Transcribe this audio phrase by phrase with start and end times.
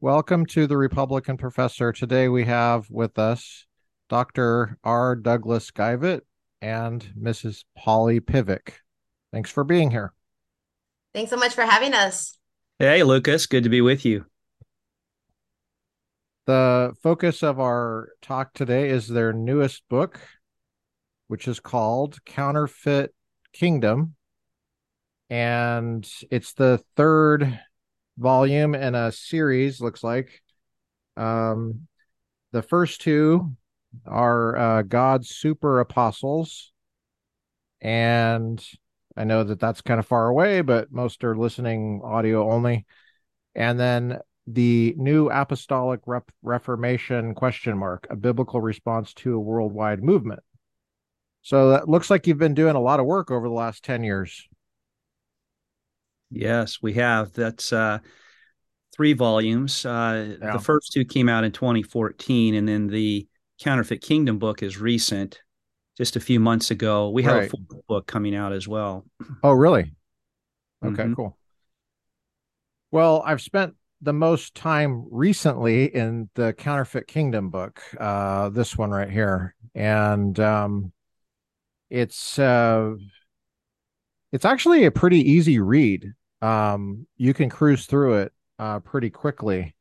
[0.00, 1.90] Welcome to the Republican Professor.
[1.90, 3.66] Today we have with us
[4.08, 4.78] Dr.
[4.84, 5.16] R.
[5.16, 6.20] Douglas Geivett
[6.62, 7.64] and Mrs.
[7.76, 8.74] Holly Pivec.
[9.32, 10.14] Thanks for being here.
[11.14, 12.38] Thanks so much for having us.
[12.78, 13.46] Hey, Lucas.
[13.46, 14.26] Good to be with you.
[16.46, 20.20] The focus of our talk today is their newest book,
[21.26, 23.12] which is called Counterfeit
[23.52, 24.14] Kingdom.
[25.28, 27.58] And it's the third
[28.18, 30.42] volume and a series, looks like.
[31.16, 31.86] Um,
[32.52, 33.56] the first two
[34.06, 36.72] are uh, God's super apostles.
[37.80, 38.62] And
[39.16, 42.86] I know that that's kind of far away, but most are listening audio only.
[43.54, 50.02] And then the new apostolic rep- reformation question mark a biblical response to a worldwide
[50.02, 50.40] movement
[51.42, 54.04] so that looks like you've been doing a lot of work over the last 10
[54.04, 54.47] years
[56.30, 57.32] yes we have.
[57.32, 57.98] That's uh
[58.94, 59.84] three volumes.
[59.84, 60.52] Uh yeah.
[60.52, 63.26] the first two came out in 2014 and then the
[63.60, 65.40] counterfeit kingdom book is recent
[65.96, 67.10] just a few months ago.
[67.10, 67.46] We have right.
[67.46, 69.04] a full book coming out as well.
[69.42, 69.92] Oh really?
[70.84, 71.14] Okay mm-hmm.
[71.14, 71.36] cool.
[72.90, 78.90] Well i've spent the most time recently in the Counterfeit Kingdom book, uh, this one
[78.90, 80.92] right here, and um,
[81.90, 82.94] it's uh,
[84.32, 86.12] it's actually a pretty easy read.
[86.42, 89.74] Um, you can cruise through it uh, pretty quickly,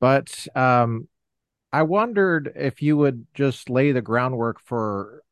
[0.00, 1.08] but um,
[1.72, 5.22] I wondered if you would just lay the groundwork for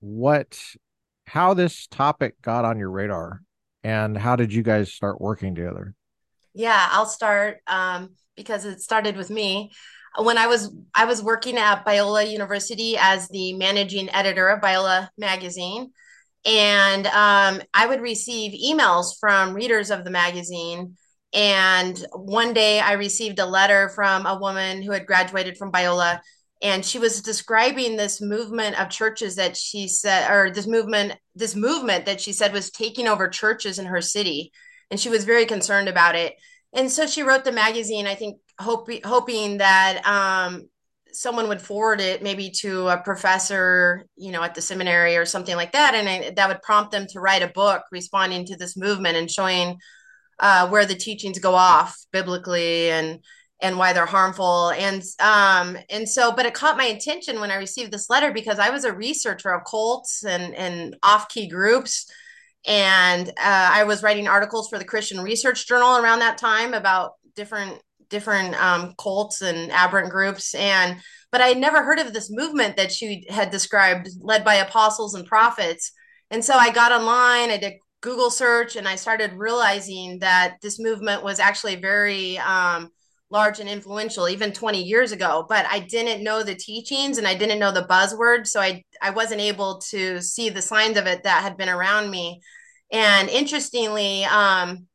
[0.00, 0.58] what
[1.26, 3.42] how this topic got on your radar
[3.84, 5.94] and how did you guys start working together
[6.54, 9.70] yeah, I'll start um, because it started with me.
[10.18, 15.08] When I was I was working at Biola University as the managing editor of Biola
[15.16, 15.92] magazine,
[16.44, 20.96] and um, I would receive emails from readers of the magazine.
[21.32, 26.20] And one day, I received a letter from a woman who had graduated from Biola,
[26.60, 31.54] and she was describing this movement of churches that she said, or this movement, this
[31.54, 34.52] movement that she said was taking over churches in her city
[34.90, 36.34] and she was very concerned about it.
[36.72, 40.68] And so she wrote the magazine, I think, hope, hoping that um,
[41.14, 45.56] someone would forward it maybe to a professor, you know, at the seminary or something
[45.56, 45.94] like that.
[45.94, 49.78] And that would prompt them to write a book responding to this movement and showing
[50.38, 53.20] uh, where the teachings go off biblically and
[53.62, 57.56] and why they're harmful and um and so but it caught my attention when i
[57.56, 62.10] received this letter because i was a researcher of cults and and off-key groups
[62.66, 67.12] and uh, I was writing articles for the Christian Research Journal around that time about
[67.34, 70.54] different different um, cults and aberrant groups.
[70.54, 71.00] And
[71.32, 75.14] but I had never heard of this movement that she had described led by apostles
[75.14, 75.92] and prophets.
[76.30, 80.78] And so I got online I did Google search and I started realizing that this
[80.78, 82.90] movement was actually very um,
[83.30, 85.46] large and influential even 20 years ago.
[85.48, 89.10] But I didn't know the teachings and I didn't know the buzzword so I I
[89.10, 92.40] wasn't able to see the signs of it that had been around me.
[92.92, 94.88] And interestingly, um,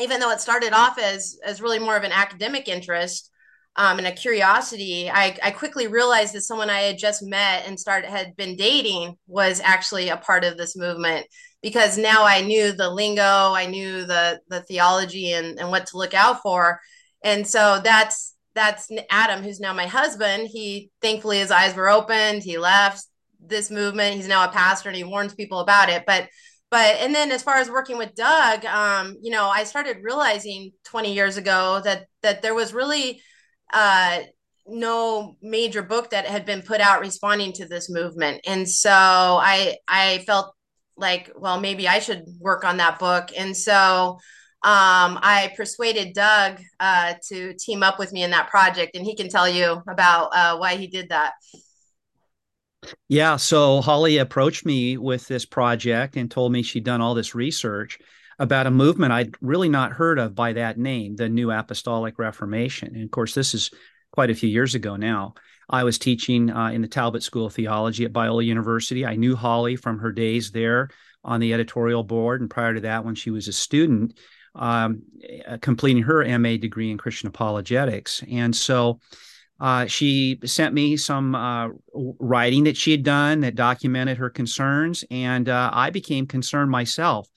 [0.00, 3.30] even though it started off as as really more of an academic interest
[3.76, 7.78] um, and a curiosity, I, I quickly realized that someone I had just met and
[7.78, 11.26] started had been dating was actually a part of this movement
[11.62, 15.98] because now I knew the lingo, I knew the the theology and, and what to
[15.98, 16.80] look out for.
[17.22, 20.48] And so that's that's Adam, who's now my husband.
[20.50, 22.42] He thankfully his eyes were opened.
[22.42, 23.04] He left
[23.40, 24.16] this movement.
[24.16, 26.04] He's now a pastor and he warns people about it.
[26.06, 26.28] But
[26.70, 30.72] but and then as far as working with Doug, um, you know, I started realizing
[30.84, 33.20] 20 years ago that that there was really
[33.72, 34.20] uh
[34.68, 38.40] no major book that had been put out responding to this movement.
[38.46, 40.54] And so I I felt
[40.96, 43.30] like, well, maybe I should work on that book.
[43.36, 44.18] And so
[44.62, 49.14] um, I persuaded Doug uh, to team up with me in that project, and he
[49.14, 51.34] can tell you about uh, why he did that.
[53.08, 53.36] Yeah.
[53.36, 57.98] So Holly approached me with this project and told me she'd done all this research
[58.38, 62.94] about a movement I'd really not heard of by that name, the New Apostolic Reformation.
[62.94, 63.70] And of course, this is
[64.12, 65.34] quite a few years ago now.
[65.68, 69.04] I was teaching uh, in the Talbot School of Theology at Biola University.
[69.04, 70.90] I knew Holly from her days there
[71.24, 74.16] on the editorial board, and prior to that, when she was a student,
[74.54, 75.02] um,
[75.60, 78.22] completing her MA degree in Christian apologetics.
[78.30, 79.00] And so
[79.58, 85.04] uh, she sent me some uh, writing that she had done that documented her concerns,
[85.10, 87.28] and uh, I became concerned myself.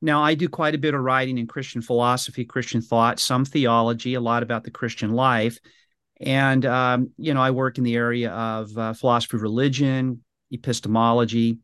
[0.00, 4.14] Now, I do quite a bit of writing in Christian philosophy, Christian thought, some theology,
[4.14, 5.58] a lot about the Christian life.
[6.20, 11.58] And, um, you know, I work in the area of uh, philosophy of religion, epistemology.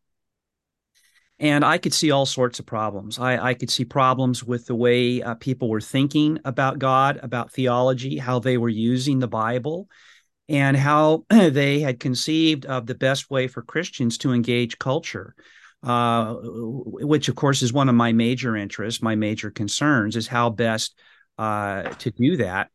[1.40, 3.19] And I could see all sorts of problems.
[3.19, 7.52] I, I could see problems with the way uh, people were thinking about God, about
[7.52, 9.88] theology, how they were using the Bible,
[10.49, 15.35] and how they had conceived of the best way for Christians to engage culture.
[15.81, 20.50] Uh, which of course is one of my major interests, my major concerns is how
[20.50, 20.99] best
[21.38, 22.69] uh, to do that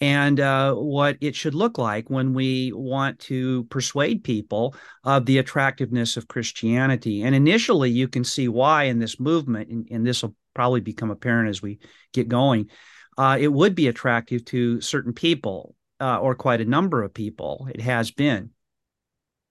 [0.00, 4.74] and uh, what it should look like when we want to persuade people
[5.04, 7.22] of the attractiveness of Christianity.
[7.22, 11.10] And initially, you can see why in this movement, and, and this will probably become
[11.10, 11.78] apparent as we
[12.12, 12.70] get going,
[13.18, 17.68] uh, it would be attractive to certain people uh, or quite a number of people.
[17.72, 18.50] It has been.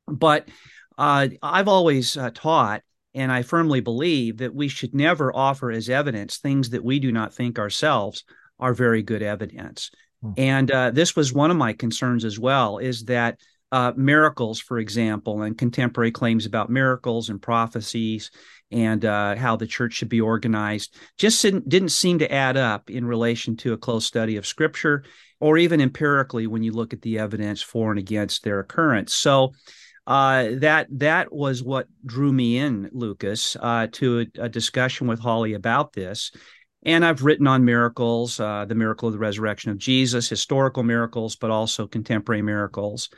[0.07, 0.50] But
[0.98, 2.81] uh, I've always uh, taught
[3.13, 7.12] and I firmly believe that we should never offer as evidence things that we do
[7.12, 8.24] not think ourselves
[8.60, 9.92] are very good evidence.
[10.21, 10.31] Hmm.
[10.38, 13.39] And uh, this was one of my concerns as well is that
[13.71, 18.31] uh, miracles, for example, and contemporary claims about miracles and prophecies
[18.71, 22.89] and uh, how the church should be organized just didn't, didn't seem to add up
[22.89, 25.04] in relation to a close study of scripture
[25.39, 29.13] or even empirically when you look at the evidence for and against their occurrence.
[29.13, 29.54] So
[30.06, 35.19] uh, that that was what drew me in, Lucas, uh, to a, a, discussion with
[35.19, 36.31] Holly about this.
[36.84, 41.36] And I've written on miracles, uh, the miracle of the resurrection of Jesus, historical miracles,
[41.36, 43.10] but also contemporary miracles,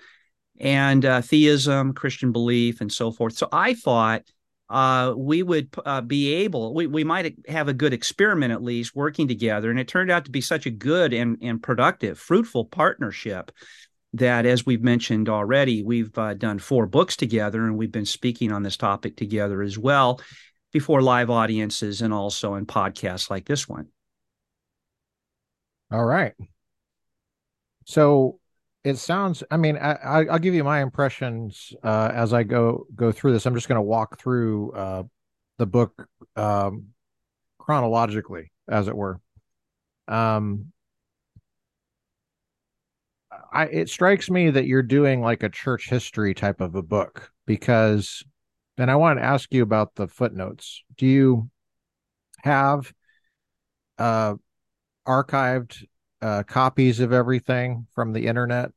[0.59, 3.33] and uh, theism, Christian belief, and so forth.
[3.33, 4.23] So I thought
[4.69, 8.95] uh, we would uh, be able, we, we might have a good experiment at least
[8.95, 9.69] working together.
[9.69, 13.51] And it turned out to be such a good and, and productive, fruitful partnership
[14.13, 18.51] that, as we've mentioned already, we've uh, done four books together and we've been speaking
[18.51, 20.19] on this topic together as well
[20.71, 23.87] before live audiences and also in podcasts like this one.
[25.91, 26.33] All right.
[27.85, 28.39] So
[28.83, 29.43] it sounds.
[29.51, 33.45] I mean, I, will give you my impressions uh, as I go go through this.
[33.45, 35.03] I'm just going to walk through uh,
[35.57, 36.87] the book um,
[37.59, 39.19] chronologically, as it were.
[40.07, 40.71] Um,
[43.51, 47.31] I it strikes me that you're doing like a church history type of a book
[47.45, 48.23] because
[48.77, 50.83] and I want to ask you about the footnotes.
[50.97, 51.49] Do you
[52.39, 52.91] have
[53.97, 54.35] uh,
[55.07, 55.85] archived
[56.21, 58.71] uh, copies of everything from the internet?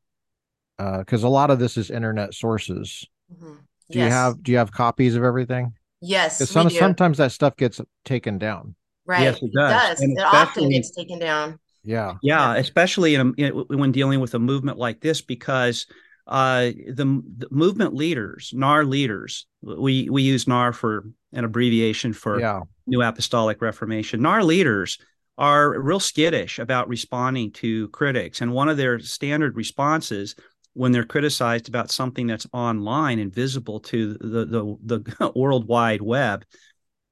[0.77, 3.05] Because uh, a lot of this is internet sources.
[3.33, 3.53] Mm-hmm.
[3.91, 4.05] Do yes.
[4.05, 5.73] you have Do you have copies of everything?
[6.01, 8.75] Yes, some, sometimes that stuff gets taken down.
[9.05, 9.21] Right.
[9.21, 10.01] Yes, it does.
[10.01, 10.17] It, does.
[10.17, 11.59] it often gets taken down.
[11.83, 12.15] Yeah.
[12.21, 15.85] Yeah, especially in a, when dealing with a movement like this, because
[16.27, 22.39] uh, the, the, movement leaders, NAR leaders, we we use NAR for an abbreviation for
[22.39, 22.61] yeah.
[22.87, 24.21] New Apostolic Reformation.
[24.21, 24.97] NAR leaders
[25.37, 30.35] are real skittish about responding to critics, and one of their standard responses
[30.73, 36.01] when they're criticized about something that's online and visible to the the, the world wide
[36.01, 36.43] web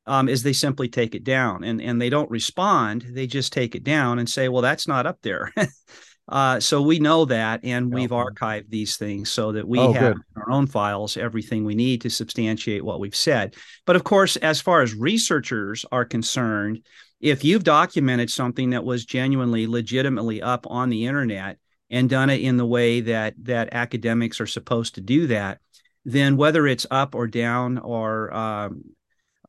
[0.05, 3.05] um, is they simply take it down and and they don't respond.
[3.09, 5.51] They just take it down and say, well, that's not up there.
[6.29, 10.13] Uh, so we know that, and we've archived these things so that we oh, have
[10.13, 13.55] in our own files everything we need to substantiate what we've said.
[13.85, 16.85] But of course, as far as researchers are concerned,
[17.19, 21.57] if you've documented something that was genuinely, legitimately up on the internet
[21.89, 25.59] and done it in the way that that academics are supposed to do that,
[26.05, 28.83] then whether it's up or down or um,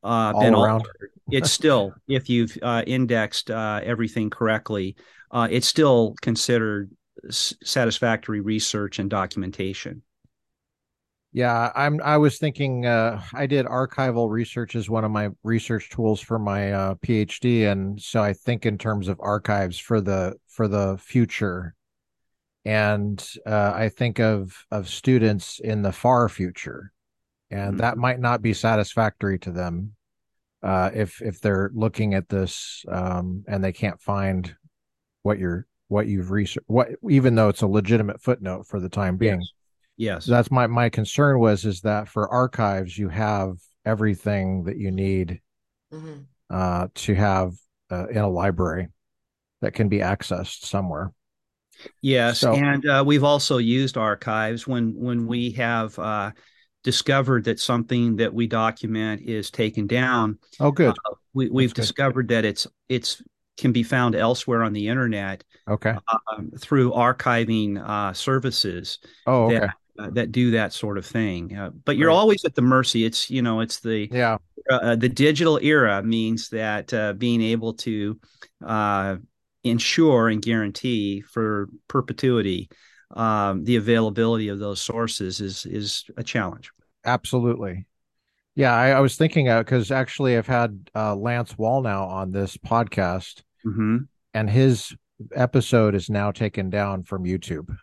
[0.02, 0.82] uh, been around.
[0.82, 4.96] altered, it's still if you've uh, indexed uh, everything correctly
[5.34, 6.90] uh, it's still considered
[7.28, 10.02] s- satisfactory research and documentation.
[11.32, 12.00] Yeah, I'm.
[12.02, 12.86] I was thinking.
[12.86, 17.70] Uh, I did archival research as one of my research tools for my uh, PhD,
[17.70, 21.74] and so I think in terms of archives for the for the future,
[22.64, 26.92] and uh, I think of of students in the far future,
[27.50, 27.76] and mm-hmm.
[27.78, 29.96] that might not be satisfactory to them
[30.62, 34.54] uh, if if they're looking at this um, and they can't find
[35.24, 39.16] what you're what you've researched what even though it's a legitimate footnote for the time
[39.16, 39.40] being.
[39.40, 39.48] Yes,
[39.96, 40.26] yes.
[40.26, 45.40] that's my my concern was is that for archives you have everything that you need
[45.92, 46.20] mm-hmm.
[46.50, 47.54] uh, to have
[47.90, 48.88] uh, in a library
[49.60, 51.12] that can be accessed somewhere.
[52.02, 56.30] Yes so, and uh, we've also used archives when when we have uh,
[56.82, 60.38] discovered that something that we document is taken down.
[60.60, 60.90] Oh good.
[60.90, 63.22] Uh, we, we've discovered that it's it's
[63.56, 65.44] can be found elsewhere on the internet.
[65.68, 65.94] Okay.
[66.32, 68.98] Um, through archiving uh, services.
[69.26, 69.60] Oh, okay.
[69.60, 71.56] That, uh, that do that sort of thing.
[71.56, 72.14] Uh, but you're right.
[72.14, 73.04] always at the mercy.
[73.04, 74.38] It's you know it's the yeah
[74.70, 78.18] uh, uh, the digital era means that uh, being able to
[79.62, 82.68] ensure and guarantee for perpetuity
[83.14, 86.70] um, the availability of those sources is is a challenge.
[87.04, 87.86] Absolutely.
[88.56, 93.42] Yeah, I, I was thinking because actually I've had uh, Lance Wallnau on this podcast,
[93.66, 93.96] Mm-hmm.
[94.34, 94.94] and his
[95.34, 97.74] episode is now taken down from YouTube.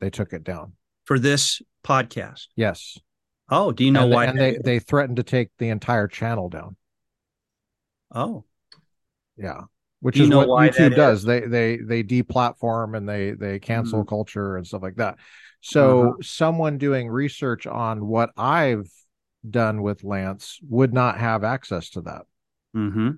[0.00, 0.72] They took it down.
[1.04, 2.46] For this podcast.
[2.56, 2.96] Yes.
[3.48, 4.24] Oh, do you know and, why?
[4.26, 6.76] And they they threatened to take the entire channel down.
[8.14, 8.44] oh,
[9.36, 9.62] Yeah.
[10.02, 11.18] Which Do is what YouTube does.
[11.20, 11.24] is?
[11.26, 14.08] They they they deplatform and they they cancel Mhm.
[14.08, 15.18] culture and stuff like that.
[15.60, 16.12] So Uh-huh.
[16.22, 18.88] someone doing research on what I've
[19.48, 22.22] done with Lance would not have access to that.
[22.74, 23.10] mm-hmm.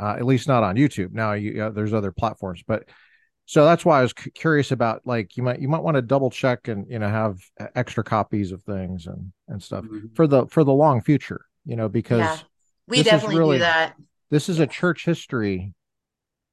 [0.00, 1.12] Uh, at least not on YouTube.
[1.12, 2.88] Now you uh, there's other platforms, but
[3.46, 6.02] so that's why I was c- curious about like you might you might want to
[6.02, 10.14] double check and you know have uh, extra copies of things and and stuff Mhm.
[10.14, 11.40] for the for the long future.
[11.64, 12.38] You know because yeah,
[12.86, 13.96] we definitely really- do that.
[14.30, 15.74] this is a church history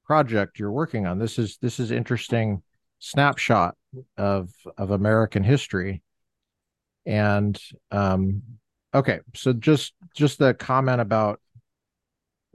[0.06, 1.20] project you're working on.
[1.20, 2.64] This is this is interesting
[3.00, 3.76] snapshot
[4.18, 6.02] of of American history.
[7.06, 7.60] And
[7.92, 8.42] um
[8.94, 11.40] okay, so just just the comment about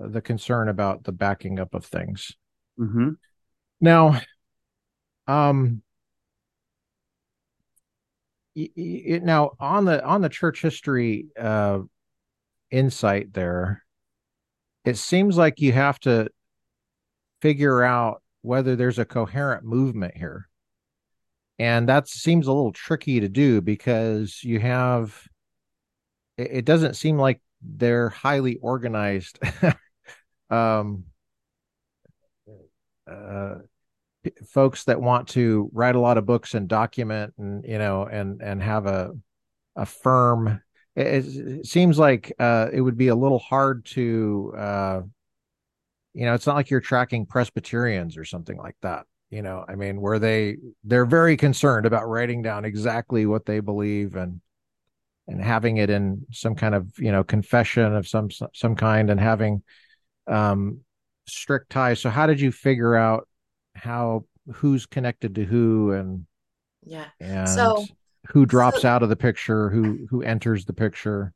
[0.01, 2.33] the concern about the backing up of things.
[2.79, 3.11] Mm-hmm.
[3.81, 4.21] Now
[5.27, 5.83] um
[8.55, 11.81] it, now on the on the church history uh
[12.71, 13.85] insight there
[14.85, 16.29] it seems like you have to
[17.43, 20.49] figure out whether there's a coherent movement here.
[21.59, 25.23] And that seems a little tricky to do because you have,
[26.39, 29.39] it, it doesn't seem like they're highly organized.
[30.51, 31.05] um,
[33.11, 33.57] uh,
[34.47, 38.43] folks that want to write a lot of books and document and, you know, and,
[38.43, 39.13] and have a,
[39.77, 40.61] a firm,
[40.95, 45.01] it, it seems like, uh, it would be a little hard to, uh,
[46.13, 49.07] you know, it's not like you're tracking Presbyterians or something like that.
[49.31, 53.61] You know, I mean, where they they're very concerned about writing down exactly what they
[53.61, 54.41] believe and
[55.29, 59.21] and having it in some kind of you know confession of some some kind and
[59.21, 59.63] having
[60.31, 60.81] um
[61.27, 62.01] strict ties.
[62.01, 63.29] So how did you figure out
[63.75, 66.27] how who's connected to who and
[66.85, 67.07] Yeah.
[67.21, 67.87] and So-
[68.29, 71.33] who drops so- out of the picture, who who enters the picture?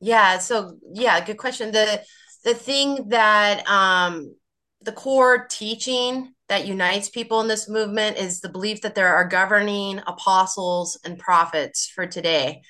[0.00, 1.72] Yeah, so yeah, good question.
[1.72, 2.02] The
[2.44, 4.34] the thing that um
[4.82, 9.26] the core teaching that unites people in this movement is the belief that there are
[9.26, 12.62] governing apostles and prophets for today.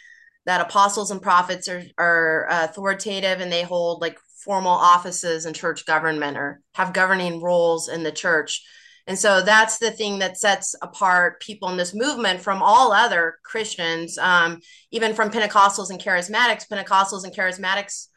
[0.47, 5.87] That apostles and prophets are are authoritative and they hold like formal offices in church
[5.87, 8.65] government or have governing roles in the church.
[9.07, 13.39] And so that's the thing that sets apart people in this movement from all other
[13.43, 14.19] Christians.
[14.19, 18.09] Um, even from Pentecostals and charismatics, Pentecostals and charismatics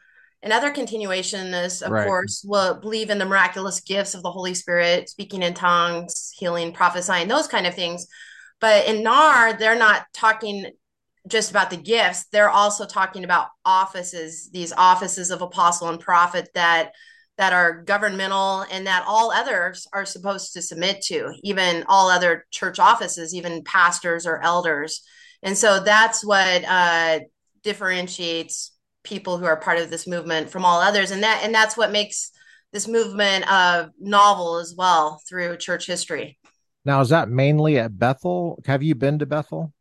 [0.42, 2.06] and other continuationists, of Right.
[2.06, 6.72] course, will believe in the miraculous gifts of the Holy Spirit, speaking in tongues, healing,
[6.72, 8.06] prophesying, those kind of things.
[8.60, 10.72] But in NAR, they're not talking
[11.28, 12.26] just about the gifts.
[12.32, 16.92] They're also talking about offices, these offices of apostle and prophet that
[17.38, 22.44] that are governmental and that all others are supposed to submit to, even all other
[22.50, 25.02] church offices, even pastors or elders.
[25.42, 27.20] And so that's what uh,
[27.62, 31.76] differentiates people who are part of this movement from all others, and that and that's
[31.76, 32.30] what makes
[32.72, 36.38] this movement uh, novel as well through church history.
[36.84, 38.62] Now is that mainly at Bethel?
[38.66, 39.72] Have you been to Bethel?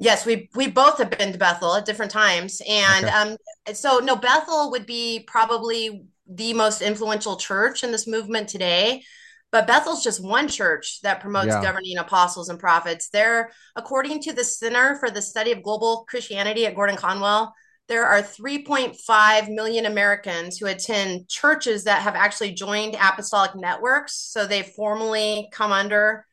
[0.00, 3.08] Yes, we we both have been to Bethel at different times, and Okay.
[3.08, 3.36] um,
[3.74, 9.02] so no, Bethel would be probably the most influential church in this movement today.
[9.50, 11.62] But Bethel's just one church that promotes Yeah.
[11.62, 13.08] governing apostles and prophets.
[13.08, 17.54] There, according to the Center for the Study of Global Christianity at Gordon Conwell,
[17.88, 24.14] there are 3.5 million Americans who attend churches that have actually joined apostolic networks.
[24.14, 26.26] So they formally come under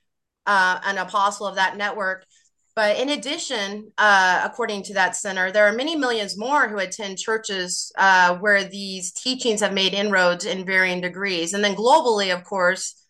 [0.46, 2.26] uh, an apostle of that network.
[2.76, 7.18] But in addition, uh, according to that center, there are many millions more who attend
[7.18, 11.54] churches uh, where these teachings have made inroads in varying degrees.
[11.54, 13.02] And then globally, of course,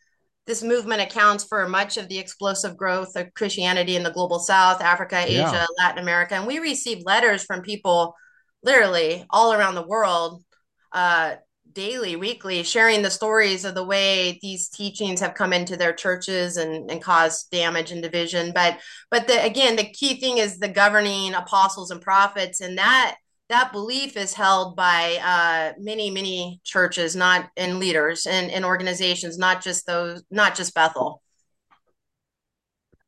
[0.46, 4.82] this movement accounts for much of the explosive growth of Christianity in the global south,
[4.82, 5.66] Africa, Asia, Yeah.
[5.80, 6.36] Latin America.
[6.36, 8.16] And we receive letters from people
[8.62, 10.44] literally all around the world
[10.92, 11.36] uh,
[11.76, 16.58] daily, weekly, sharing the stories of the way these teachings have come into their churches
[16.58, 18.52] and, and caused damage and division.
[18.56, 18.80] But
[19.12, 23.18] but the, again, the key thing is the governing apostles and prophets, and that
[23.50, 29.38] that belief is held by uh, many many churches, not and leaders and, and organizations,
[29.38, 31.22] not just those, not just Bethel.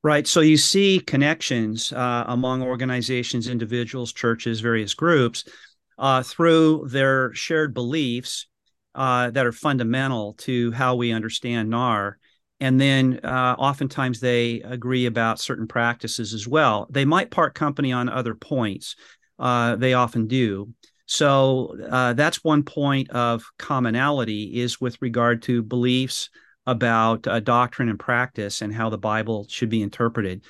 [0.04, 0.28] Right.
[0.28, 5.44] So you see connections uh, among organizations, individuals, churches, various groups
[5.98, 8.47] uh, through their shared beliefs
[8.98, 12.18] uh, that are fundamental to how we understand NAR.
[12.60, 16.88] And then uh, oftentimes they agree about certain practices as well.
[16.90, 18.96] They might part company on other points.
[19.38, 20.74] Uh, they often do.
[21.06, 26.30] So uh, that's one point of commonality is with regard to beliefs
[26.66, 30.44] about uh, doctrine and practice and how the Bible should be interpreted.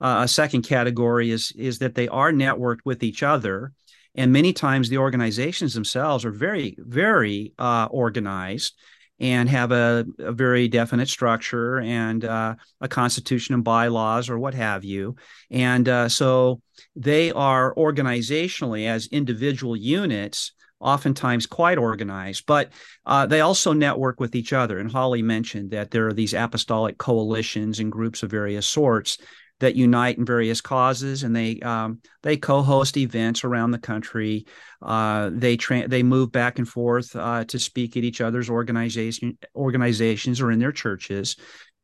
[0.00, 3.72] Uh, a second category is is that they are networked with each other,
[4.14, 8.74] and many times the organizations themselves are very very uh, organized
[9.20, 14.54] and have a, a, very definite structure and uh, a constitution and bylaws or what
[14.54, 15.14] have you.
[15.50, 16.60] And uh, so
[16.96, 22.70] they are organizationally as individual units oftentimes quite organized, but
[23.06, 24.78] uh, they also network with each other.
[24.78, 29.18] And Holly mentioned that there are these apostolic coalitions and groups of various sorts
[29.60, 34.46] that unite in various causes, and they um, they co-host events around the country.
[34.82, 39.38] Uh, they tra- they move back and forth uh, to speak at each other's organization
[39.54, 41.36] organizations or in their churches.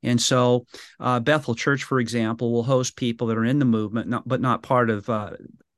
[0.02, 0.66] And so,
[0.98, 4.40] uh, Bethel Church, for example, will host people that are in the movement, not, but
[4.40, 5.32] not part of, uh,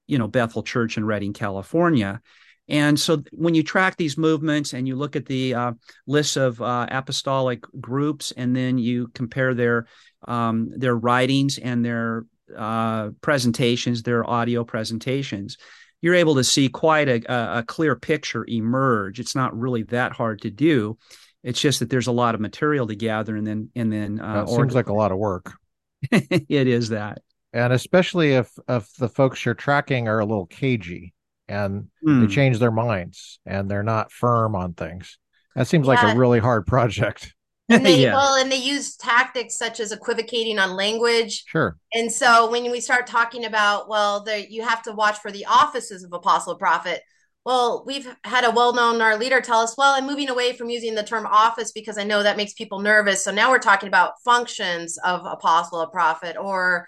[0.07, 2.21] you know, Bethel Church in Redding, California.
[2.69, 5.73] And so when you track these movements and you look at the uh,
[6.07, 9.87] lists of uh, apostolic groups, and then you compare their
[10.26, 12.25] um, their writings and their
[12.57, 15.57] uh, presentations, their audio presentations,
[16.00, 19.21] you're able to see quite a, a, clear picture emerge.
[19.21, 20.99] It's not really that hard to do.
[21.45, 24.47] It's just that there's a lot of material to gather, and then and then uh,
[24.47, 25.52] seems like a lot of work.
[26.11, 31.14] it is that, and especially if if the folks you're tracking are a little cagey
[31.49, 32.21] and mm.
[32.21, 32.33] they hmm.
[32.33, 35.19] change their minds and they're not firm on things.
[35.55, 35.95] That seems yeah.
[35.95, 37.35] like a really hard project.
[37.73, 38.14] And they, yeah.
[38.14, 41.45] Well, and they use tactics such as equivocating on language.
[41.47, 41.76] Sure.
[41.93, 45.47] And so when we start talking about, well, there you have to watch for the
[45.47, 47.02] offices of apostle prophet.
[47.45, 50.95] Well, we've had a well-known NAR leader tell us, well, I'm moving away from using
[50.95, 53.25] the term office because I know that makes people nervous.
[53.25, 56.87] So now we're talking about functions of apostle or prophet, or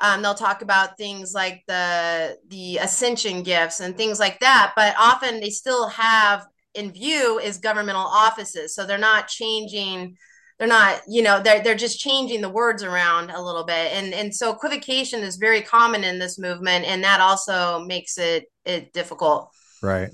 [0.00, 4.94] um, they'll talk about things like the the ascension gifts and things like that but
[4.98, 8.74] often they still have in view is governmental offices.
[8.74, 10.16] So they're not changing
[10.58, 13.92] they're not you know they're, they're just changing the words around a little bit.
[13.92, 18.44] And and so equivocation is very common in this movement and that also makes it
[18.64, 19.50] it difficult.
[19.82, 20.10] Right.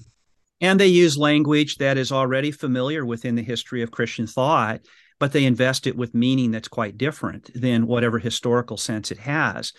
[0.62, 4.80] And they use language that is already familiar within the history of christian thought
[5.20, 9.72] but they invest it with meaning that's quite different than whatever historical sense it has.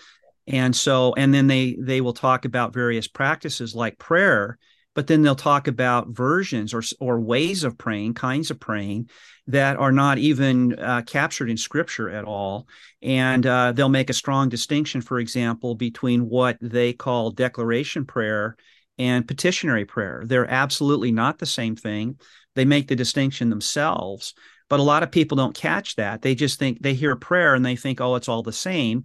[0.47, 4.58] And so, and then they they will talk about various practices like prayer,
[4.93, 9.10] but then they'll talk about versions or or ways of praying, kinds of praying
[9.47, 12.67] that are not even uh, captured in Scripture at all.
[13.01, 18.56] And uh, they'll make a strong distinction, for example, between what they call declaration prayer
[18.97, 20.23] and petitionary prayer.
[20.25, 22.19] They're absolutely not the same thing.
[22.56, 24.34] They make the distinction themselves.
[24.69, 26.21] But a lot of people don't catch that.
[26.21, 29.04] They just think they hear prayer and they think, oh, it's all the same.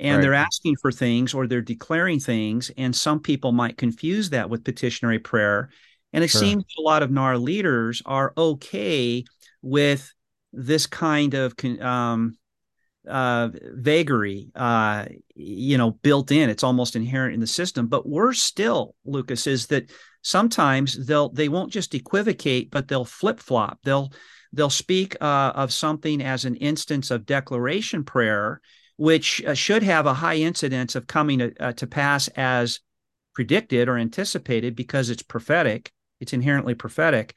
[0.00, 0.22] And right.
[0.22, 2.70] they're asking for things or they're declaring things.
[2.76, 5.70] And some people might confuse that with petitionary prayer.
[6.12, 6.40] And it sure.
[6.40, 9.24] seems a lot of NAR leaders are okay
[9.62, 10.12] with
[10.52, 12.36] this kind of um,
[13.08, 16.50] uh, vagary, uh, you know, built in.
[16.50, 17.86] It's almost inherent in the system.
[17.86, 19.90] But worse still, Lucas, is that
[20.22, 23.78] sometimes they'll they won't just equivocate, but they'll flip flop.
[23.84, 24.12] They'll
[24.52, 28.60] they'll speak uh, of something as an instance of declaration prayer,
[28.96, 32.80] which uh, should have a high incidence of coming to, uh, to pass as
[33.34, 35.92] predicted or anticipated because it's prophetic.
[36.20, 37.34] It's inherently prophetic.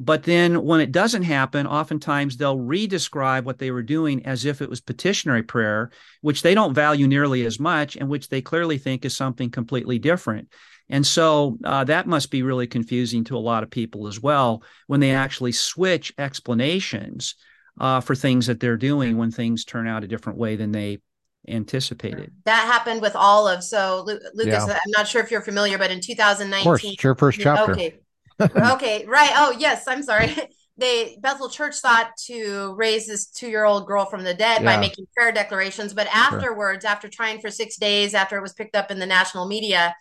[0.00, 4.62] But then when it doesn't happen, oftentimes they'll redescribe what they were doing as if
[4.62, 8.78] it was petitionary prayer, which they don't value nearly as much and which they clearly
[8.78, 10.52] think is something completely different.
[10.88, 14.62] And so uh, that must be really confusing to a lot of people as well
[14.86, 17.34] when they actually switch explanations
[17.80, 20.98] uh, for things that they're doing when things turn out a different way than they
[21.46, 22.32] anticipated.
[22.44, 23.62] That happened with Olive.
[23.62, 24.78] So, Lucas, yeah.
[24.84, 27.72] I'm not sure if you're familiar, but in 2019, of course, it's your first chapter.
[27.72, 27.98] Okay.
[28.40, 29.30] okay, right.
[29.34, 29.84] Oh, yes.
[29.86, 30.34] I'm sorry.
[30.78, 34.76] They Bethel Church thought to raise this two-year-old girl from the dead yeah.
[34.76, 36.90] by making prayer declarations, but afterwards, sure.
[36.92, 39.92] after trying for six days, after it was picked up in the national media,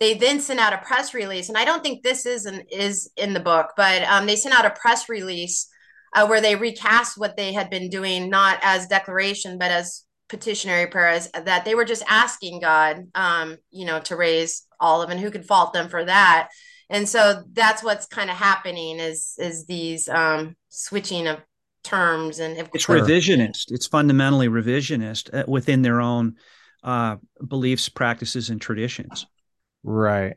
[0.00, 3.12] they then sent out a press release, and I don't think this is an, is
[3.16, 5.68] in the book, but um, they sent out a press release
[6.14, 10.86] uh, where they recast what they had been doing, not as declaration, but as petitionary
[10.86, 11.28] prayers.
[11.32, 15.46] That they were just asking God, um, you know, to raise Olive, and who could
[15.46, 16.50] fault them for that?
[16.90, 21.40] And so that's what's kind of happening is is these um, switching of
[21.82, 23.70] terms and if- it's revisionist.
[23.70, 26.36] It's fundamentally revisionist uh, within their own
[26.82, 29.26] uh, beliefs, practices, and traditions.
[29.82, 30.36] Right.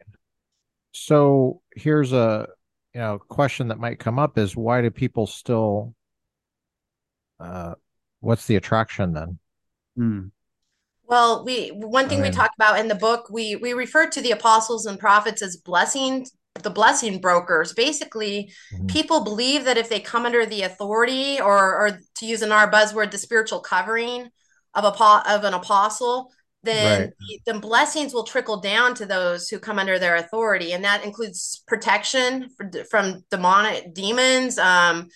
[0.93, 2.47] So here's a
[2.97, 5.93] you know question that might come up is why do people still
[7.39, 7.75] uh
[8.21, 9.37] what's the attraction then?
[9.99, 10.31] Mm.
[11.05, 14.09] Well, we one thing I mean, we talk about in the book, we we refer
[14.09, 16.25] to the apostles and prophets as blessing
[16.63, 17.71] the blessing brokers.
[17.73, 18.87] Basically, mm-hmm.
[18.87, 22.71] people believe that if they come under the authority, or, or to use an NAR
[22.71, 24.29] buzzword, the spiritual covering
[24.73, 26.31] of a of an apostle,
[26.67, 27.13] then right.
[27.45, 31.03] the, the, blessings will trickle down to those who come under their authority, and that
[31.03, 32.49] includes protection
[32.89, 34.57] from demonic demons.
[34.57, 35.07] Um,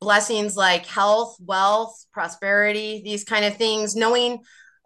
[0.00, 4.38] blessings like health, wealth, prosperity, these kind of things, knowing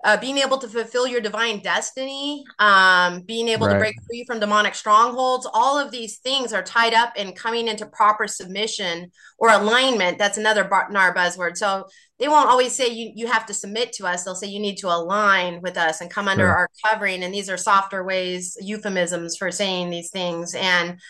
[0.04, 3.72] uh, being able to fulfill your divine destiny, um, being able right.
[3.72, 7.68] to break free from demonic strongholds, all of these things are tied up in coming
[7.68, 10.18] into proper submission or alignment.
[10.18, 11.56] That's another NAR buzzword.
[11.56, 11.86] So
[12.18, 14.24] they won't always say you, you have to submit to us.
[14.24, 16.54] They'll say you need to align with us and come under sure.
[16.54, 17.24] our covering.
[17.24, 20.54] And these are softer ways, euphemisms for saying these things.
[20.54, 21.00] And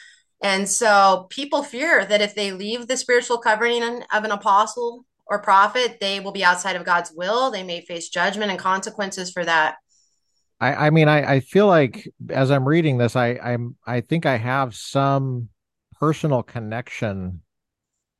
[0.41, 5.41] and so people fear that if they leave the spiritual covering of an apostle or
[5.41, 7.51] prophet, they will be outside of God's will.
[7.51, 9.77] They may face judgment and consequences for that.
[10.61, 14.27] I, I mean, I, I feel like as I'm reading this, I, I'm, I think
[14.27, 15.49] I have some
[15.99, 17.41] personal connection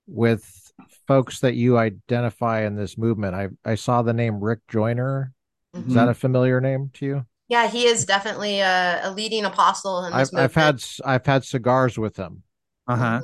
[0.07, 0.73] with
[1.07, 3.35] folks that you identify in this movement.
[3.35, 5.33] I, I saw the name Rick Joyner.
[5.75, 5.89] Mm-hmm.
[5.89, 7.27] Is that a familiar name to you?
[7.49, 10.09] Yeah, he is definitely a, a leading apostle.
[10.13, 12.43] I've, I've, had I've had cigars with him.
[12.87, 13.21] Uh huh.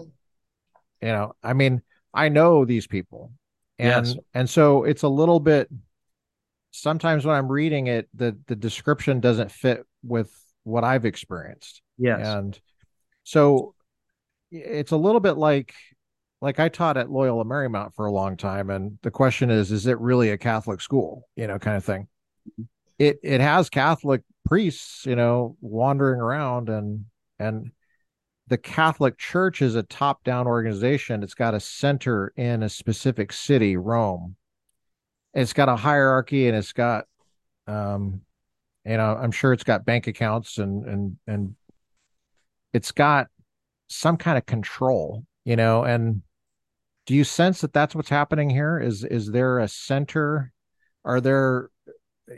[1.00, 3.32] You know, I mean, I know these people,
[3.80, 4.16] and yes.
[4.34, 5.68] and so it's a little bit.
[6.72, 10.32] Sometimes when I'm reading it, the the description doesn't fit with
[10.64, 11.82] what I've experienced.
[11.98, 12.58] Yes, and
[13.24, 13.74] so
[14.50, 15.74] it's a little bit like
[16.40, 19.86] like I taught at Loyola Marymount for a long time, and the question is, is
[19.86, 21.28] it really a Catholic school?
[21.36, 22.08] You know, kind of thing.
[22.98, 27.06] It it has Catholic priests, you know, wandering around and
[27.38, 27.72] and
[28.50, 31.22] the Catholic Church is a top-down organization.
[31.22, 34.34] It's got a center in a specific city, Rome.
[35.32, 37.04] It's got a hierarchy and it's got
[37.68, 38.22] um
[38.84, 41.54] you know, I'm sure it's got bank accounts and and and
[42.72, 43.28] it's got
[43.88, 46.22] some kind of control, you know, and
[47.06, 48.80] do you sense that that's what's happening here?
[48.80, 50.52] Is is there a center?
[51.04, 51.70] Are there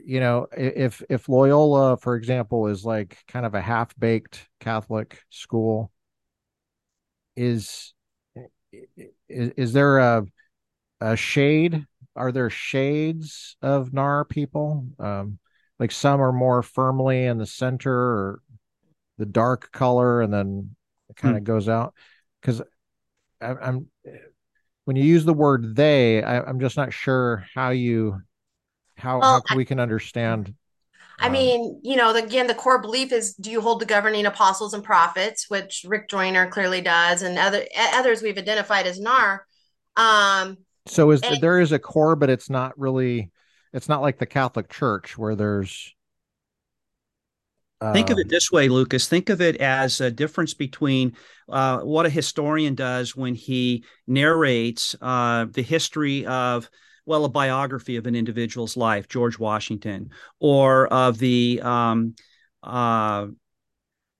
[0.04, 5.18] you know, if if Loyola, for example, is like kind of a half baked Catholic
[5.30, 5.91] school,
[7.36, 7.94] is
[8.72, 10.24] is, is there a
[11.00, 11.86] a shade?
[12.14, 14.86] Are there shades of NAR people?
[14.98, 15.38] Um,
[15.78, 18.42] like some are more firmly in the center or
[19.18, 20.76] the dark color, and then
[21.08, 21.46] it kind of hmm.
[21.46, 21.94] goes out.
[22.40, 22.62] Because
[23.40, 23.88] I'm
[24.84, 28.20] when you use the word they, I, I'm just not sure how you
[28.96, 30.54] how, well, how we can understand
[31.18, 34.26] I um, mean, you know, again, the core belief is: do you hold the governing
[34.26, 39.46] apostles and prophets, which Rick Joyner clearly does, and other others we've identified as NAR.
[39.96, 43.30] Um, so is and, there is a core, but it's not really,
[43.72, 45.94] it's not like the Catholic Church where there's.
[47.80, 49.08] Uh, Think of it this way, Lucas.
[49.08, 51.16] Think of it as a difference between
[51.48, 56.70] uh, what a historian does when he narrates uh, the history of
[57.04, 62.14] well, a biography of an individual's life, George Washington, or of the um,
[62.62, 63.26] uh,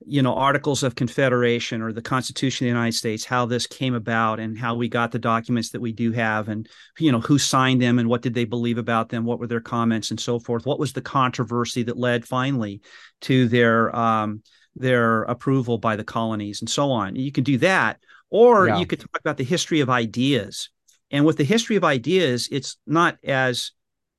[0.06, 3.94] you know articles of confederation or the constitution of the united states how this came
[3.94, 6.68] about and how we got the documents that we do have and
[6.98, 9.60] you know who signed them and what did they believe about them what were their
[9.60, 10.66] comments and so forth.
[10.66, 12.80] What was the controversy that led finally
[13.22, 14.42] to their um,
[14.74, 17.14] their approval by the colonies and so on.
[17.16, 17.98] You can do that
[18.30, 18.78] or yeah.
[18.78, 20.70] you could talk about the history of ideas
[21.12, 23.72] and with the history of ideas, it's not as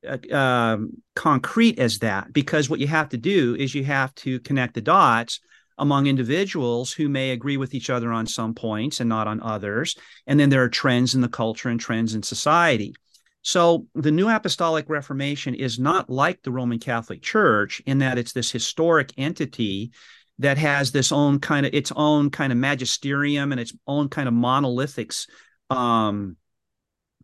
[0.08, 4.40] uh, um, concrete as that because what you have to do is you have to
[4.42, 5.40] connect the dots
[5.80, 9.96] among individuals who may agree with each other on some points and not on others.
[10.28, 12.94] And then there are trends in the culture and trends in society.
[13.42, 18.34] So the New Apostolic Reformation is not like the Roman Catholic Church in that it's
[18.34, 19.92] this historic entity
[20.40, 24.28] that has this own kind of its own kind of magisterium and its own kind
[24.28, 25.28] of monolithics
[25.70, 26.38] um,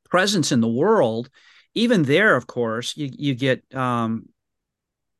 [0.09, 1.29] presence in the world,
[1.75, 4.27] even there, of course, you, you get um,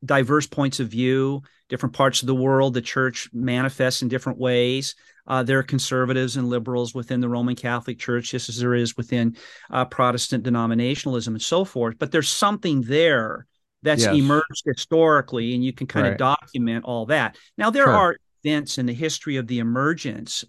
[0.03, 2.73] diverse points of view, different parts of the world.
[2.73, 4.95] The church manifests in different ways.
[5.27, 8.97] Uh, there are conservatives and liberals within the Roman Catholic Church, just as there is
[8.97, 9.37] within
[9.69, 11.99] uh, Protestant denominationalism and so forth.
[11.99, 13.45] But there's something there
[13.83, 14.15] that's yes.
[14.15, 16.11] emerged historically, and you can kind right.
[16.13, 17.37] of document all that.
[17.57, 17.93] Now, there sure.
[17.93, 20.43] are events in the history of the emergence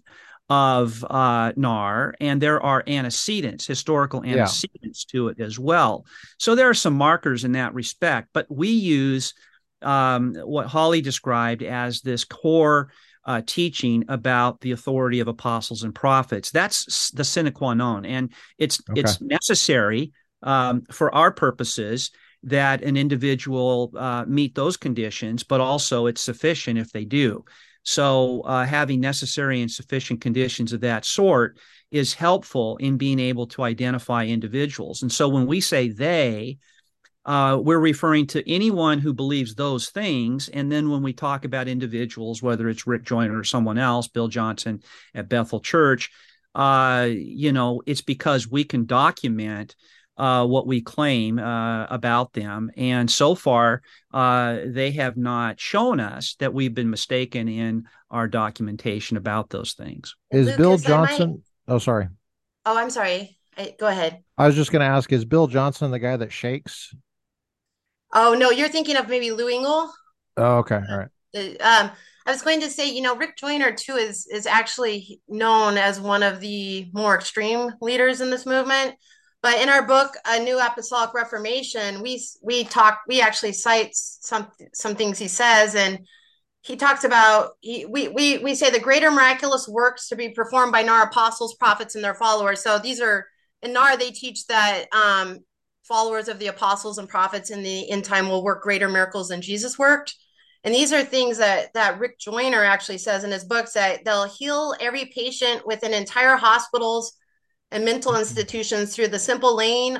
[0.51, 5.11] of uh, NAR, and there are antecedents, historical antecedents yeah.
[5.13, 6.05] to it as well.
[6.39, 9.33] So there are some markers in that respect, but we use
[9.81, 12.91] um, what Holly described as this core
[13.23, 16.51] uh, teaching about the authority of apostles and prophets.
[16.51, 18.99] That's the sine qua non, and it's okay.
[18.99, 20.11] it's necessary
[20.43, 22.11] um, for our purposes
[22.43, 27.45] that an individual uh, meet those conditions, but also it's sufficient if they do.
[27.83, 31.57] So, uh, having necessary and sufficient conditions of that sort
[31.89, 35.01] is helpful in being able to identify individuals.
[35.01, 36.57] And so, when we say they,
[37.25, 40.49] uh, we're referring to anyone who believes those things.
[40.49, 44.27] And then when we talk about individuals, whether it's Rick Joyner or someone else, Bill
[44.27, 44.81] Johnson
[45.13, 46.09] at Bethel Church,
[46.55, 49.75] uh, you know, it's because we can document
[50.21, 52.69] uh, what we claim uh, about them.
[52.77, 53.81] And so far,
[54.13, 59.73] uh, they have not shown us that we've been mistaken in our documentation about those
[59.73, 60.15] things.
[60.29, 61.29] Is Lucas, Bill Johnson?
[61.67, 61.73] Might...
[61.73, 62.07] Oh, sorry.
[62.67, 63.39] Oh, I'm sorry.
[63.57, 64.23] I, go ahead.
[64.37, 66.93] I was just going to ask: Is Bill Johnson the guy that shakes?
[68.13, 69.91] Oh no, you're thinking of maybe Lou Engle.
[70.37, 71.61] Oh, okay, all right.
[71.61, 71.91] Um,
[72.27, 75.99] I was going to say, you know, Rick Joyner too is is actually known as
[75.99, 78.95] one of the more extreme leaders in this movement.
[79.41, 84.47] But in our book, A New Apostolic Reformation, we we talk we actually cite some
[84.73, 85.99] some things he says, and
[86.61, 90.71] he talks about he, we we we say the greater miraculous works to be performed
[90.71, 92.61] by NAR apostles, prophets, and their followers.
[92.61, 93.25] So these are
[93.63, 95.39] in NAR they teach that um,
[95.83, 99.41] followers of the apostles and prophets in the end time will work greater miracles than
[99.41, 100.15] Jesus worked.
[100.63, 104.29] And these are things that that Rick Joyner actually says in his books that they'll
[104.29, 107.13] heal every patient within entire hospitals
[107.71, 109.97] and mental institutions through the simple laying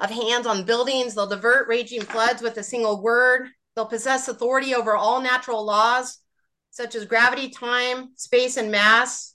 [0.00, 1.14] of hands on buildings.
[1.14, 3.48] They'll divert raging floods with a single word.
[3.74, 6.18] They'll possess authority over all natural laws,
[6.70, 9.34] such as gravity, time, space, and mass.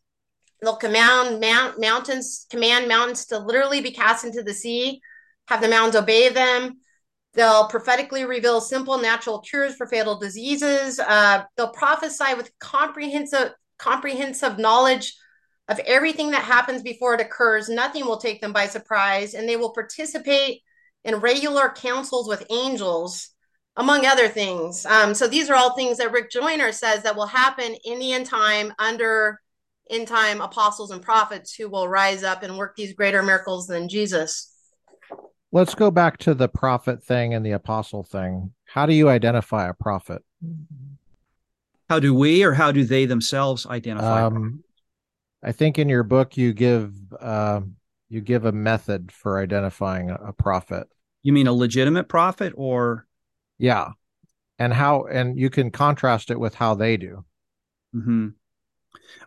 [0.61, 5.01] They'll command mount, mountains, command mountains to literally be cast into the sea
[5.47, 6.79] have the mountains obey them.
[7.33, 10.99] They'll prophetically reveal simple natural cures for fatal diseases.
[10.99, 15.15] Uh, they'll prophesy with comprehensive comprehensive knowledge
[15.67, 17.69] of everything that happens before it occurs.
[17.69, 20.61] Nothing will take them by surprise, and they will participate
[21.03, 23.29] in regular councils with angels,
[23.75, 24.85] among other things.
[24.85, 28.13] Um, so these are all things that Rick Joyner says that will happen in the
[28.13, 29.41] end time under
[29.89, 33.87] end time apostles and prophets who will rise up and work these greater miracles than
[33.87, 34.53] Jesus
[35.51, 38.53] let's go back to the prophet thing and the apostle thing.
[38.65, 40.23] How do you identify a prophet?
[41.89, 44.23] How do we or how do they themselves identify?
[44.23, 44.63] Um,
[45.43, 47.61] I think in your book you give uh,
[48.09, 50.87] you give a method for identifying a, prophet.
[51.23, 53.05] You mean a legitimate prophet or
[53.57, 53.91] yeah.
[54.59, 57.25] And how and you can contrast it with how they do.
[57.95, 58.29] Mm-hmm.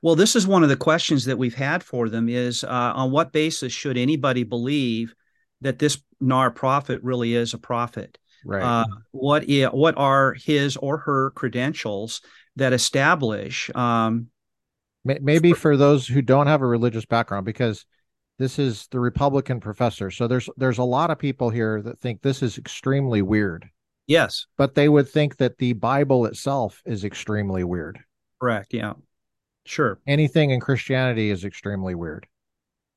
[0.03, 3.11] Well, this is one of the questions that we've had for them is uh, on
[3.11, 5.15] what basis should anybody believe
[5.61, 8.19] that this NAR prophet really is a prophet.
[8.45, 8.63] Right.
[8.63, 12.23] Uh, what is, what are his or her credentials
[12.57, 13.71] that establish?
[13.75, 14.29] Um,
[15.05, 17.87] Maybe for those who don't have a religious background, because
[18.39, 20.11] this is the Republican professor.
[20.11, 23.69] So there's there's a lot of people here that think this is extremely weird.
[24.07, 28.01] Yes, but they would think that the Bible itself is extremely weird.
[28.41, 28.75] Correct.
[28.75, 28.95] Yeah.
[29.67, 30.01] Sure.
[30.07, 32.27] Anything in Christianity is extremely weird.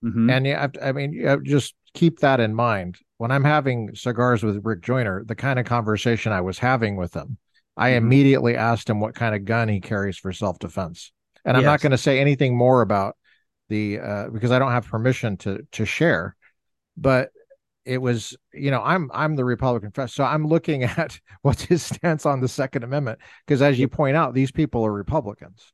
[0.04, 0.30] Mm-hmm.
[0.30, 4.82] And yeah, I mean, just keep that in mind when I'm having cigars with Rick
[4.82, 5.24] Joyner.
[5.24, 7.38] The kind of conversation I was having with him,
[7.78, 7.98] I mm-hmm.
[7.98, 11.12] immediately asked him what kind of gun he carries for self defense,
[11.46, 13.18] and I'm not going to say anything more about
[13.70, 16.36] the uh, because I don't have permission to to share.
[16.96, 17.32] But
[17.86, 22.26] it was, you know, I'm I'm the Republican, so I'm looking at what's his stance
[22.26, 25.72] on the Second Amendment because, as you point out, these people are Republicans.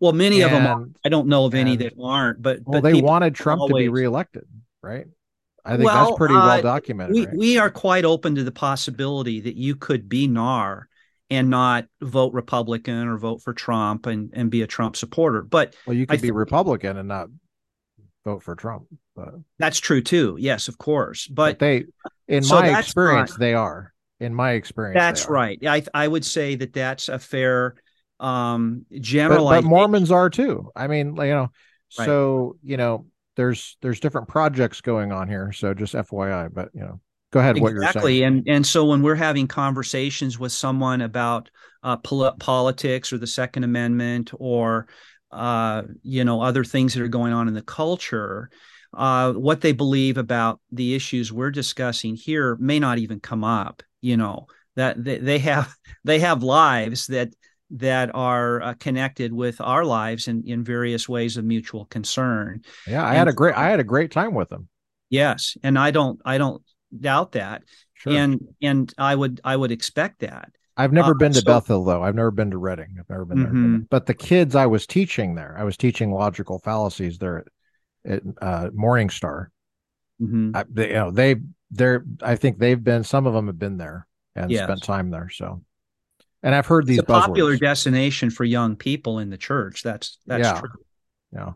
[0.00, 0.66] Well, many and, of them.
[0.66, 0.86] Are.
[1.04, 3.84] I don't know of any that aren't, but well, but they wanted Trump always...
[3.84, 4.44] to be reelected,
[4.82, 5.06] right?
[5.64, 7.14] I think well, that's pretty well uh, documented.
[7.14, 7.36] We right?
[7.36, 10.88] we are quite open to the possibility that you could be NAR
[11.34, 15.42] and not vote Republican or vote for Trump and and be a Trump supporter.
[15.42, 17.28] But well, you could be Republican and not
[18.24, 18.84] vote for Trump.
[19.14, 20.36] But that's true too.
[20.38, 21.26] Yes, of course.
[21.28, 21.84] But, but they,
[22.26, 23.92] in so my experience, not, they are.
[24.20, 25.58] In my experience, that's right.
[25.66, 27.74] I I would say that that's a fair
[28.20, 31.50] um general but, but mormons are too i mean you know
[31.98, 32.06] right.
[32.06, 36.80] so you know there's there's different projects going on here so just fyi but you
[36.80, 37.00] know
[37.34, 37.62] go ahead exactly.
[37.62, 41.50] what you're saying and and so when we're having conversations with someone about
[41.82, 44.86] uh, pol- politics or the second amendment or
[45.32, 48.50] uh, you know other things that are going on in the culture
[48.96, 53.82] uh, what they believe about the issues we're discussing here may not even come up
[54.00, 57.34] you know that they, they have they have lives that
[57.70, 62.62] that are uh, connected with our lives in, in various ways of mutual concern.
[62.86, 64.68] Yeah, I and, had a great I had a great time with them.
[65.10, 66.62] Yes, and I don't I don't
[67.00, 67.62] doubt that.
[67.94, 68.12] Sure.
[68.12, 70.50] And and I would I would expect that.
[70.76, 72.02] I've never uh, been to so, Bethel though.
[72.02, 72.96] I've never been to Redding.
[72.98, 73.72] I've never been mm-hmm.
[73.72, 73.86] there.
[73.90, 77.44] But the kids I was teaching there, I was teaching logical fallacies there
[78.04, 79.50] at, at uh, Morning Star.
[80.20, 80.56] Mm-hmm.
[80.56, 81.36] I, they, you know, they
[81.70, 84.64] they're I think they've been some of them have been there and yes.
[84.64, 85.30] spent time there.
[85.30, 85.62] So
[86.42, 89.82] And I've heard these it's a popular destination for young people in the church.
[89.82, 90.60] That's that's yeah.
[90.60, 90.70] true.
[91.32, 91.52] Yeah.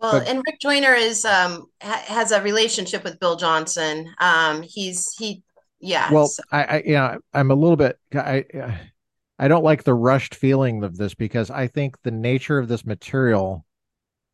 [0.00, 4.14] Well, but, and Rick Joyner is um ha- has a relationship with Bill Johnson.
[4.18, 5.42] Um, he's he,
[5.80, 6.12] yeah.
[6.12, 6.42] Well, so.
[6.52, 8.44] I, I yeah, I'm a little bit I.
[9.38, 12.84] I don't like the rushed feeling of this because I think the nature of this
[12.84, 13.64] material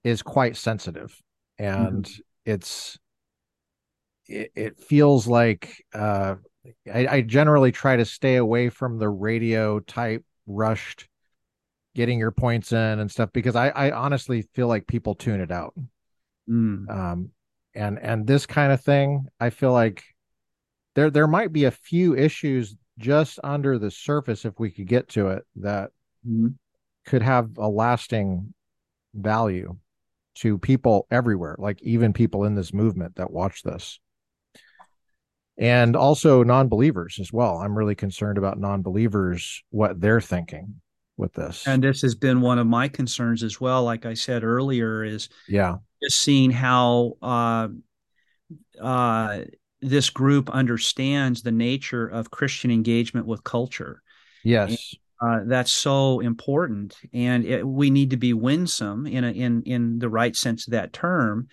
[0.02, 1.20] is quite sensitive
[1.58, 2.20] and mm-hmm.
[2.46, 2.98] it's
[4.26, 6.36] it, it, feels like uh,
[6.92, 11.08] I, I, generally try to stay away from the radio type rushed
[11.94, 15.50] getting your points in and stuff because I, I honestly feel like people tune it
[15.50, 15.74] out.
[16.48, 16.90] Mm.
[16.90, 17.30] Um,
[17.74, 20.02] and and this kind of thing, I feel like
[20.94, 25.08] there there might be a few issues just under the surface if we could get
[25.10, 25.90] to it that
[26.26, 26.54] mm.
[27.06, 28.54] could have a lasting
[29.14, 29.76] value
[30.36, 34.00] to people everywhere, like even people in this movement that watch this.
[35.56, 37.58] And also non believers as well.
[37.58, 40.80] I'm really concerned about non believers, what they're thinking
[41.16, 41.66] with this.
[41.66, 43.84] And this has been one of my concerns as well.
[43.84, 47.68] Like I said earlier, is yeah, just seeing how uh,
[48.80, 49.38] uh,
[49.80, 54.02] this group understands the nature of Christian engagement with culture.
[54.42, 54.94] Yes.
[55.22, 59.98] Uh, that's so important, and it, we need to be winsome in a, in in
[59.98, 61.46] the right sense of that term,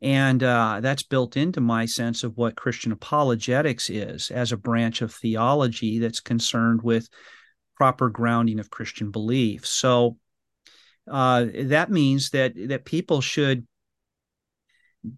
[0.00, 5.02] and uh, that's built into my sense of what Christian apologetics is as a branch
[5.02, 7.08] of theology that's concerned with
[7.82, 9.66] proper grounding of Christian belief.
[9.66, 10.16] So
[11.10, 13.66] uh, that means that that people should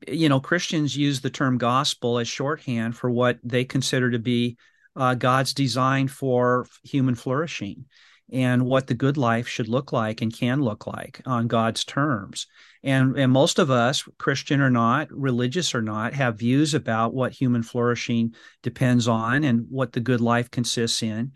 [0.08, 4.56] you know christians use the term gospel as shorthand for what they consider to be
[4.96, 7.84] uh, God's design for human flourishing
[8.32, 12.46] and what the good life should look like and can look like on God's terms.
[12.82, 17.32] And, and most of us, Christian or not, religious or not, have views about what
[17.32, 21.32] human flourishing depends on and what the good life consists in.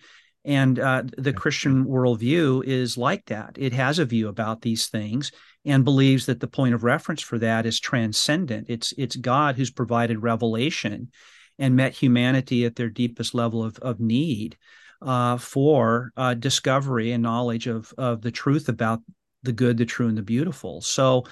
[0.48, 3.56] And uh, the Christian worldview is like that.
[3.58, 5.30] It has a view about these things
[5.66, 8.70] and believes that the point of reference for that is transcendent.
[8.70, 11.10] It's it's God who's provided revelation
[11.58, 14.56] and met humanity at their deepest level of, of need
[15.02, 19.02] uh, for uh, discovery and knowledge of, of the truth about
[19.42, 20.80] the good, the true, and the beautiful.
[20.80, 21.24] So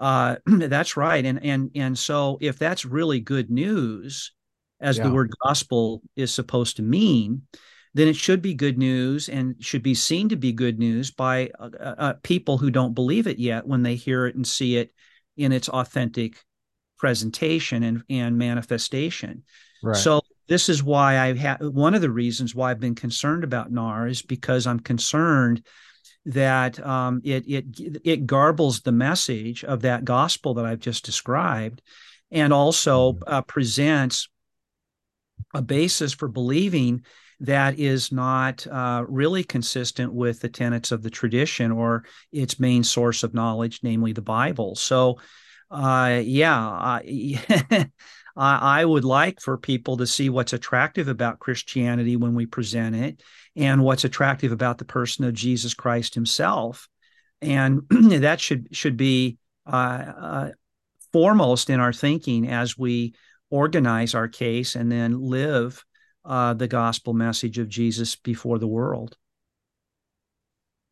[0.00, 1.24] uh, that's right.
[1.24, 4.32] And, and, and so if that's really good news,
[4.80, 5.04] as yeah.
[5.04, 7.42] the word gospel is supposed to mean,
[7.96, 11.48] then it should be good news and should be seen to be good news by
[11.58, 14.92] uh, uh, people who don't believe it yet when they hear it and see it
[15.38, 16.36] in its authentic
[16.98, 19.44] presentation and, and manifestation.
[19.82, 19.96] Right.
[19.96, 23.72] So this is why I have one of the reasons why I've been concerned about
[23.72, 25.64] NAR is because I'm concerned
[26.26, 27.64] that um, it it
[28.04, 31.80] it garbles the message of that gospel that I've just described,
[32.30, 33.22] and also mm-hmm.
[33.26, 34.28] uh, presents
[35.54, 37.02] a basis for believing
[37.40, 42.82] that is not uh, really consistent with the tenets of the tradition or its main
[42.82, 44.74] source of knowledge, namely the Bible.
[44.74, 45.18] So,
[45.70, 47.00] uh, yeah,
[48.36, 52.96] I, I would like for people to see what's attractive about Christianity when we present
[52.96, 53.22] it
[53.54, 56.88] and what's attractive about the person of Jesus Christ himself.
[57.42, 60.50] And that should should be uh, uh,
[61.12, 63.14] foremost in our thinking as we
[63.50, 65.84] organize our case and then live
[66.26, 69.16] uh, the gospel message of Jesus before the world.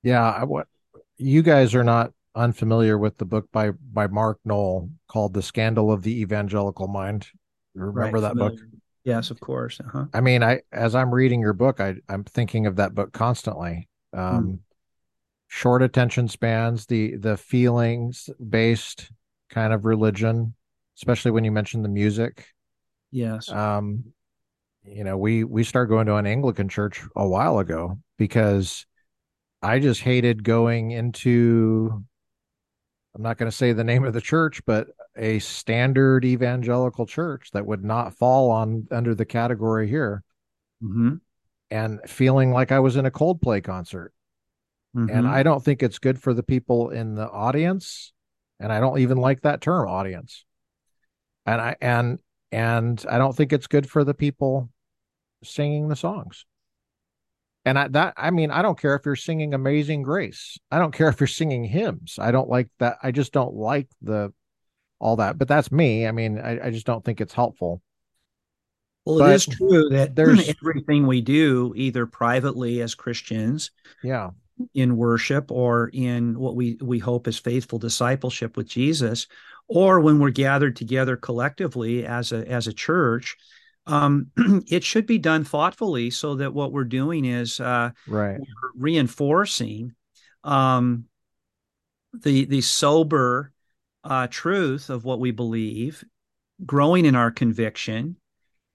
[0.03, 0.69] Yeah, I, what
[1.17, 5.91] you guys are not unfamiliar with the book by by Mark Noll called "The Scandal
[5.91, 7.27] of the Evangelical Mind."
[7.75, 8.57] Remember right, that familiar.
[8.57, 8.61] book?
[9.05, 9.81] Yes, of course.
[9.81, 10.07] Uh-huh.
[10.15, 13.89] I mean, I as I'm reading your book, I I'm thinking of that book constantly.
[14.13, 14.55] Um, hmm.
[15.49, 19.11] Short attention spans, the the feelings based
[19.51, 20.55] kind of religion,
[20.97, 22.47] especially when you mention the music.
[23.11, 23.49] Yes.
[23.49, 24.14] Um,
[24.85, 28.87] you know, we we started going to an Anglican church a while ago because
[29.63, 32.05] I just hated going into
[33.15, 37.51] I'm not going to say the name of the church, but a standard evangelical church
[37.53, 40.25] that would not fall on under the category here.
[40.83, 41.15] Mm-hmm.
[41.71, 44.13] And feeling like I was in a Coldplay concert.
[44.97, 45.17] Mm-hmm.
[45.17, 48.13] And I don't think it's good for the people in the audience.
[48.61, 50.45] And I don't even like that term audience.
[51.47, 52.19] And I and
[52.53, 54.71] and I don't think it's good for the people
[55.47, 56.47] singing the songs.
[57.65, 60.59] And I, that, I mean, I don't care if you're singing Amazing Grace.
[60.71, 62.19] I don't care if you're singing hymns.
[62.21, 62.99] I don't like that.
[63.03, 64.33] I just don't like the,
[64.99, 65.39] all that.
[65.39, 66.07] But that's me.
[66.07, 67.81] I mean, I, I just don't think it's helpful.
[69.05, 73.71] Well, but it is true that there's everything we do, either privately as Christians,
[74.03, 74.31] yeah,
[74.75, 79.27] in worship or in what we we hope is faithful discipleship with Jesus,
[79.69, 83.37] or when we're gathered together collectively as a as a church,
[83.87, 84.31] Um,
[84.69, 88.41] it should be done thoughtfully so that what we're doing is uh, right
[88.75, 89.95] reinforcing
[90.43, 91.07] um,
[92.13, 93.53] the the sober
[94.05, 96.05] uh, truth of what we believe,
[96.65, 98.17] growing in our conviction,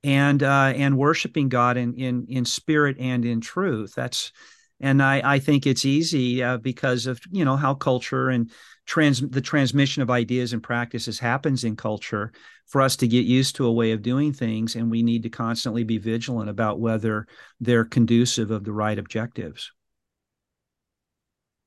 [0.03, 3.93] and uh, and worshiping God in in in spirit and in truth.
[3.95, 4.32] That's
[4.80, 8.52] and I I think it's easy uh, because of you know how culture and
[8.86, 12.32] trans the transmission of ideas and practices happens in culture
[12.68, 14.76] for us to get used to a way of doing things.
[14.76, 17.28] And we need to constantly be vigilant about whether
[17.60, 19.72] they're conducive of the right objectives.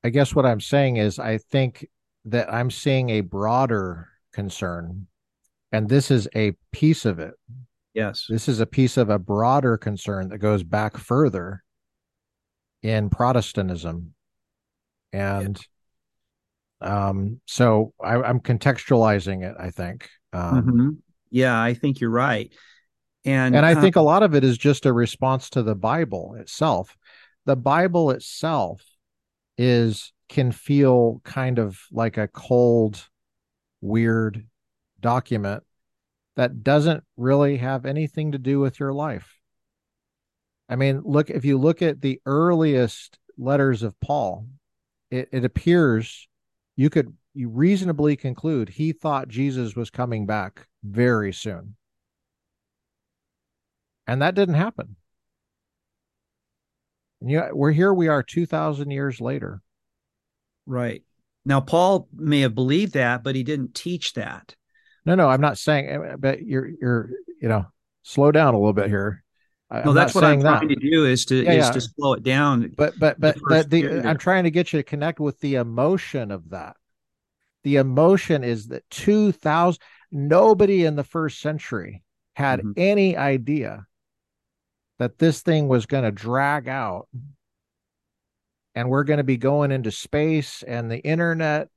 [0.03, 1.87] I guess what i'm saying is i think
[2.25, 5.07] that i'm seeing a broader concern
[5.73, 7.33] and this is a piece of it.
[7.95, 8.27] Yes.
[8.29, 11.62] This is a piece of a broader concern that goes back further
[12.83, 14.13] in protestantism
[15.13, 15.59] and
[16.81, 19.55] um, so I, am contextualizing it.
[19.57, 20.09] I think.
[20.33, 20.89] Um, mm-hmm.
[21.29, 22.51] Yeah, I think you're right,
[23.23, 25.75] and and I uh, think a lot of it is just a response to the
[25.75, 26.97] Bible itself.
[27.45, 28.83] The Bible itself
[29.57, 33.07] is can feel kind of like a cold,
[33.81, 34.45] weird
[34.99, 35.63] document
[36.35, 39.37] that doesn't really have anything to do with your life.
[40.69, 44.47] I mean, look if you look at the earliest letters of Paul,
[45.11, 46.27] it, it appears
[46.75, 51.75] you could you reasonably conclude he thought Jesus was coming back very soon.
[54.05, 54.95] And that didn't happen.
[57.21, 59.61] And you, we're here, we are 2,000 years later.
[60.65, 61.03] Right.
[61.45, 64.55] Now, Paul may have believed that, but he didn't teach that.
[65.05, 67.09] No, no, I'm not saying, but you're, you're,
[67.41, 67.65] you know,
[68.03, 69.22] slow down a little bit here.
[69.73, 70.79] No, I'm that's what I'm trying that.
[70.79, 71.71] to do is to yeah, is yeah.
[71.71, 72.71] to slow it down.
[72.77, 76.29] But but but but the, I'm trying to get you to connect with the emotion
[76.29, 76.77] of that.
[77.63, 82.03] The emotion is that 2000 nobody in the first century
[82.35, 82.73] had mm-hmm.
[82.77, 83.87] any idea
[84.99, 87.07] that this thing was going to drag out
[88.75, 91.69] and we're going to be going into space and the internet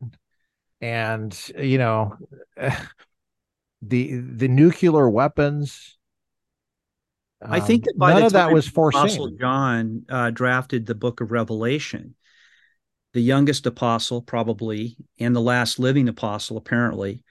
[0.82, 2.16] and you know
[3.82, 5.95] the the nuclear weapons
[7.42, 9.00] I think that by none of that was foreseen.
[9.00, 12.14] Apostle John uh, drafted the Book of Revelation.
[13.12, 17.22] The youngest apostle, probably, and the last living apostle, apparently,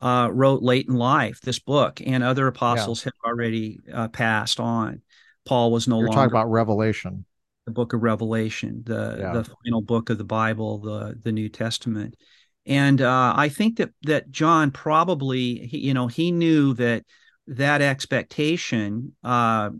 [0.00, 3.10] uh, wrote late in life this book, and other apostles yeah.
[3.22, 5.02] had already uh, passed on.
[5.44, 7.24] Paul was no You're longer talking about Revelation,
[7.66, 9.32] the Book of Revelation, the yeah.
[9.32, 12.16] the final book of the Bible, the the New Testament,
[12.64, 17.04] and uh, I think that that John probably, he, you know, he knew that
[17.48, 19.70] that expectation uh,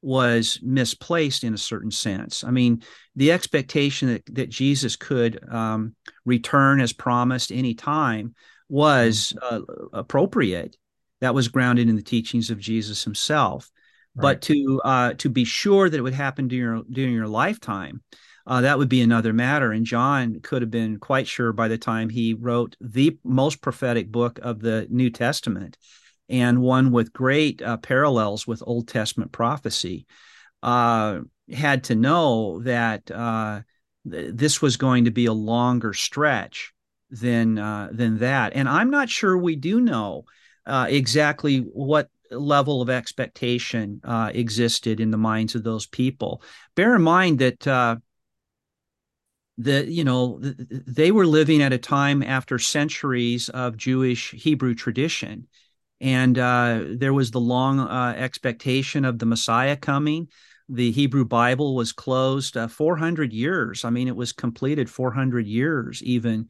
[0.00, 2.44] was misplaced in a certain sense.
[2.44, 2.82] I mean,
[3.16, 5.94] the expectation that, that Jesus could um,
[6.24, 8.34] return as promised any time
[8.68, 9.56] was mm-hmm.
[9.56, 10.76] uh, appropriate.
[11.20, 13.70] That was grounded in the teachings of Jesus himself.
[14.14, 14.22] Right.
[14.22, 18.02] But to uh, to be sure that it would happen during your, during your lifetime,
[18.46, 19.72] uh, that would be another matter.
[19.72, 24.12] And John could have been quite sure by the time he wrote the most prophetic
[24.12, 25.76] book of the New Testament
[26.28, 30.06] and one with great uh, parallels with Old Testament prophecy,
[30.62, 31.20] uh,
[31.52, 33.62] had to know that uh,
[34.10, 36.72] th- this was going to be a longer stretch
[37.10, 38.52] than uh, than that.
[38.54, 40.24] And I'm not sure we do know
[40.66, 46.42] uh, exactly what level of expectation uh, existed in the minds of those people.
[46.74, 47.66] Bear in mind that
[49.58, 55.48] that you know they were living at a time after centuries of Jewish Hebrew tradition
[56.00, 60.28] and uh, there was the long uh, expectation of the Messiah coming.
[60.68, 63.84] The Hebrew Bible was closed uh, 400 years.
[63.84, 66.48] I mean, it was completed 400 years even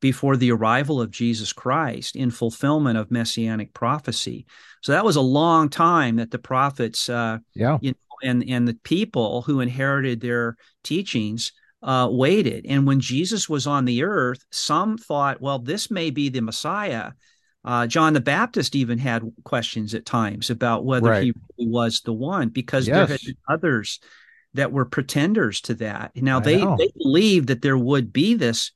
[0.00, 4.46] before the arrival of Jesus Christ in fulfillment of messianic prophecy.
[4.82, 8.66] So that was a long time that the prophets, uh, yeah, you know, and and
[8.66, 12.66] the people who inherited their teachings uh, waited.
[12.66, 17.12] And when Jesus was on the earth, some thought, well, this may be the Messiah
[17.64, 21.24] uh, John the Baptist even had questions at times about whether right.
[21.24, 22.96] he really was the one because yes.
[22.96, 24.00] there had been others
[24.54, 26.12] that were pretenders to that.
[26.16, 28.72] Now they, they believed that there would be this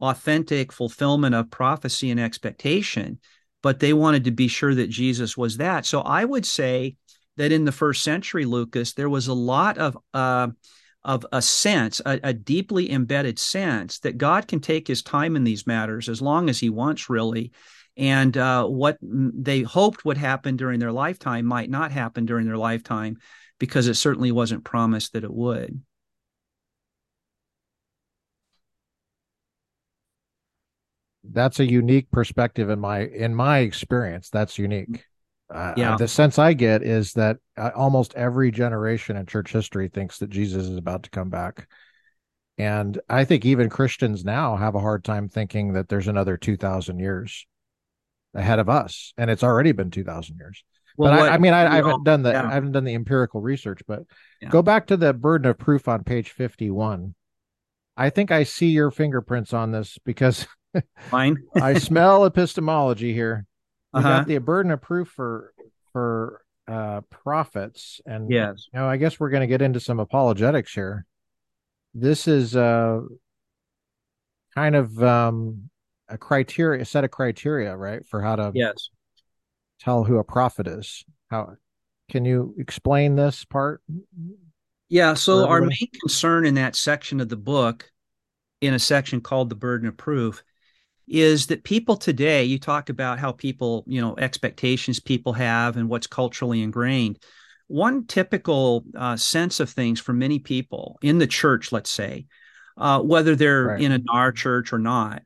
[0.00, 3.18] authentic fulfillment of prophecy and expectation,
[3.62, 5.84] but they wanted to be sure that Jesus was that.
[5.84, 6.96] So I would say
[7.36, 10.48] that in the first century, Lucas, there was a lot of uh,
[11.02, 15.44] of a sense, a, a, deeply embedded sense that God can take his time in
[15.44, 17.52] these matters as long as he wants, really,
[17.96, 22.56] and uh, what they hoped would happen during their lifetime might not happen during their
[22.56, 23.18] lifetime
[23.58, 25.82] because it certainly wasn't promised that it would.
[31.22, 34.30] That's a unique perspective in my in my experience.
[34.30, 35.04] That's unique.
[35.52, 35.96] Uh, yeah.
[35.96, 40.30] The sense I get is that uh, almost every generation in church history thinks that
[40.30, 41.68] Jesus is about to come back.
[42.56, 46.98] And I think even Christians now have a hard time thinking that there's another 2,000
[46.98, 47.46] years
[48.34, 49.12] ahead of us.
[49.16, 50.62] And it's already been 2,000 years.
[50.96, 52.46] Well, but what, I, I, mean, I, I haven't done the yeah.
[52.46, 54.02] I haven't done the empirical research, but
[54.42, 54.48] yeah.
[54.50, 57.14] go back to the burden of proof on page 51.
[57.96, 60.46] I think I see your fingerprints on this because
[61.10, 61.38] Fine.
[61.54, 63.46] I smell epistemology here.
[63.92, 64.08] We uh-huh.
[64.08, 65.52] got the burden of proof for
[65.92, 69.98] for uh prophets, and yes, you know, I guess we're going to get into some
[69.98, 71.06] apologetics here.
[71.94, 73.00] This is uh
[74.54, 75.70] kind of um
[76.10, 78.90] a criteria, a set of criteria, right, for how to yes
[79.80, 81.04] tell who a prophet is.
[81.30, 81.56] How
[82.10, 83.82] can you explain this part?
[84.88, 87.90] Yeah, so our main concern in that section of the book,
[88.60, 90.42] in a section called the burden of proof,
[91.06, 95.88] is that people today, you talk about how people, you know, expectations people have and
[95.88, 97.18] what's culturally ingrained.
[97.68, 102.26] One typical uh, sense of things for many people in the church, let's say,
[102.76, 103.80] uh, whether they're right.
[103.80, 105.22] in a NAR church or not,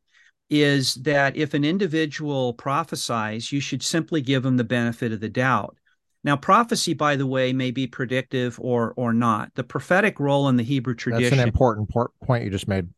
[0.51, 5.28] is that if an individual prophesies, you should simply give them the benefit of the
[5.28, 5.76] doubt.
[6.22, 9.55] Now, prophecy, by the way, may be predictive or or not.
[9.55, 11.30] The prophetic role in the Hebrew tradition.
[11.30, 11.90] That's an important
[12.22, 12.88] point you just made.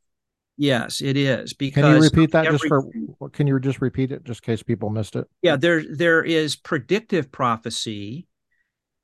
[0.57, 1.53] Yes, it is.
[1.53, 3.29] Because can you repeat that every, just for?
[3.31, 5.27] Can you just repeat it just in case people missed it?
[5.43, 8.27] Yeah, there there is predictive prophecy,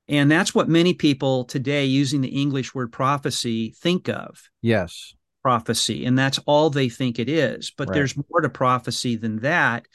[0.08, 4.48] and that's what many people today, using the English word prophecy, think of.
[4.62, 7.70] Yes, prophecy, and that's all they think it is.
[7.70, 7.94] But right.
[7.94, 9.86] there's more to prophecy than that.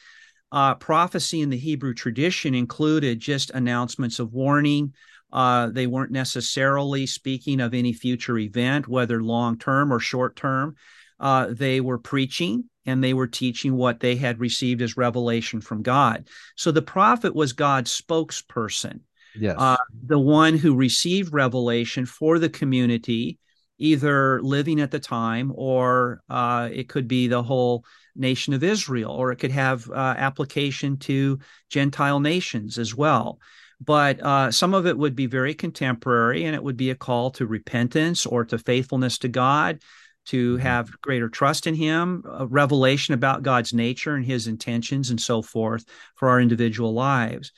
[0.51, 4.93] Uh, prophecy in the Hebrew tradition included just announcements of warning.
[5.31, 10.75] Uh, they weren't necessarily speaking of any future event, whether long term or short term
[11.19, 15.81] uh, they were preaching and they were teaching what they had received as revelation from
[15.81, 16.27] God.
[16.55, 19.01] So the prophet was God's spokesperson.
[19.35, 19.55] Yes.
[19.57, 23.39] Uh, the one who received revelation for the community,
[23.77, 29.11] either living at the time or uh, it could be the whole nation of Israel,
[29.11, 33.39] or it could have uh, application to Gentile nations as well.
[33.79, 37.29] But uh, some of it would be very contemporary and it would be a call
[37.31, 39.79] to repentance or to faithfulness to God
[40.27, 40.61] to mm-hmm.
[40.61, 45.41] have greater trust in him, a revelation about God's nature and his intentions and so
[45.41, 47.51] forth for our individual lives.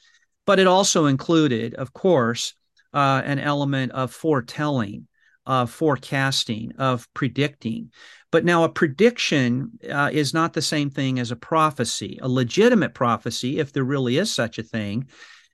[0.46, 2.54] But it also included, of course,
[2.94, 5.08] uh, an element of foretelling,
[5.50, 7.91] of forecasting, of predicting.
[8.32, 12.20] But now a prediction uh, is not the same thing as a prophecy.
[12.22, 15.08] A legitimate prophecy, if there really is such a thing,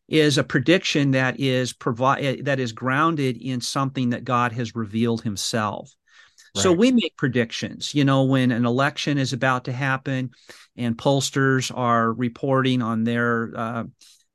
[0.10, 5.22] is a prediction that is provide that is grounded in something that God has revealed
[5.22, 5.90] himself.
[6.54, 10.32] So we make predictions, you know, when an election is about to happen
[10.78, 13.84] and pollsters are reporting on their uh,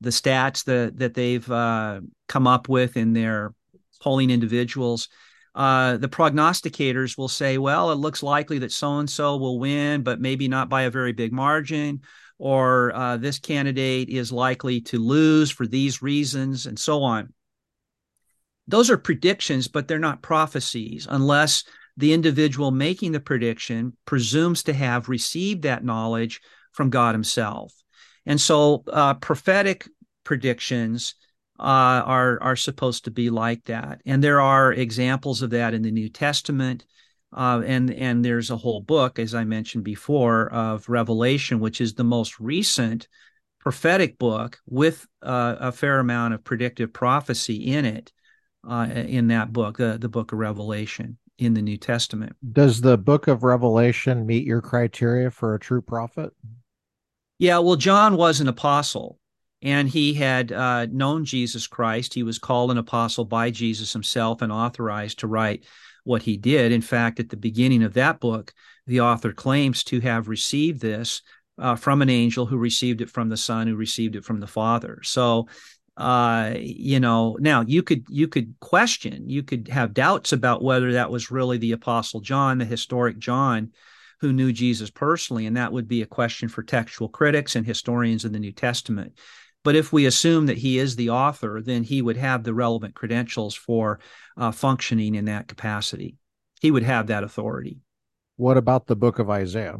[0.00, 3.54] the stats that that they've uh, come up with in their
[4.00, 5.08] polling individuals.
[5.54, 10.02] Uh, the prognosticators will say, well, it looks likely that so and so will win,
[10.02, 12.00] but maybe not by a very big margin,
[12.38, 17.32] or uh, this candidate is likely to lose for these reasons, and so on.
[18.68, 21.64] Those are predictions, but they're not prophecies unless
[21.96, 26.40] the individual making the prediction presumes to have received that knowledge
[26.72, 27.74] from God Himself.
[28.24, 29.88] And so, uh, prophetic
[30.22, 31.16] predictions
[31.60, 35.82] uh, are are supposed to be like that, and there are examples of that in
[35.82, 36.86] the New Testament.
[37.32, 41.94] Uh, and and there's a whole book, as I mentioned before, of Revelation, which is
[41.94, 43.08] the most recent
[43.60, 48.12] prophetic book with uh, a fair amount of predictive prophecy in it.
[48.68, 52.34] Uh, in that book, the the book of Revelation in the New Testament.
[52.52, 56.32] Does the book of Revelation meet your criteria for a true prophet?
[57.38, 59.19] Yeah, well, John was an apostle
[59.62, 62.14] and he had uh, known Jesus Christ.
[62.14, 65.64] He was called an apostle by Jesus himself and authorized to write
[66.04, 66.72] what he did.
[66.72, 68.52] In fact, at the beginning of that book,
[68.86, 71.22] the author claims to have received this
[71.58, 74.46] uh, from an angel who received it from the Son, who received it from the
[74.46, 75.00] Father.
[75.02, 75.46] So
[76.00, 80.92] uh, you know, now you could you could question, you could have doubts about whether
[80.92, 83.72] that was really the Apostle John, the historic John,
[84.20, 88.24] who knew Jesus personally, and that would be a question for textual critics and historians
[88.24, 89.18] of the New Testament.
[89.62, 92.94] But if we assume that he is the author, then he would have the relevant
[92.94, 94.00] credentials for
[94.36, 96.16] uh, functioning in that capacity.
[96.60, 97.78] He would have that authority.
[98.36, 99.76] What about the book of Isaiah?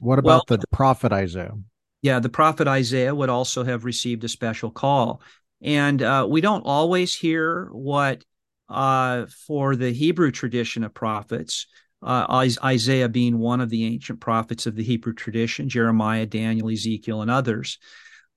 [0.00, 1.54] What about well, the prophet Isaiah?
[2.02, 5.22] Yeah, the prophet Isaiah would also have received a special call.
[5.62, 8.24] And uh, we don't always hear what,
[8.68, 11.68] uh, for the Hebrew tradition of prophets,
[12.02, 17.22] uh, Isaiah being one of the ancient prophets of the Hebrew tradition, Jeremiah, Daniel, Ezekiel,
[17.22, 17.78] and others.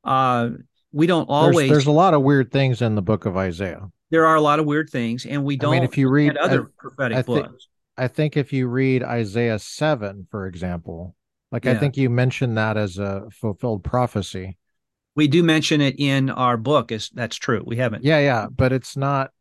[0.06, 0.50] Uh,
[0.92, 1.58] we don't always.
[1.58, 3.90] There's, there's, a lot of weird things in the book of Isaiah.
[4.12, 5.74] There are a lot of weird things, and we don't.
[5.74, 9.04] I mean, if you read other I, prophetic I books, I think if you read
[9.04, 11.16] Isaiah seven, for example,
[11.52, 11.72] like yeah.
[11.72, 14.58] I think you mentioned that as a fulfilled prophecy.
[15.16, 16.92] We do mention it in our book.
[16.92, 17.64] Is that's true?
[17.66, 18.04] We haven't.
[18.04, 19.32] Yeah, yeah, but it's not.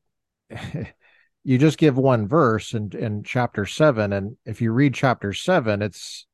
[1.44, 5.82] you just give one verse in in chapter seven, and if you read chapter seven,
[5.82, 6.26] it's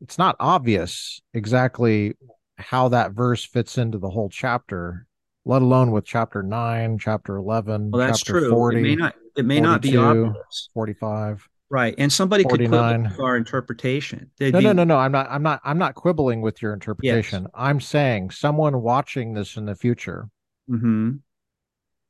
[0.00, 2.14] it's not obvious exactly
[2.60, 5.06] how that verse fits into the whole chapter,
[5.44, 8.50] let alone with chapter nine, chapter eleven, well, that's chapter true.
[8.50, 8.78] 40.
[8.78, 10.68] It may not it may not be obvious.
[10.74, 11.48] 45.
[11.70, 11.94] Right.
[11.98, 12.70] And somebody 49.
[13.04, 14.30] could quibble our interpretation.
[14.38, 14.64] They'd no, be...
[14.64, 14.96] no, no, no.
[14.98, 17.42] I'm not I'm not I'm not quibbling with your interpretation.
[17.42, 17.50] Yes.
[17.54, 20.28] I'm saying someone watching this in the future
[20.68, 21.12] mm-hmm.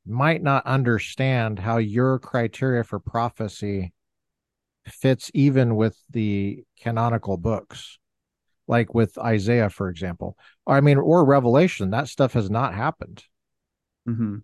[0.05, 3.93] might not understand how your criteria for prophecy
[4.87, 7.99] fits even with the canonical books
[8.71, 10.37] like with Isaiah, for example.
[10.65, 11.91] I mean, or Revelation.
[11.91, 13.21] That stuff has not happened.
[14.07, 14.37] Mm-hmm.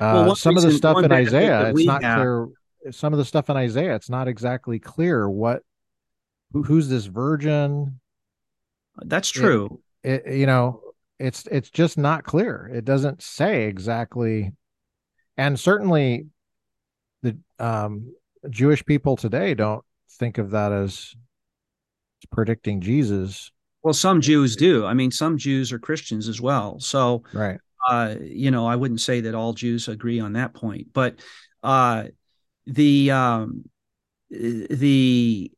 [0.00, 2.18] Uh, well, some of the stuff in Isaiah, it's not have...
[2.18, 2.48] clear.
[2.90, 5.62] Some of the stuff in Isaiah, it's not exactly clear what
[6.52, 8.00] who, who's this virgin.
[8.96, 9.80] That's true.
[10.02, 10.80] It, it, you know,
[11.18, 12.70] it's it's just not clear.
[12.72, 14.52] It doesn't say exactly,
[15.36, 16.26] and certainly
[17.22, 18.14] the um,
[18.48, 21.14] Jewish people today don't think of that as
[22.32, 23.50] predicting Jesus.
[23.82, 24.84] Well, some Jews do.
[24.84, 26.80] I mean, some Jews are Christians as well.
[26.80, 27.58] So, right.
[27.88, 31.20] Uh, you know, I wouldn't say that all Jews agree on that point, but
[31.62, 32.04] uh,
[32.66, 33.64] the um,
[34.30, 35.50] the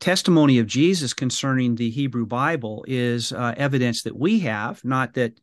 [0.00, 5.38] testimony of Jesus concerning the Hebrew Bible is uh, evidence that we have, not that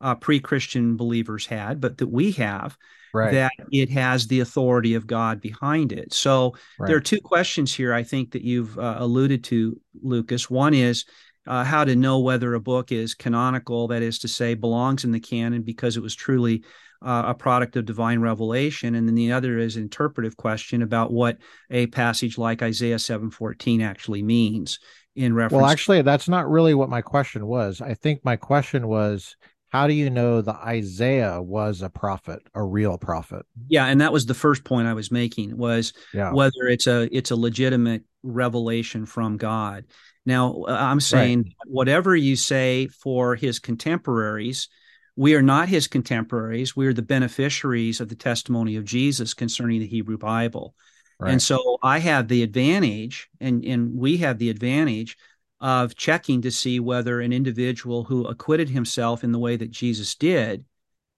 [0.00, 2.76] uh, pre-Christian believers had, but that we have.
[3.14, 3.32] Right.
[3.32, 6.14] That it has the authority of God behind it.
[6.14, 6.86] So right.
[6.86, 7.92] there are two questions here.
[7.92, 10.48] I think that you've uh, alluded to, Lucas.
[10.48, 11.04] One is
[11.46, 15.12] uh, how to know whether a book is canonical, that is to say, belongs in
[15.12, 16.64] the canon because it was truly
[17.04, 21.12] uh, a product of divine revelation, and then the other is an interpretive question about
[21.12, 21.36] what
[21.68, 24.78] a passage like Isaiah seven fourteen actually means
[25.16, 25.60] in reference.
[25.60, 27.82] Well, actually, that's not really what my question was.
[27.82, 29.36] I think my question was.
[29.72, 33.46] How do you know that Isaiah was a prophet, a real prophet?
[33.68, 36.30] Yeah, and that was the first point I was making was yeah.
[36.30, 39.86] whether it's a it's a legitimate revelation from God.
[40.26, 41.54] Now, uh, I'm saying right.
[41.64, 44.68] whatever you say for his contemporaries,
[45.16, 46.76] we are not his contemporaries.
[46.76, 50.74] We are the beneficiaries of the testimony of Jesus concerning the Hebrew Bible.
[51.18, 51.32] Right.
[51.32, 55.16] And so I have the advantage, and, and we have the advantage
[55.62, 60.16] of checking to see whether an individual who acquitted himself in the way that Jesus
[60.16, 60.64] did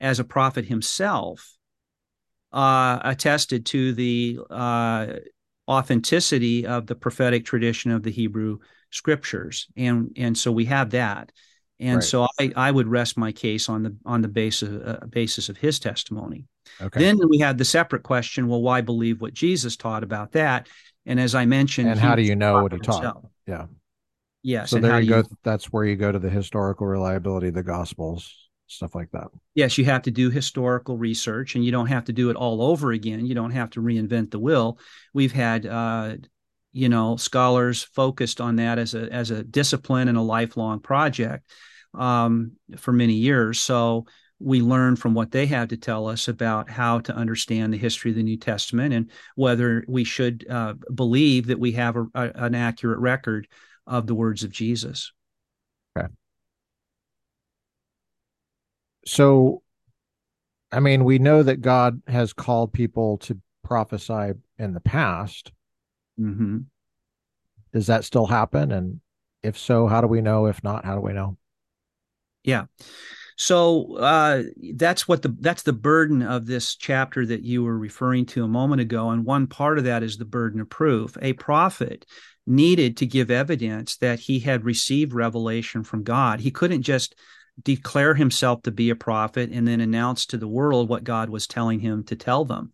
[0.00, 1.56] as a prophet himself
[2.52, 5.06] uh, attested to the uh,
[5.66, 8.58] authenticity of the prophetic tradition of the Hebrew
[8.90, 11.32] scriptures, and and so we have that,
[11.80, 12.04] and right.
[12.04, 15.56] so I, I would rest my case on the on the basis uh, basis of
[15.56, 16.46] his testimony.
[16.80, 17.00] Okay.
[17.00, 20.68] Then we had the separate question: Well, why believe what Jesus taught about that?
[21.06, 23.02] And as I mentioned, and how do you know what he taught?
[23.02, 23.24] Himself.
[23.46, 23.66] Yeah.
[24.44, 24.70] Yes.
[24.70, 25.24] So there you go.
[25.42, 29.28] That's where you go to the historical reliability of the Gospels, stuff like that.
[29.54, 32.60] Yes, you have to do historical research, and you don't have to do it all
[32.60, 33.24] over again.
[33.24, 34.78] You don't have to reinvent the wheel.
[35.14, 36.16] We've had uh,
[36.74, 41.50] you know scholars focused on that as a as a discipline and a lifelong project
[41.94, 43.58] um, for many years.
[43.58, 44.04] So
[44.38, 48.10] we learn from what they have to tell us about how to understand the history
[48.10, 52.30] of the New Testament and whether we should uh, believe that we have a, a,
[52.34, 53.48] an accurate record
[53.86, 55.12] of the words of Jesus.
[55.96, 56.08] Okay.
[59.06, 59.62] So,
[60.72, 65.52] I mean, we know that God has called people to prophesy in the past.
[66.18, 66.58] Mm-hmm.
[67.72, 68.72] Does that still happen?
[68.72, 69.00] And
[69.42, 70.46] if so, how do we know?
[70.46, 71.36] If not, how do we know?
[72.44, 72.66] Yeah.
[73.36, 78.26] So uh, that's what the that's the burden of this chapter that you were referring
[78.26, 81.16] to a moment ago, and one part of that is the burden of proof.
[81.20, 82.06] A prophet
[82.46, 86.40] needed to give evidence that he had received revelation from God.
[86.40, 87.14] He couldn't just
[87.62, 91.46] declare himself to be a prophet and then announce to the world what God was
[91.46, 92.72] telling him to tell them.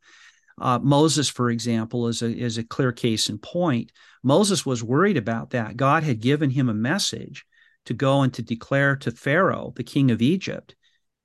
[0.60, 3.92] Uh, Moses, for example, is a, is a clear case in point.
[4.22, 5.76] Moses was worried about that.
[5.76, 7.46] God had given him a message
[7.86, 10.74] to go and to declare to Pharaoh, the king of Egypt.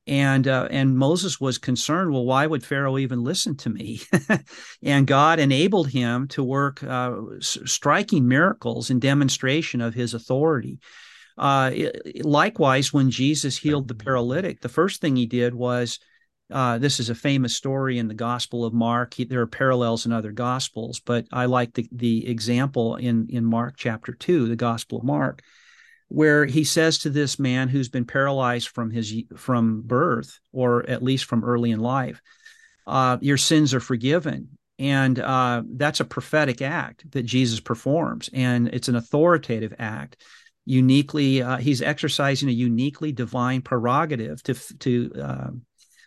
[0.07, 2.11] And uh, and Moses was concerned.
[2.11, 4.01] Well, why would Pharaoh even listen to me?
[4.83, 10.79] and God enabled him to work uh, striking miracles in demonstration of His authority.
[11.37, 11.71] Uh,
[12.23, 15.99] likewise, when Jesus healed the paralytic, the first thing He did was
[16.51, 19.15] uh, this is a famous story in the Gospel of Mark.
[19.15, 23.43] He, there are parallels in other Gospels, but I like the, the example in, in
[23.43, 25.41] Mark chapter 2, the Gospel of Mark,
[26.07, 31.03] where he says to this man who's been paralyzed from his from birth or at
[31.03, 32.21] least from early in life
[32.87, 34.47] uh, your sins are forgiven.
[34.77, 40.21] And uh, that's a prophetic act that jesus performs and it's an authoritative act
[40.65, 45.49] uniquely uh, he's exercising a uniquely divine prerogative to to uh,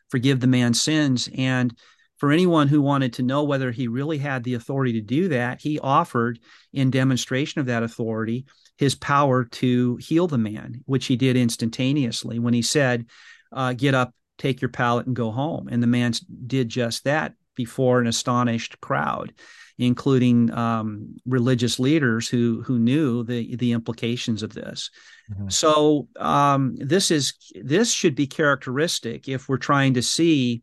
[0.09, 1.29] forgive the man's sins.
[1.37, 1.77] And
[2.19, 5.61] for anyone who wanted to know whether he really had the authority to do that
[5.61, 6.39] he offered
[6.73, 8.45] in demonstration of that authority
[8.77, 13.07] his power to heal the man which he did instantaneously when he said
[13.53, 16.13] uh, get up take your pallet and go home and the man
[16.47, 19.33] did just that before an astonished crowd
[19.79, 24.91] including um, religious leaders who who knew the the implications of this.
[25.31, 25.49] Mm-hmm.
[25.49, 30.63] So um, this is this should be characteristic if we're trying to see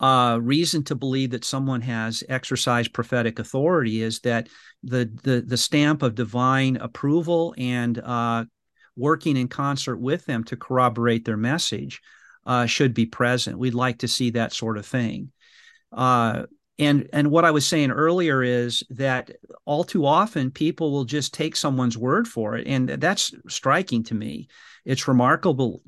[0.00, 4.48] uh, reason to believe that someone has exercised prophetic authority is that
[4.82, 8.44] the the the stamp of divine approval and uh,
[8.96, 12.00] working in concert with them to corroborate their message
[12.44, 13.58] uh, should be present.
[13.58, 15.32] We'd like to see that sort of thing.
[15.92, 16.44] Uh,
[16.78, 19.30] and and what i was saying earlier is that
[19.64, 24.14] all too often people will just take someone's word for it and that's striking to
[24.14, 24.48] me
[24.86, 25.82] it's remarkable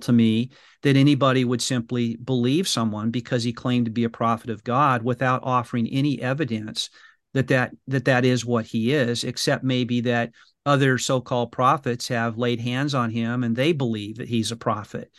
[0.00, 0.50] to me
[0.82, 5.02] that anybody would simply believe someone because he claimed to be a prophet of god
[5.02, 6.90] without offering any evidence
[7.34, 10.30] that that that that is what he is except maybe that
[10.64, 15.10] other so-called prophets have laid hands on him and they believe that he's a prophet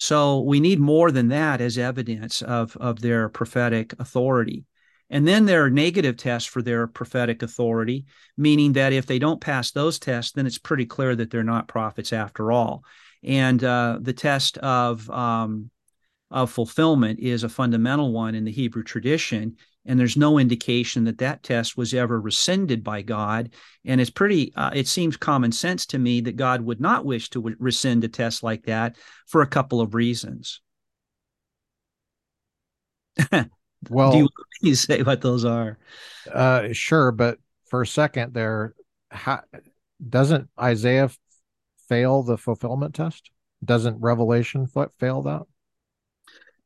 [0.00, 4.64] so we need more than that as evidence of, of their prophetic authority.
[5.10, 8.06] And then there are negative tests for their prophetic authority,
[8.36, 11.68] meaning that if they don't pass those tests, then it's pretty clear that they're not
[11.68, 12.84] prophets after all.
[13.24, 15.70] And uh, the test of um,
[16.30, 21.18] of fulfillment is a fundamental one in the Hebrew tradition, and there's no indication that
[21.18, 23.52] that test was ever rescinded by God.
[23.84, 27.30] And it's pretty, uh, it seems common sense to me that God would not wish
[27.30, 28.96] to rescind a test like that
[29.26, 30.60] for a couple of reasons.
[33.88, 34.28] well, do you,
[34.60, 35.78] you say what those are?
[36.32, 38.74] Uh, sure, but for a second there,
[39.10, 39.40] how,
[40.06, 41.10] doesn't Isaiah
[41.88, 43.30] fail the fulfillment test?
[43.64, 45.42] Doesn't Revelation fail that?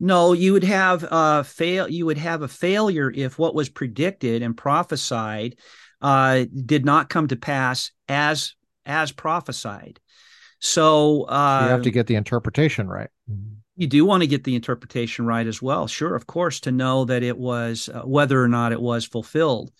[0.00, 1.88] No, you would have a fail.
[1.88, 5.56] You would have a failure if what was predicted and prophesied
[6.00, 8.54] uh, did not come to pass as
[8.84, 10.00] as prophesied.
[10.60, 13.08] So uh, you have to get the interpretation right.
[13.76, 15.86] You do want to get the interpretation right as well.
[15.86, 19.72] Sure, of course, to know that it was uh, whether or not it was fulfilled.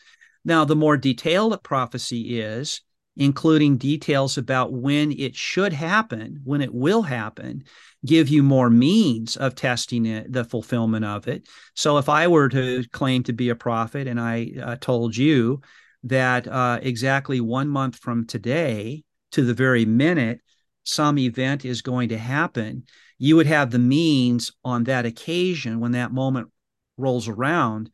[0.44, 2.80] Now, the more detailed prophecy is,
[3.16, 7.62] including details about when it should happen, when it will happen,
[8.04, 11.46] give you more means of testing it, the fulfillment of it.
[11.74, 15.60] So if I were to claim to be a prophet and I uh, told you
[16.02, 20.40] that uh, exactly one month from today to the very minute,
[20.82, 22.84] some event is going to happen,
[23.24, 26.50] you would have the means on that occasion when that moment
[26.98, 27.90] rolls around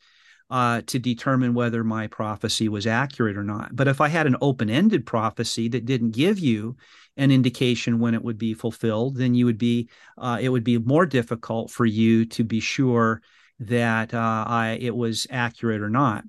[0.50, 3.76] uh, to determine whether my prophecy was accurate or not.
[3.76, 6.76] But if I had an open ended prophecy that didn't give you
[7.16, 10.78] an indication when it would be fulfilled, then you would be uh, it would be
[10.78, 13.22] more difficult for you to be sure
[13.60, 16.24] that uh, I, it was accurate or not.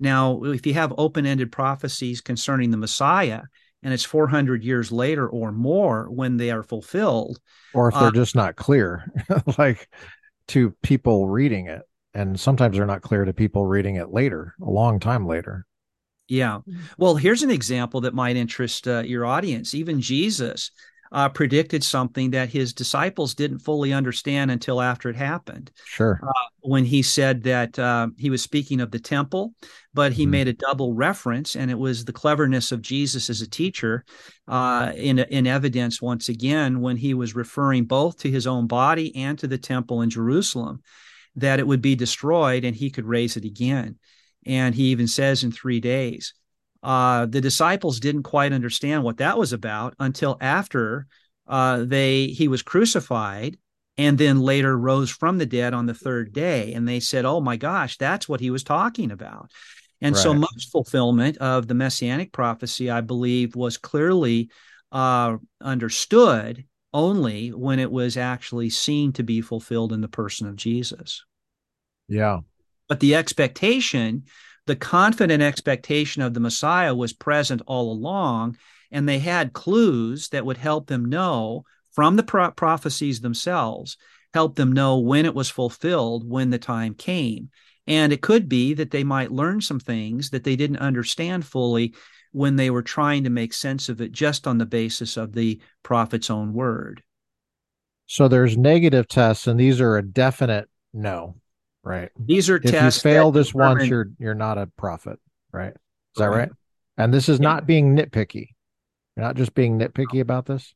[0.00, 3.42] Now, if you have open ended prophecies concerning the Messiah,
[3.82, 7.40] and it's 400 years later or more when they are fulfilled,
[7.74, 9.10] or if they're uh, just not clear,
[9.58, 9.88] like
[10.48, 11.82] to people reading it
[12.14, 15.66] and sometimes they're not clear to people reading it later, a long time later.
[16.28, 16.60] Yeah.
[16.96, 19.74] Well, here's an example that might interest uh, your audience.
[19.74, 20.70] Even Jesus
[21.12, 25.70] uh, predicted something that his disciples didn't fully understand until after it happened.
[25.84, 26.18] Sure.
[26.22, 29.54] Uh, when he said that uh, he was speaking of the temple,
[29.92, 30.30] but he mm-hmm.
[30.30, 34.04] made a double reference, and it was the cleverness of Jesus as a teacher
[34.48, 39.14] uh, in in evidence once again when he was referring both to his own body
[39.14, 40.82] and to the temple in Jerusalem
[41.36, 43.98] that it would be destroyed and he could raise it again.
[44.44, 46.34] And he even says in three days.
[46.82, 51.06] Uh, the disciples didn't quite understand what that was about until after
[51.46, 53.56] uh, they he was crucified
[53.98, 56.72] and then later rose from the dead on the third day.
[56.72, 59.50] And they said, "Oh my gosh, that's what he was talking about."
[60.00, 60.22] And right.
[60.22, 64.50] so much fulfillment of the messianic prophecy, I believe, was clearly
[64.90, 70.56] uh, understood only when it was actually seen to be fulfilled in the person of
[70.56, 71.24] Jesus.
[72.08, 72.40] Yeah.
[72.88, 74.24] But the expectation,
[74.66, 78.56] the confident expectation of the Messiah was present all along,
[78.90, 83.96] and they had clues that would help them know from the pro- prophecies themselves,
[84.32, 87.50] help them know when it was fulfilled, when the time came.
[87.86, 91.94] And it could be that they might learn some things that they didn't understand fully
[92.30, 95.60] when they were trying to make sense of it just on the basis of the
[95.82, 97.02] prophet's own word.
[98.06, 101.36] So there's negative tests, and these are a definite no,
[101.84, 102.10] right?
[102.18, 102.98] These are if tests.
[102.98, 103.78] If you fail this determine...
[103.78, 105.18] once, you're you're not a prophet,
[105.52, 105.72] right?
[105.72, 106.50] Is that right?
[106.96, 107.44] And this is yeah.
[107.44, 108.48] not being nitpicky.
[109.16, 110.74] You're not just being nitpicky about this.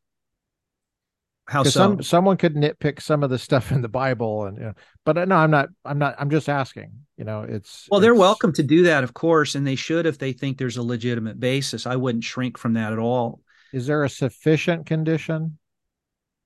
[1.49, 1.71] How so?
[1.71, 5.17] Some someone could nitpick some of the stuff in the Bible, and you know, but
[5.17, 5.69] uh, no, I'm not.
[5.85, 6.17] I'm not.
[6.19, 6.91] I'm just asking.
[7.17, 10.07] You know, it's well, it's, they're welcome to do that, of course, and they should
[10.07, 11.87] if they think there's a legitimate basis.
[11.87, 13.41] I wouldn't shrink from that at all.
[13.73, 15.59] Is there a sufficient condition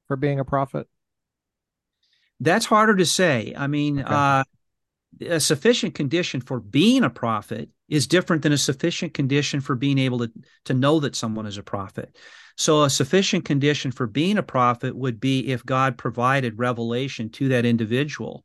[0.07, 0.87] for being a prophet?
[2.41, 3.55] That's harder to say.
[3.57, 4.09] I mean, okay.
[4.09, 4.45] uh,
[5.29, 9.99] a sufficient condition for being a prophet is different than a sufficient condition for being
[9.99, 10.31] able to
[10.65, 12.17] to know that someone is a prophet.
[12.57, 17.49] So, a sufficient condition for being a prophet would be if God provided revelation to
[17.49, 18.45] that individual.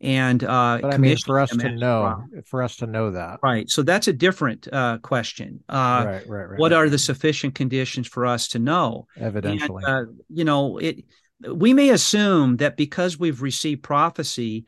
[0.00, 3.70] And uh, but I mean, for us to know, for us to know that, right?
[3.70, 5.64] So that's a different uh, question.
[5.68, 6.60] Uh, right, right, right.
[6.60, 6.78] What right.
[6.78, 9.06] are the sufficient conditions for us to know?
[9.16, 11.04] Evidently, and, uh, you know, it.
[11.52, 14.66] We may assume that because we've received prophecy,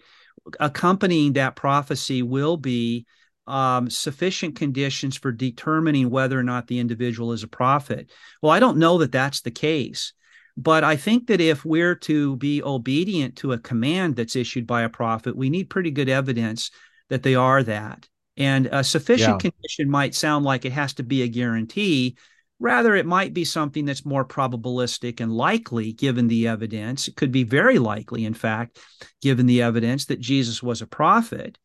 [0.60, 3.06] accompanying that prophecy will be
[3.46, 8.10] um, sufficient conditions for determining whether or not the individual is a prophet.
[8.42, 10.12] Well, I don't know that that's the case.
[10.56, 14.82] But I think that if we're to be obedient to a command that's issued by
[14.82, 16.70] a prophet, we need pretty good evidence
[17.10, 18.08] that they are that.
[18.38, 19.50] And a sufficient yeah.
[19.50, 22.16] condition might sound like it has to be a guarantee.
[22.58, 27.06] Rather, it might be something that's more probabilistic and likely given the evidence.
[27.06, 28.78] It could be very likely, in fact,
[29.20, 31.58] given the evidence that Jesus was a prophet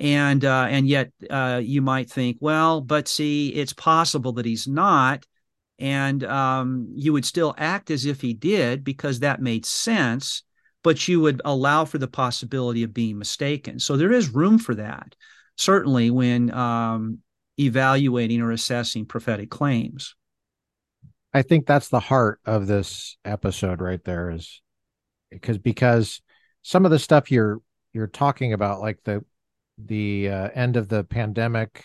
[0.00, 4.66] and uh, and yet uh, you might think, well, but see, it's possible that he's
[4.66, 5.26] not,
[5.78, 10.42] and um, you would still act as if he did because that made sense,
[10.82, 13.78] but you would allow for the possibility of being mistaken.
[13.78, 15.14] So there is room for that,
[15.56, 17.18] certainly when um,
[17.58, 20.14] evaluating or assessing prophetic claims.
[21.32, 24.60] I think that's the heart of this episode right there is
[25.30, 26.22] because because
[26.62, 27.60] some of the stuff you're
[27.92, 29.24] you're talking about like the
[29.78, 31.84] the uh, end of the pandemic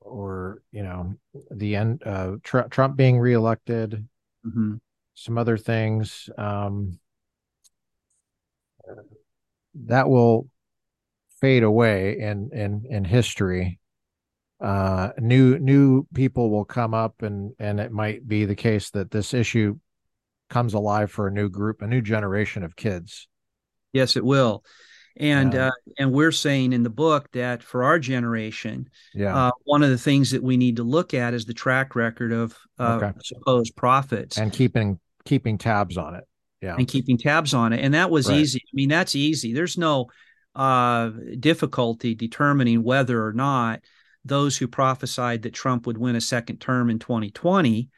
[0.00, 1.14] or you know
[1.50, 4.06] the end uh, tr- trump being reelected
[4.46, 4.74] mm-hmm.
[5.14, 6.98] some other things um,
[9.74, 10.48] that will
[11.40, 13.78] fade away in in in history
[14.60, 19.10] uh, new new people will come up and and it might be the case that
[19.10, 19.76] this issue
[20.50, 23.28] comes alive for a new group a new generation of kids
[23.92, 24.64] yes it will
[25.18, 25.68] and yeah.
[25.68, 29.90] uh, and we're saying in the book that for our generation, yeah, uh, one of
[29.90, 33.12] the things that we need to look at is the track record of uh, okay.
[33.24, 36.24] supposed prophets and keeping keeping tabs on it.
[36.62, 38.38] Yeah, and keeping tabs on it, and that was right.
[38.38, 38.60] easy.
[38.64, 39.52] I mean, that's easy.
[39.52, 40.06] There's no
[40.54, 43.80] uh, difficulty determining whether or not
[44.28, 47.88] those who prophesied that Trump would win a second term in 2020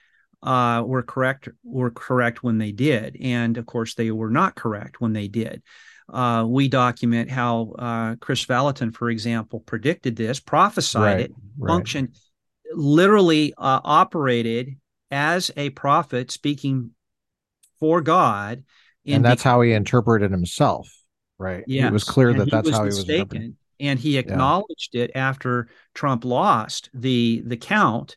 [0.43, 5.01] uh, were correct were correct when they did, and of course they were not correct
[5.01, 5.63] when they did
[6.13, 11.71] uh, we document how uh, Kris Vallotton, for example, predicted this, prophesied right, it, right.
[11.71, 12.17] functioned,
[12.75, 14.77] literally uh, operated
[15.11, 16.91] as a prophet speaking
[17.79, 18.65] for God.
[19.07, 20.89] And that's how he interpreted himself,
[21.39, 21.65] right?
[21.67, 23.57] Yeah, it was clear that that's was how mistaken, he was.
[23.81, 25.05] And he acknowledged yeah.
[25.05, 28.17] it after Trump lost the the count.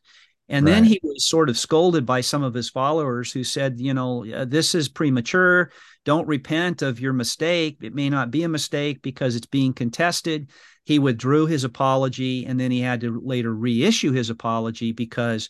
[0.50, 0.74] And right.
[0.74, 4.46] then he was sort of scolded by some of his followers who said, you know,
[4.46, 5.72] this is premature
[6.06, 7.78] don't repent of your mistake.
[7.82, 10.50] It may not be a mistake because it's being contested.
[10.84, 15.50] He withdrew his apology and then he had to later reissue his apology because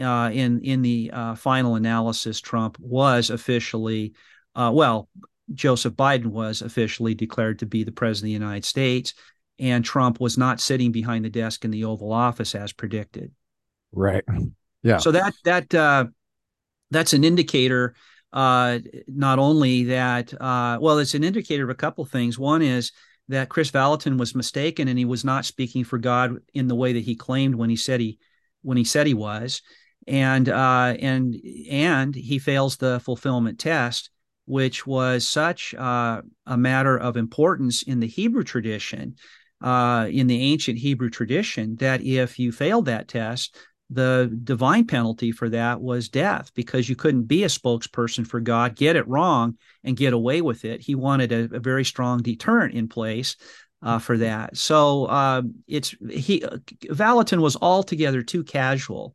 [0.00, 4.14] uh, in in the uh, final analysis, Trump was officially,
[4.56, 5.08] uh, well,
[5.52, 9.12] Joseph Biden was officially declared to be the president of the United States,
[9.62, 13.32] and Trump was not sitting behind the desk in the Oval Office as predicted.
[13.92, 14.24] Right.
[14.84, 14.96] Yeah.
[14.98, 16.06] So that that uh,
[16.90, 17.94] that's an indicator
[18.32, 22.38] uh, not only that, uh, well, it's an indicator of a couple things.
[22.38, 22.92] One is
[23.28, 26.94] that Kris Vallotton was mistaken and he was not speaking for God in the way
[26.94, 28.18] that he claimed when he said he
[28.62, 29.60] when he said he was,
[30.06, 31.36] and uh, and
[31.70, 34.10] and he fails the fulfillment test,
[34.46, 39.16] which was such uh, a matter of importance in the Hebrew tradition,
[39.62, 43.56] uh, in the ancient Hebrew tradition, that if you failed that test,
[43.90, 48.74] the divine penalty for that was death because you couldn't be a spokesperson for God,
[48.74, 50.80] get it wrong, and get away with it.
[50.80, 53.36] He wanted a, a very strong deterrent in place
[53.82, 54.56] uh, for that.
[54.56, 56.58] So uh, it's he uh,
[56.90, 59.14] Vallotton was altogether too casual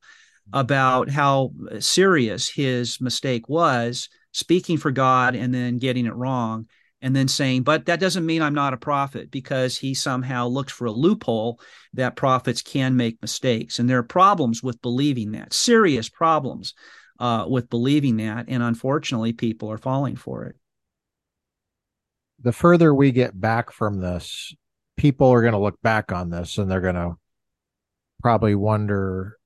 [0.53, 6.67] about how serious his mistake was, speaking for God and then getting it wrong.
[7.01, 10.71] And then saying, but that doesn't mean I'm not a prophet because he somehow looked
[10.71, 11.59] for a loophole
[11.93, 13.79] that prophets can make mistakes.
[13.79, 16.73] And there are problems with believing that, serious problems
[17.19, 18.45] uh, with believing that.
[18.47, 20.55] And unfortunately, people are falling for it.
[22.39, 24.55] The further we get back from this,
[24.95, 27.15] people are going to look back on this and they're going to
[28.21, 29.37] probably wonder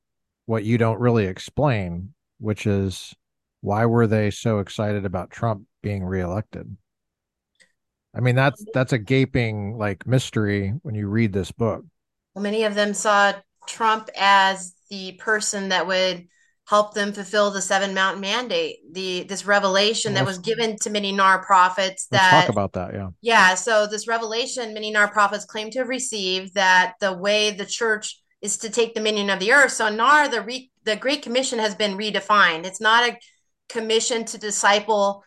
[0.46, 3.14] what you don't really explain, which is
[3.62, 6.76] why were they so excited about Trump being reelected?
[8.14, 11.86] I mean, that's that's a gaping like mystery when you read this book.
[12.36, 13.34] Well, many of them saw
[13.68, 16.28] Trump as the person that would
[16.68, 21.12] help them fulfill the seven mountain mandate the this revelation that was given to many
[21.12, 23.10] NAR prophets that talk about that yeah.
[23.22, 27.66] Yeah so this revelation many NAR prophets claim to have received that the way the
[27.66, 29.72] church is to take dominion of the earth.
[29.72, 32.66] So NAR the re, the great commission has been redefined.
[32.66, 33.18] It's not a
[33.70, 35.24] commission to disciple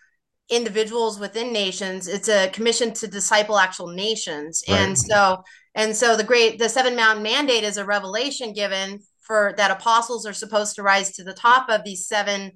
[0.51, 4.78] individuals within nations it's a commission to disciple actual nations right.
[4.78, 5.42] and so
[5.74, 10.26] and so the great the seven mountain mandate is a revelation given for that apostles
[10.26, 12.53] are supposed to rise to the top of these seven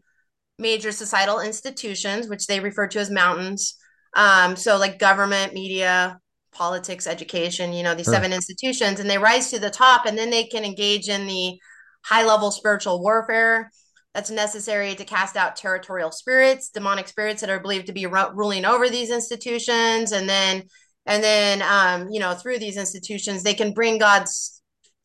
[0.58, 3.74] major societal institutions which they refer to as mountains
[4.16, 6.20] um, so like government media
[6.52, 8.14] politics education you know these sure.
[8.14, 11.58] seven institutions and they rise to the top and then they can engage in the
[12.04, 13.70] high level spiritual warfare
[14.18, 18.32] that's necessary to cast out territorial spirits, demonic spirits that are believed to be ru-
[18.34, 20.64] ruling over these institutions, and then
[21.06, 24.60] and then um, you know through these institutions they can bring God's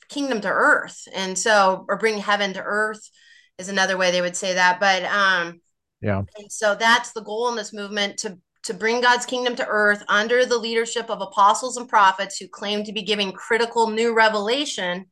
[0.09, 3.07] kingdom to earth, and so or bring heaven to earth
[3.59, 4.79] is another way they would say that.
[4.79, 5.61] But um,
[6.01, 9.67] yeah, and so that's the goal in this movement to to bring God's kingdom to
[9.67, 14.15] earth under the leadership of apostles and prophets who claim to be giving critical new
[14.15, 15.05] revelation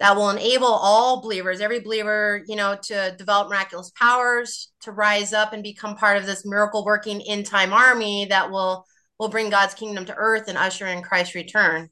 [0.00, 5.34] that will enable all believers, every believer, you know, to develop miraculous powers, to rise
[5.34, 8.86] up and become part of this miracle working in time army that will
[9.18, 11.90] will bring God's kingdom to earth and usher in Christ's return.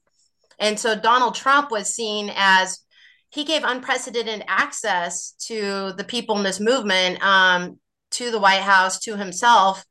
[0.58, 2.80] And so Donald Trump was seen as
[3.28, 7.78] he gave unprecedented access to the people in this movement, um,
[8.12, 9.84] to the White House, to himself.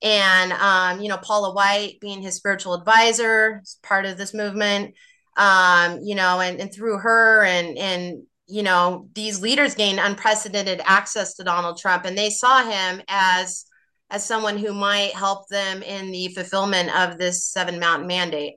[0.00, 4.94] And, um, you know, Paula White being his spiritual advisor, part of this movement
[5.38, 10.80] um, you know, and, and through her and and you know these leaders gained unprecedented
[10.84, 13.64] access to Donald Trump, and they saw him as
[14.10, 18.54] as someone who might help them in the fulfillment of this seven mountain mandate.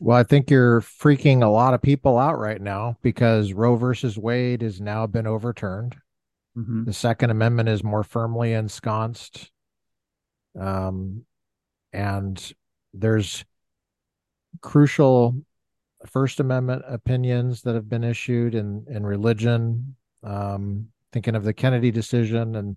[0.00, 4.18] Well, I think you're freaking a lot of people out right now because Roe versus
[4.18, 5.96] Wade has now been overturned.
[6.58, 6.84] Mm-hmm.
[6.84, 9.50] The Second Amendment is more firmly ensconced.
[10.60, 11.24] Um,
[11.92, 12.52] and
[12.92, 13.44] there's
[14.64, 15.36] crucial
[16.06, 19.94] First Amendment opinions that have been issued in in religion.
[20.22, 22.76] Um, thinking of the Kennedy decision, and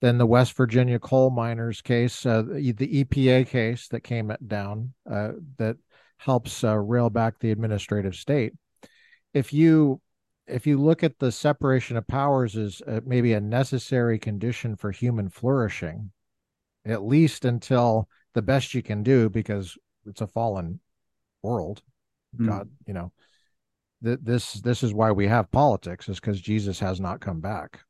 [0.00, 4.94] then the West Virginia coal miners case, uh, the, the, EPA case that came down
[5.10, 5.76] uh, that
[6.18, 8.54] helps uh, rail back the administrative state.
[9.34, 10.00] If you
[10.46, 14.92] if you look at the separation of powers as uh, maybe a necessary condition for
[14.92, 16.12] human flourishing,
[16.84, 19.76] at least until the best you can do, because
[20.06, 20.80] it's a fallen
[21.44, 21.82] world.
[22.36, 22.48] Mm.
[22.48, 23.12] God, you know,
[24.02, 27.80] th- this this is why we have politics is because Jesus has not come back.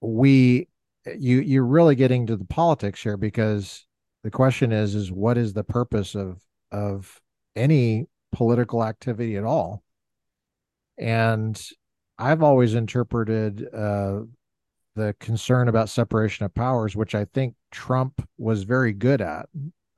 [0.00, 0.68] We
[1.18, 3.86] you you're really getting to the politics here because
[4.22, 6.40] the question is is what is the purpose of
[6.70, 7.20] of
[7.56, 9.82] any political activity at all?
[10.98, 11.60] And
[12.18, 14.20] I've always interpreted uh,
[14.94, 19.48] the concern about separation of powers, which I think Trump was very good at,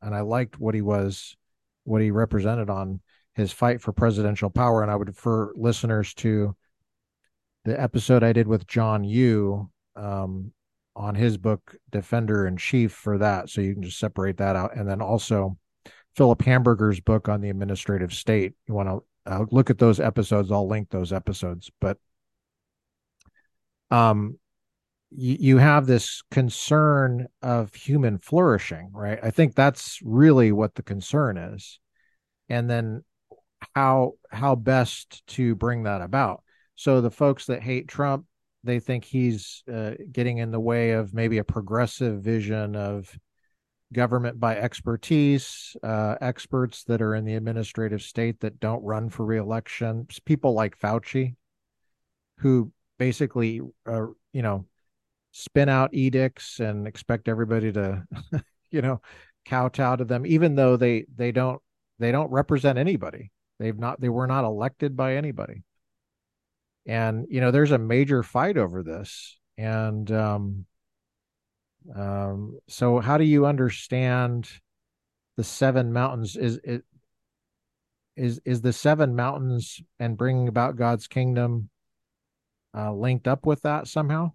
[0.01, 1.37] and I liked what he was
[1.85, 3.01] what he represented on
[3.35, 4.83] his fight for presidential power.
[4.83, 6.57] And I would refer listeners to
[7.65, 10.53] the episode I did with John Yoo um,
[10.97, 13.49] on his book Defender in Chief for that.
[13.49, 14.77] So you can just separate that out.
[14.77, 15.57] And then also
[16.17, 18.55] Philip Hamburger's book on the administrative state.
[18.67, 20.53] You want to uh, look at those episodes.
[20.53, 21.71] I'll link those episodes.
[21.81, 21.99] But
[23.91, 24.39] um,
[25.17, 29.19] you have this concern of human flourishing, right?
[29.23, 31.79] I think that's really what the concern is.
[32.49, 33.05] And then
[33.75, 36.43] how how best to bring that about.
[36.75, 38.27] So the folks that hate Trump,
[38.65, 43.17] they think he's uh, getting in the way of maybe a progressive vision of
[43.93, 49.25] government by expertise, uh, experts that are in the administrative state that don't run for
[49.25, 51.37] reelection, people like Fauci,
[52.39, 54.67] who basically, uh, you know,
[55.37, 58.05] spin out edicts and expect everybody to
[58.71, 59.01] you know
[59.45, 61.61] kowtow to them even though they they don't
[61.99, 65.65] they don't represent anybody they've not they were not elected by anybody
[66.87, 70.67] and you know there's a major fight over this and um
[71.95, 74.49] Um, so, how do you understand
[75.37, 76.37] the seven mountains?
[76.37, 76.85] Is it
[78.17, 81.69] is is the seven mountains and bringing about God's kingdom
[82.77, 84.33] uh, linked up with that somehow?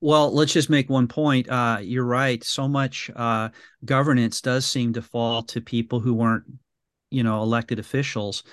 [0.00, 1.48] Well, let's just make one point.
[1.48, 2.42] Uh, you're right.
[2.44, 3.48] So much uh,
[3.84, 6.44] governance does seem to fall to people who weren't,
[7.10, 8.44] you know, elected officials,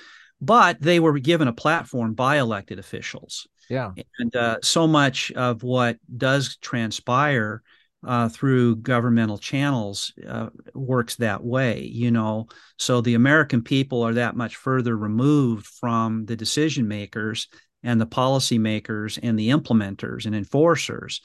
[0.42, 3.48] but they were given a platform by elected officials.
[3.70, 3.92] Yeah.
[4.20, 7.62] And uh, so much of what does transpire
[8.06, 12.48] uh, through governmental channels uh, works that way, you know.
[12.78, 17.48] So the American people are that much further removed from the decision makers
[17.86, 21.22] and the policymakers and the implementers and enforcers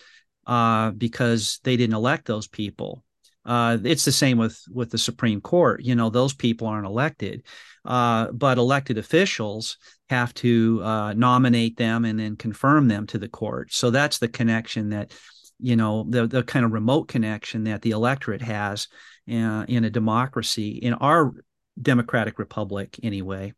[0.46, 3.02] uh, because they didn't elect those people.
[3.44, 5.82] Uh, it's the same with with the Supreme Court.
[5.82, 7.42] You know, those people aren't elected,
[7.84, 9.78] uh, but elected officials
[10.10, 13.72] have to uh, nominate them and then confirm them to the court.
[13.72, 15.12] So that's the connection that
[15.58, 18.88] you know the the kind of remote connection that the electorate has
[19.30, 21.32] uh, in a democracy in our
[21.80, 23.54] democratic republic anyway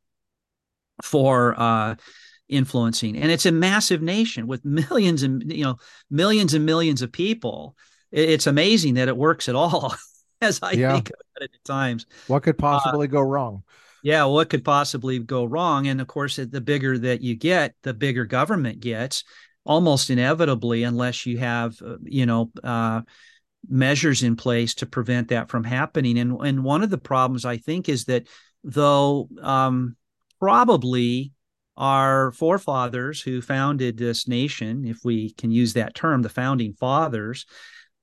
[1.03, 1.97] for uh,
[2.53, 3.17] influencing.
[3.17, 5.77] And it's a massive nation with millions and you know
[6.11, 7.77] millions and millions of people.
[8.11, 9.95] It's amazing that it works at all
[10.43, 10.93] as i yeah.
[10.93, 12.07] think about it at times.
[12.27, 13.63] What could possibly uh, go wrong?
[14.05, 15.87] yeah what could possibly go wrong?
[15.87, 19.25] And of course the bigger that you get the bigger government gets
[19.65, 23.03] almost inevitably unless you have uh, you know uh,
[23.69, 26.19] measures in place to prevent that from happening.
[26.19, 28.29] And and one of the problems i think is that
[28.65, 29.97] though um,
[30.41, 31.33] probably
[31.77, 37.47] our forefathers who founded this nation if we can use that term the founding fathers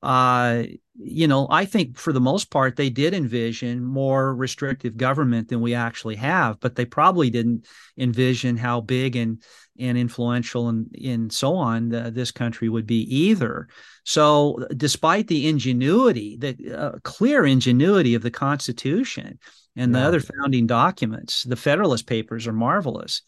[0.02, 0.64] uh,
[0.96, 5.60] you know, I think for the most part, they did envision more restrictive government than
[5.60, 7.68] we actually have, but they probably didn't
[7.98, 9.42] envision how big and
[9.78, 13.68] and influential and, and so on uh, this country would be either.
[14.04, 19.40] So, despite the ingenuity, the uh, clear ingenuity of the Constitution
[19.76, 20.00] and yeah.
[20.00, 23.22] the other founding documents, the Federalist Papers are marvelous.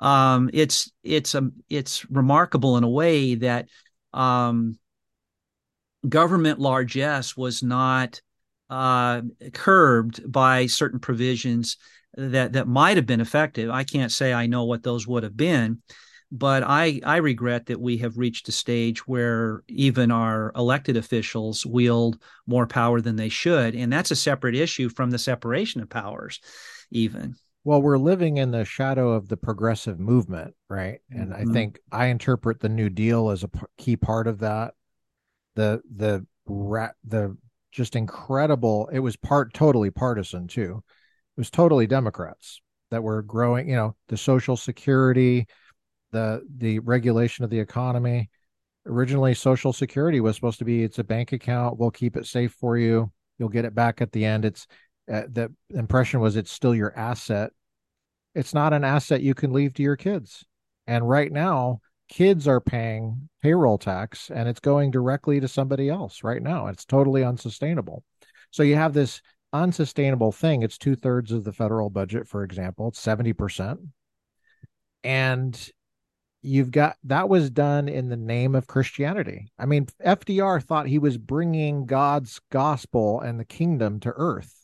[0.00, 3.68] Um, it's it's a um, it's remarkable in a way that
[4.12, 4.78] um,
[6.08, 8.20] government largesse was not
[8.70, 9.22] uh,
[9.52, 11.76] curbed by certain provisions
[12.16, 13.70] that that might have been effective.
[13.70, 15.82] I can't say I know what those would have been,
[16.30, 21.66] but I I regret that we have reached a stage where even our elected officials
[21.66, 25.88] wield more power than they should, and that's a separate issue from the separation of
[25.88, 26.40] powers,
[26.90, 27.36] even.
[27.64, 31.00] Well, we're living in the shadow of the progressive movement, right?
[31.10, 31.50] And mm-hmm.
[31.50, 34.74] I think I interpret the New Deal as a p- key part of that.
[35.54, 37.36] The the the
[37.72, 40.82] just incredible it was part totally partisan too.
[41.36, 42.60] It was totally democrats
[42.90, 45.46] that were growing you know the social security
[46.12, 48.30] the the regulation of the economy.
[48.86, 51.78] Originally social security was supposed to be it's a bank account.
[51.78, 53.10] We'll keep it safe for you.
[53.38, 54.44] You'll get it back at the end.
[54.44, 54.66] It's
[55.12, 57.50] uh, the impression was it's still your asset
[58.34, 60.44] it's not an asset you can leave to your kids
[60.86, 66.22] and right now kids are paying payroll tax and it's going directly to somebody else
[66.22, 66.66] right now.
[66.66, 68.04] It's totally unsustainable.
[68.50, 69.20] So you have this
[69.52, 70.62] unsustainable thing.
[70.62, 73.78] It's two thirds of the federal budget, for example, it's 70%.
[75.02, 75.70] And
[76.42, 79.50] you've got that was done in the name of Christianity.
[79.58, 84.63] I mean, FDR thought he was bringing God's gospel and the kingdom to earth.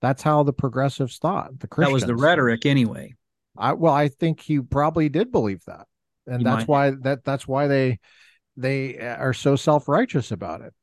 [0.00, 1.58] That's how the progressives thought.
[1.58, 2.02] The Christians.
[2.02, 3.14] That was the rhetoric, anyway.
[3.56, 5.86] I, well, I think he probably did believe that
[6.28, 7.98] and that's why that that's why they
[8.56, 10.74] they are so self-righteous about it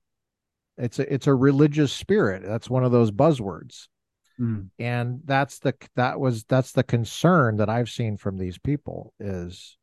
[0.77, 3.87] it's a it's a religious spirit that's one of those buzzwords
[4.39, 4.67] mm.
[4.79, 9.77] and that's the that was that's the concern that i've seen from these people is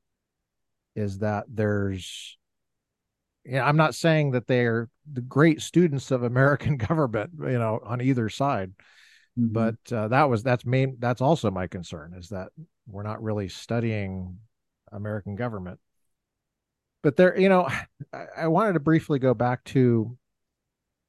[0.95, 2.37] is that there's
[3.45, 7.81] you know, I'm not saying that they're the great students of American government, you know,
[7.85, 8.71] on either side,
[9.39, 9.53] mm-hmm.
[9.53, 12.49] but uh, that was that's main that's also my concern is that
[12.87, 14.39] we're not really studying
[14.91, 15.81] American government.
[17.03, 17.69] But there, you know,
[18.13, 20.17] I, I wanted to briefly go back to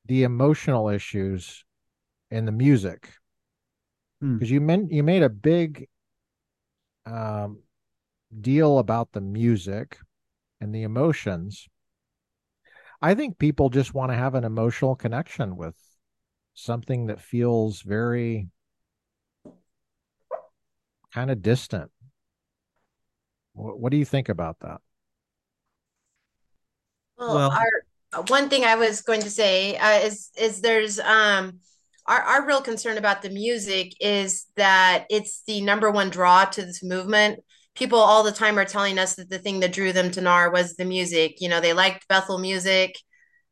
[0.05, 1.63] the emotional issues
[2.29, 3.09] in the music
[4.19, 4.53] because hmm.
[4.53, 5.87] you meant you made a big
[7.05, 7.59] um,
[8.41, 9.97] deal about the music
[10.61, 11.67] and the emotions.
[13.01, 15.75] I think people just want to have an emotional connection with
[16.53, 18.47] something that feels very
[21.13, 21.91] kind of distant
[23.53, 24.81] what do you think about that?
[27.17, 31.59] Well, well our, one thing I was going to say uh, is is there's um
[32.05, 36.61] our, our real concern about the music is that it's the number one draw to
[36.63, 37.39] this movement.
[37.75, 40.51] People all the time are telling us that the thing that drew them to NAR
[40.51, 41.37] was the music.
[41.39, 42.95] You know, they liked Bethel music.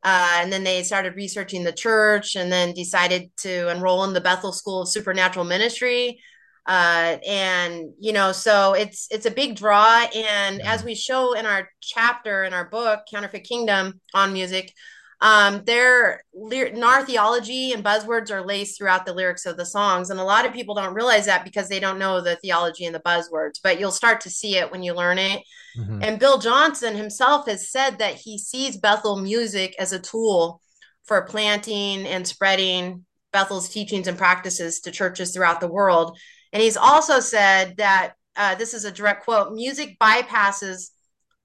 [0.03, 4.21] Uh, and then they started researching the church and then decided to enroll in the
[4.21, 6.19] Bethel School of Supernatural Ministry.
[6.65, 10.05] Uh, and you know, so it's it's a big draw.
[10.15, 10.73] And yeah.
[10.73, 14.73] as we show in our chapter in our book, Counterfeit Kingdom on music,
[15.21, 20.19] um, their nar theology and buzzwords are laced throughout the lyrics of the songs, and
[20.19, 22.99] a lot of people don't realize that because they don't know the theology and the
[23.01, 23.59] buzzwords.
[23.63, 25.43] But you'll start to see it when you learn it.
[25.77, 25.99] Mm-hmm.
[26.01, 30.59] And Bill Johnson himself has said that he sees Bethel music as a tool
[31.03, 36.17] for planting and spreading Bethel's teachings and practices to churches throughout the world.
[36.51, 40.89] And he's also said that uh, this is a direct quote: "Music bypasses."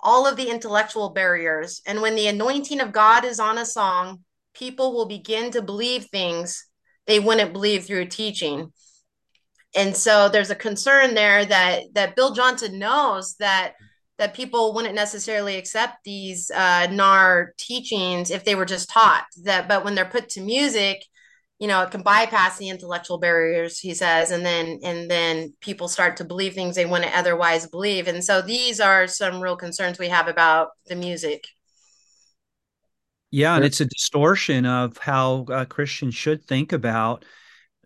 [0.06, 1.82] All of the intellectual barriers.
[1.84, 4.22] And when the anointing of God is on a song,
[4.54, 6.64] people will begin to believe things
[7.06, 8.72] they wouldn't believe through teaching.
[9.74, 13.74] And so there's a concern there that that Bill Johnson knows that
[14.18, 19.68] that people wouldn't necessarily accept these uh, NAR teachings if they were just taught that,
[19.68, 21.04] but when they're put to music,
[21.58, 25.88] you know it can bypass the intellectual barriers he says and then and then people
[25.88, 28.08] start to believe things they wouldn't otherwise believe.
[28.08, 31.44] And so these are some real concerns we have about the music.
[33.30, 37.24] Yeah and it's a distortion of how uh, christians should think about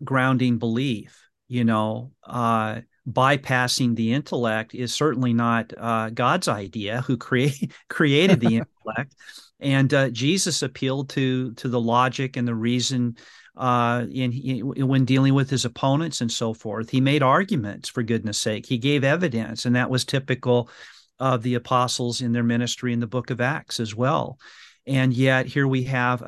[0.05, 1.18] grounding belief
[1.48, 8.40] you know uh, bypassing the intellect is certainly not uh, god's idea who create, created
[8.40, 9.14] the intellect.
[9.59, 13.16] And uh, jesus appealed to to the logic and the reason
[13.56, 16.90] uh, in, in, when dealing with his opponents and so forth.
[16.90, 18.66] He made arguments, for goodness sake.
[18.66, 20.70] He gave evidence, and that was typical
[21.18, 24.39] of the apostles in their ministry in the book of Acts as well.
[24.86, 26.20] And yet, here we have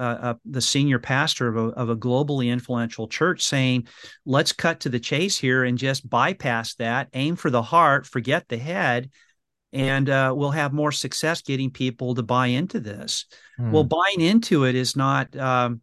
[0.45, 3.89] the senior pastor of a, of a globally influential church saying,
[4.27, 8.49] let's cut to the chase here and just bypass that, aim for the heart, forget
[8.49, 9.11] the head,
[9.73, 13.25] and uh, we'll have more success getting people to buy into this.
[13.57, 13.73] Hmm.
[13.73, 15.81] Well, buying into it is not um,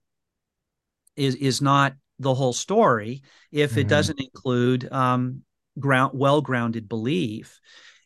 [1.19, 3.21] is is not the whole story
[3.51, 3.79] if mm-hmm.
[3.79, 5.41] it doesn't include um,
[5.79, 7.59] ground well grounded belief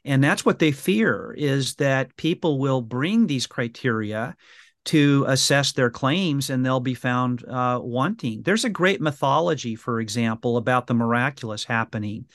[0.06, 4.36] and that's what they fear is that people will bring these criteria
[4.86, 10.00] to assess their claims and they'll be found uh, wanting there's a great mythology for
[10.00, 12.26] example about the miraculous happening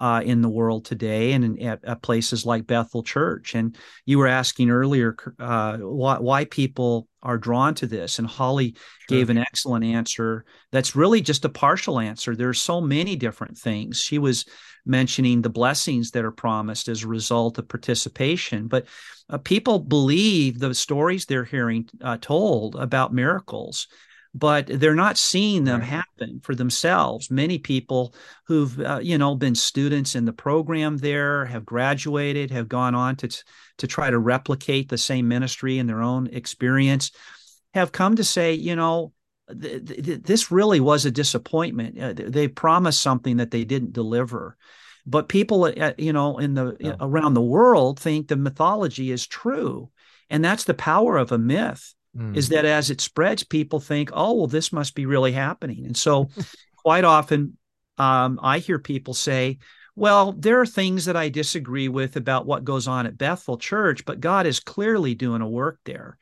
[0.00, 3.54] uh, in the world today and at, at, places like Bethel Church.
[3.54, 8.18] And you were asking earlier uh, why, why, people are drawn to this.
[8.18, 8.74] And Holly
[9.08, 9.18] sure.
[9.18, 12.34] gave an excellent answer that's really just a partial answer.
[12.34, 14.00] There are so many different things.
[14.00, 14.46] She was
[14.86, 18.68] mentioning the blessings that are promised as a result of participation.
[18.68, 18.86] But
[19.28, 23.86] uh, people believe the stories they're hearing uh, told about miracles
[24.34, 27.30] but they're not seeing them happen for themselves.
[27.30, 28.14] Many people
[28.46, 33.16] who've uh, you know been students in the program there have graduated, have gone on
[33.16, 33.44] to
[33.78, 37.10] to try to replicate the same ministry in their own experience,
[37.74, 39.12] have come to say, you know,
[39.60, 41.98] th- th- this really was a disappointment.
[41.98, 44.56] Uh, they promised something that they didn't deliver.
[45.06, 46.94] But people, uh, you know, in the yeah.
[47.00, 49.90] around the world think the mythology is true,
[50.28, 52.36] and that's the power of a myth mm.
[52.36, 55.86] is that as it spreads, people think, oh, well, this must be really happening.
[55.86, 56.28] And so
[56.76, 57.56] quite often
[57.98, 59.58] um, I hear people say,
[59.96, 64.04] well, there are things that I disagree with about what goes on at Bethel Church,
[64.04, 66.16] but God is clearly doing a work there.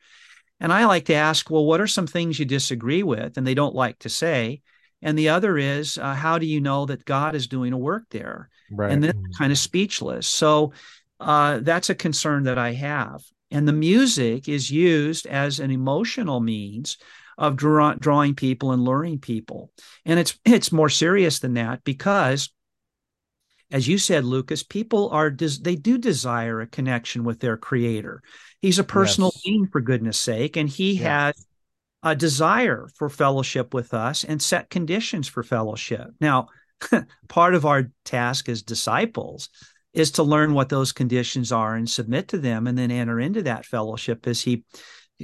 [0.59, 3.37] And I like to ask, well, what are some things you disagree with?
[3.37, 4.61] And they don't like to say.
[5.01, 8.03] And the other is, uh, how do you know that God is doing a work
[8.11, 8.49] there?
[8.69, 8.91] Right.
[8.91, 9.37] And then mm.
[9.37, 10.27] kind of speechless.
[10.27, 10.73] So
[11.19, 13.21] uh, that's a concern that I have.
[13.51, 16.97] And the music is used as an emotional means
[17.37, 19.71] of draw, drawing people and luring people.
[20.05, 22.51] And it's it's more serious than that because
[23.71, 28.21] as you said Lucas, people are they do desire a connection with their creator.
[28.61, 29.43] He's a personal yes.
[29.43, 31.27] being for goodness sake and he yeah.
[31.27, 31.45] has
[32.03, 36.09] a desire for fellowship with us and set conditions for fellowship.
[36.19, 36.47] Now,
[37.27, 39.49] part of our task as disciples
[39.93, 43.41] is to learn what those conditions are and submit to them and then enter into
[43.43, 44.63] that fellowship as he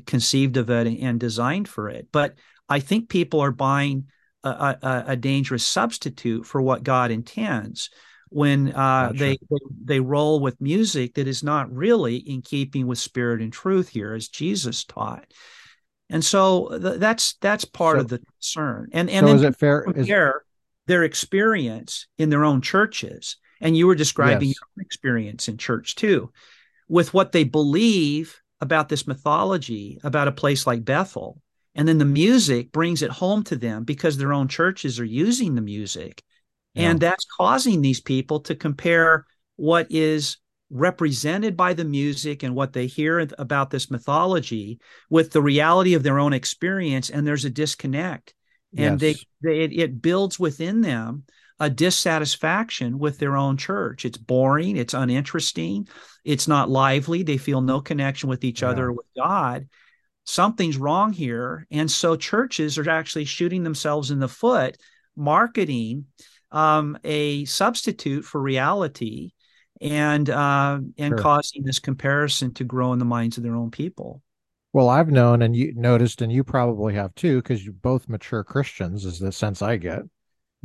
[0.06, 2.08] conceived of it and designed for it.
[2.12, 2.36] But
[2.68, 4.08] I think people are buying
[4.44, 4.50] a,
[4.82, 7.90] a, a dangerous substitute for what God intends
[8.30, 9.18] when uh, gotcha.
[9.18, 9.38] they,
[9.84, 14.14] they roll with music that is not really in keeping with spirit and truth here,
[14.14, 15.32] as Jesus taught.
[16.10, 18.90] And so th- that's that's part so, of the concern.
[18.92, 19.84] And and so is it fair?
[19.84, 20.44] Compare is...
[20.88, 24.58] their experience in their own churches and you were describing yes.
[24.62, 26.32] your experience in church too,
[26.88, 31.42] with what they believe about this mythology about a place like Bethel.
[31.74, 35.56] And then the music brings it home to them because their own churches are using
[35.56, 36.22] the music.
[36.76, 36.92] Yeah.
[36.92, 39.26] And that's causing these people to compare
[39.56, 40.38] what is
[40.70, 44.80] represented by the music and what they hear about this mythology
[45.10, 48.34] with the reality of their own experience and there's a disconnect
[48.76, 49.26] and yes.
[49.42, 51.24] they, they it, it builds within them
[51.60, 54.06] a dissatisfaction with their own church.
[54.06, 54.78] It's boring.
[54.78, 55.88] It's uninteresting.
[56.24, 57.24] It's not lively.
[57.24, 58.70] They feel no connection with each yeah.
[58.70, 59.68] other with god.
[60.26, 61.68] Something's wrong here.
[61.72, 64.78] And so churches are actually shooting themselves in the foot
[65.16, 66.06] marketing
[66.52, 69.32] um, a substitute for reality
[69.82, 71.18] and uh, and sure.
[71.18, 74.22] causing this comparison to grow in the minds of their own people.
[74.74, 78.44] Well, I've known and you noticed, and you probably have too, because you're both mature
[78.44, 80.02] Christians, is the sense I get,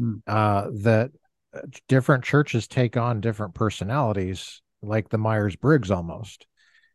[0.00, 0.20] mm.
[0.26, 1.10] uh, that
[1.54, 6.46] uh, different churches take on different personalities, like the Myers Briggs almost.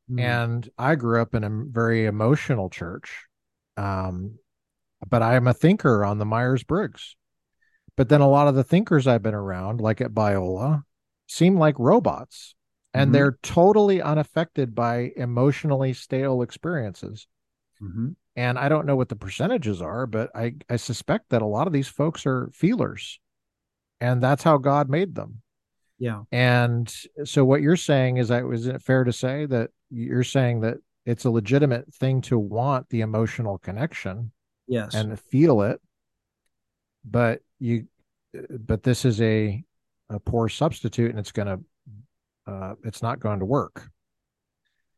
[0.10, 0.22] Mm.
[0.22, 3.26] And I grew up in a very emotional church,
[3.78, 4.38] um,
[5.08, 7.16] but I am a thinker on the Myers Briggs.
[7.98, 10.84] But then a lot of the thinkers I've been around, like at Biola,
[11.28, 12.56] seem like robots
[12.96, 13.14] and mm-hmm.
[13.14, 17.28] they're totally unaffected by emotionally stale experiences.
[17.82, 18.10] Mm-hmm.
[18.36, 21.68] And I don't know what the percentages are, but I, I suspect that a lot
[21.68, 23.20] of these folks are feelers
[24.02, 25.42] and that's how God made them.
[25.98, 26.24] Yeah.
[26.32, 26.94] And
[27.24, 30.78] so what you're saying is that is it fair to say that you're saying that
[31.06, 34.32] it's a legitimate thing to want the emotional connection
[34.68, 35.80] yes and feel it
[37.04, 37.86] but you
[38.50, 39.64] but this is a
[40.10, 43.90] a poor substitute and it's going to uh, it's not going to work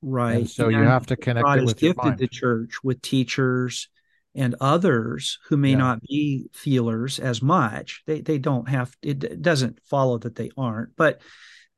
[0.08, 2.76] right and so and you have to connect God it with has gifted the church
[2.84, 3.90] with teachers
[4.36, 5.78] and others who may yeah.
[5.78, 10.96] not be feelers as much they they don't have it doesn't follow that they aren't
[10.96, 11.22] but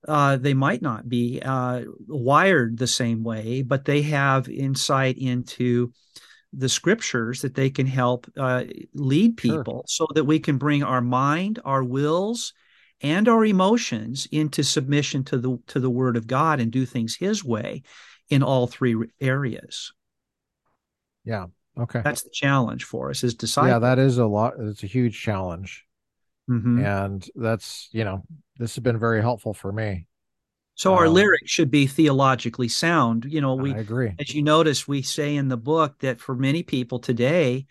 [0.08, 5.92] uh, they might not be uh, wired the same way but they have insight into
[6.54, 10.08] the scriptures that they can help uh, lead people sure.
[10.08, 12.54] so that we can bring our mind our wills
[13.02, 17.16] and our emotions into submission to the to the word of God and do things
[17.16, 17.84] his way
[18.30, 19.94] in all three areas.
[21.26, 21.48] Yeah.
[21.78, 22.02] Okay.
[22.04, 23.72] That's the challenge for us as disciples.
[23.72, 25.86] Yeah, that is a lot it's a huge challenge.
[26.50, 26.84] Mm-hmm.
[26.84, 28.24] And that's, you know,
[28.58, 30.08] this has been very helpful for me.
[30.76, 33.26] So our um, lyrics should be theologically sound.
[33.26, 34.14] You know, we I agree.
[34.18, 37.66] As you notice, we say in the book that for many people today,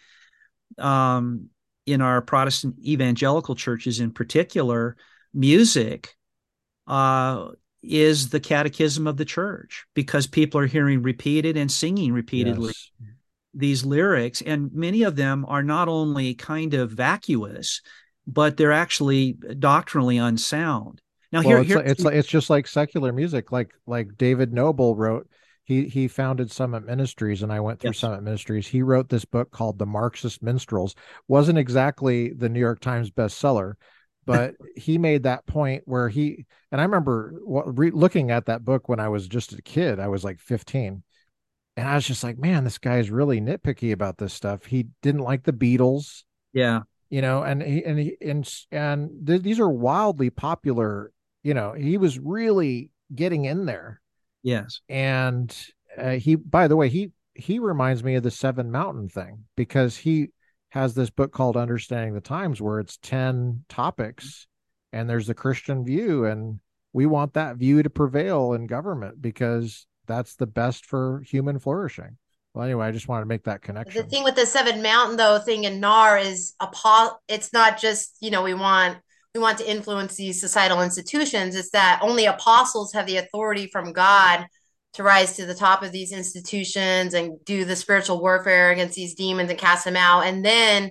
[0.76, 1.48] um,
[1.86, 4.96] in our Protestant evangelical churches in particular,
[5.32, 6.16] music
[6.86, 7.48] uh,
[7.82, 13.12] is the catechism of the church because people are hearing repeated and singing repeatedly yes.
[13.54, 14.42] these lyrics.
[14.42, 17.80] And many of them are not only kind of vacuous,
[18.26, 21.00] but they're actually doctrinally unsound.
[21.30, 24.16] Now, well, here, it's, here, like, it's like it's just like secular music, like like
[24.16, 25.28] David Noebel wrote.
[25.64, 27.98] He he founded Summit Ministries, and I went through yes.
[27.98, 28.66] Summit Ministries.
[28.66, 30.94] He wrote this book called The Marxist Minstrels.
[31.26, 33.74] wasn't exactly the New York Times bestseller,
[34.28, 38.86] but he made that point where he and I remember re- looking at that book
[38.86, 39.98] when I was just a kid.
[39.98, 41.02] I was like 15,
[41.78, 44.66] and I was just like, man, this guy is really nitpicky about this stuff.
[44.66, 46.24] He didn't like the Beatles.
[46.52, 51.10] Yeah, you know, and he and he, and and th- these are wildly popular.
[51.42, 54.02] You know, he was really getting in there.
[54.42, 55.56] Yes, and
[55.96, 59.96] uh, he, by the way, he he reminds me of the Seven Mountain thing because
[59.96, 60.28] he
[60.70, 64.46] has this book called Understanding the Times where it's 10 topics
[64.92, 66.24] and there's the Christian view.
[66.24, 66.60] And
[66.92, 72.16] we want that view to prevail in government because that's the best for human flourishing.
[72.54, 74.02] Well, anyway, I just wanted to make that connection.
[74.02, 76.68] The thing with the Seven Mountain though thing in NAR is a
[77.28, 78.98] it's not just, you know, we want
[79.34, 81.54] we want to influence these societal institutions.
[81.54, 84.46] It's that only apostles have the authority from God
[84.94, 89.14] to rise to the top of these institutions and do the spiritual warfare against these
[89.14, 90.22] demons and cast them out.
[90.22, 90.90] And then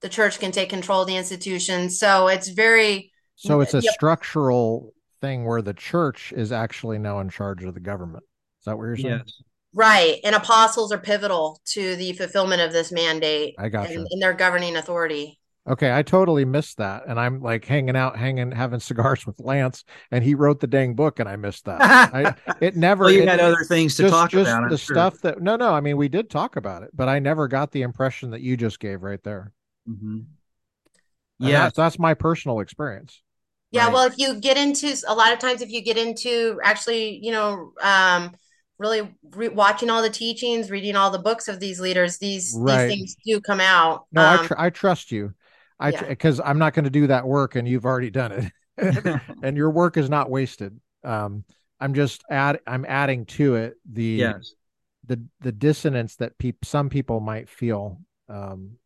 [0.00, 1.90] the church can take control of the institution.
[1.90, 3.10] So it's very.
[3.36, 3.94] So it's a yep.
[3.94, 8.24] structural thing where the church is actually now in charge of the government.
[8.60, 9.22] Is that what you're saying?
[9.24, 9.42] Yes.
[9.74, 10.20] Right.
[10.22, 13.54] And apostles are pivotal to the fulfillment of this mandate.
[13.58, 14.06] I got and, you.
[14.10, 15.40] And their governing authority.
[15.68, 19.84] Okay, I totally missed that, and I'm like hanging out, hanging, having cigars with Lance,
[20.10, 21.80] and he wrote the dang book, and I missed that.
[21.80, 23.04] I, it never.
[23.04, 24.70] well, you it, had other things to just, talk just about.
[24.70, 24.96] The sure.
[24.96, 25.72] stuff that no, no.
[25.72, 28.56] I mean, we did talk about it, but I never got the impression that you
[28.56, 29.52] just gave right there.
[29.88, 30.18] Mm-hmm.
[31.38, 33.22] Yeah, that's, that's, my personal experience.
[33.70, 33.92] Yeah, right?
[33.92, 37.30] well, if you get into a lot of times, if you get into actually, you
[37.30, 38.32] know, um,
[38.78, 42.88] really re- watching all the teachings, reading all the books of these leaders, these right.
[42.88, 44.06] these things do come out.
[44.10, 45.34] No, um, I, tr- I trust you.
[45.82, 46.48] I because yeah.
[46.48, 48.52] I'm not going to do that work and you've already done it.
[49.42, 50.78] and your work is not wasted.
[51.04, 51.44] Um,
[51.78, 54.54] I'm just add I'm adding to it the yes.
[55.06, 58.76] the the dissonance that peop- some people might feel um,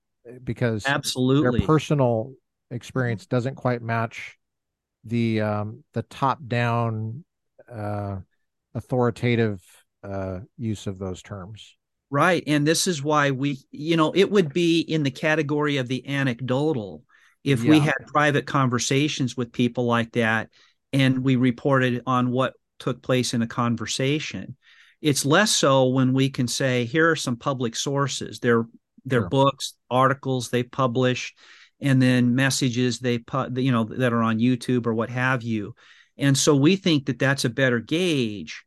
[0.43, 2.33] because absolutely their personal
[2.71, 4.37] experience doesn't quite match
[5.05, 7.25] the um, the top down
[7.71, 8.17] uh,
[8.75, 9.63] authoritative
[10.03, 11.77] uh, use of those terms.
[12.17, 12.43] Right.
[12.47, 16.09] And this is why we, you know, it would be in the category of the
[16.09, 17.05] anecdotal
[17.45, 17.71] if yeah.
[17.71, 20.49] we had private conversations with people like that
[20.95, 24.57] and we reported on what took place in a conversation.
[25.03, 28.41] It's less so when we can say, here are some public sources.
[28.41, 28.65] They're
[29.05, 29.29] their sure.
[29.29, 31.35] books, articles they publish,
[31.83, 35.75] and then messages they put, you know, that are on YouTube or what have you.
[36.17, 38.65] And so we think that that's a better gauge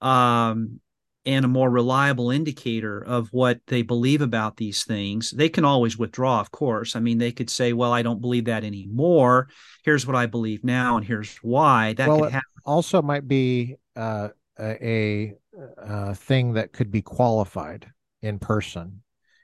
[0.00, 0.80] um,
[1.28, 5.30] and a more reliable indicator of what they believe about these things.
[5.30, 6.96] They can always withdraw, of course.
[6.96, 9.48] I mean, they could say, "Well, I don't believe that anymore.
[9.84, 12.48] Here's what I believe now, and here's why." That well, could happen.
[12.64, 15.34] Also, might be uh, a,
[15.76, 17.92] a thing that could be qualified
[18.22, 19.02] in person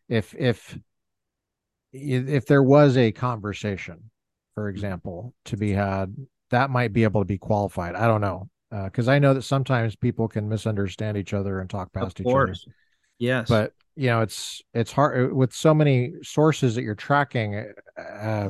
[0.08, 0.78] if if
[1.92, 4.10] if there was a conversation
[4.54, 6.12] for example to be had
[6.50, 9.42] that might be able to be qualified i don't know because uh, i know that
[9.42, 12.54] sometimes people can misunderstand each other and talk past each other
[13.18, 17.72] yes but you know it's it's hard uh, with so many sources that you're tracking
[17.98, 18.48] uh,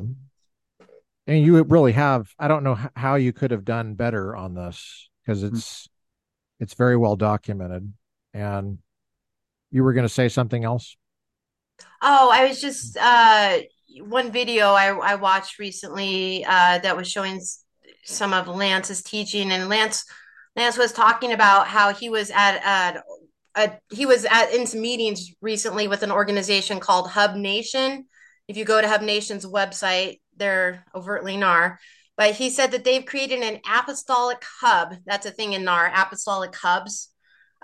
[1.26, 5.08] and you really have i don't know how you could have done better on this
[5.24, 5.48] because hmm.
[5.48, 6.64] it's mm-hmm.
[6.64, 7.92] it's very well documented
[8.32, 8.78] and
[9.70, 10.96] you were going to say something else
[12.02, 13.58] Oh, I was just uh,
[14.00, 17.40] one video I, I watched recently uh, that was showing
[18.04, 20.04] some of Lance's teaching, and Lance
[20.56, 23.02] Lance was talking about how he was at at
[23.56, 28.06] a, he was at in some meetings recently with an organization called Hub Nation.
[28.48, 31.78] If you go to Hub Nation's website, they're overtly NAR.
[32.16, 34.94] But he said that they've created an apostolic hub.
[35.04, 37.10] That's a thing in NAR, apostolic hubs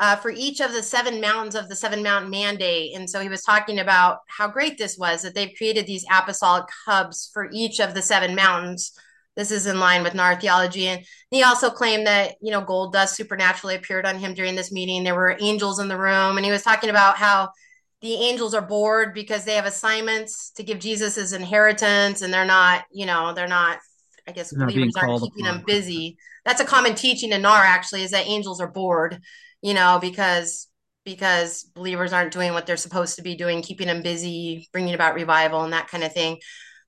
[0.00, 2.96] uh, for each of the seven mountains of the seven mountain mandate.
[2.96, 6.64] And so he was talking about how great this was that they've created these apostolic
[6.86, 8.92] hubs for each of the seven mountains.
[9.40, 10.86] This is in line with NAR theology.
[10.86, 14.70] And he also claimed that, you know, gold dust supernaturally appeared on him during this
[14.70, 15.02] meeting.
[15.02, 16.36] There were angels in the room.
[16.36, 17.50] And he was talking about how
[18.02, 22.44] the angels are bored because they have assignments to give Jesus his inheritance and they're
[22.44, 23.78] not, you know, they're not,
[24.28, 25.56] I guess, believers aren't keeping upon.
[25.56, 26.16] them busy.
[26.44, 29.20] That's a common teaching in NAR, actually, is that angels are bored
[29.62, 30.68] you know, because
[31.04, 35.14] because believers aren't doing what they're supposed to be doing, keeping them busy, bringing about
[35.14, 36.38] revival and that kind of thing.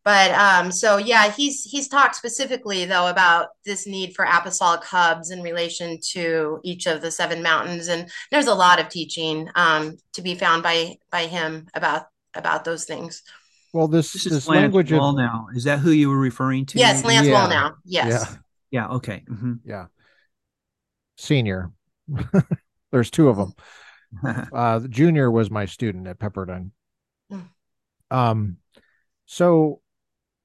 [0.04, 5.30] But um, so yeah, he's he's talked specifically though about this need for apostolic hubs
[5.30, 9.96] in relation to each of the seven mountains, and there's a lot of teaching um,
[10.14, 13.22] to be found by by him about about those things.
[13.72, 16.78] Well, this this, this language of now is that who you were referring to?
[16.78, 17.46] Yes, Lance yeah.
[17.46, 17.74] now.
[17.84, 18.08] Yes.
[18.08, 18.36] Yeah.
[18.72, 18.88] Yeah.
[18.96, 19.22] Okay.
[19.28, 19.54] Mm-hmm.
[19.64, 19.86] Yeah.
[21.16, 21.70] Senior.
[22.90, 23.54] There's two of them.
[24.52, 26.70] uh, junior was my student at Pepperdine.
[27.30, 27.40] Hmm.
[28.10, 28.56] Um,
[29.26, 29.80] so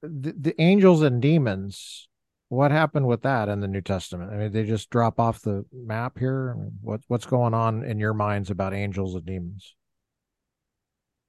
[0.02, 2.08] the, the angels and demons,
[2.48, 4.32] what happened with that in the New Testament?
[4.32, 6.54] I mean, they just drop off the map here.
[6.80, 9.74] What what's going on in your minds about angels and demons?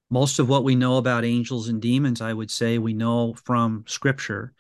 [0.10, 3.84] Most of what we know about angels and demons, I would say, we know from
[3.88, 4.54] Scripture.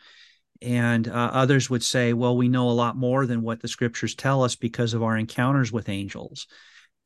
[0.61, 4.13] And uh, others would say, well, we know a lot more than what the scriptures
[4.13, 6.47] tell us because of our encounters with angels.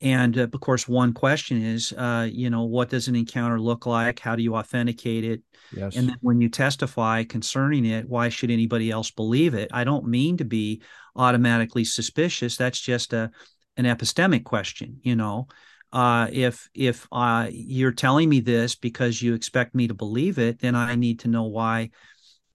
[0.02, 3.86] And uh, of course, one question is, uh, you know, what does an encounter look
[3.86, 4.20] like?
[4.20, 5.42] How do you authenticate it?
[5.76, 5.96] Yes.
[5.96, 9.70] And then when you testify concerning it, why should anybody else believe it?
[9.72, 10.82] I don't mean to be
[11.16, 12.58] automatically suspicious.
[12.58, 13.32] That's just a
[13.76, 15.48] an epistemic question, you know.
[15.92, 20.60] Uh, if if uh, you're telling me this because you expect me to believe it,
[20.60, 21.92] then I need to know why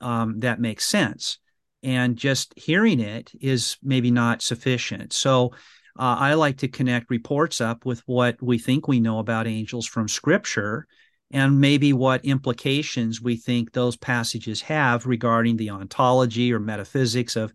[0.00, 1.38] um, that makes sense.
[1.82, 5.12] And just hearing it is maybe not sufficient.
[5.12, 5.52] So
[5.98, 9.86] uh, I like to connect reports up with what we think we know about angels
[9.86, 10.86] from scripture
[11.30, 17.52] and maybe what implications we think those passages have regarding the ontology or metaphysics of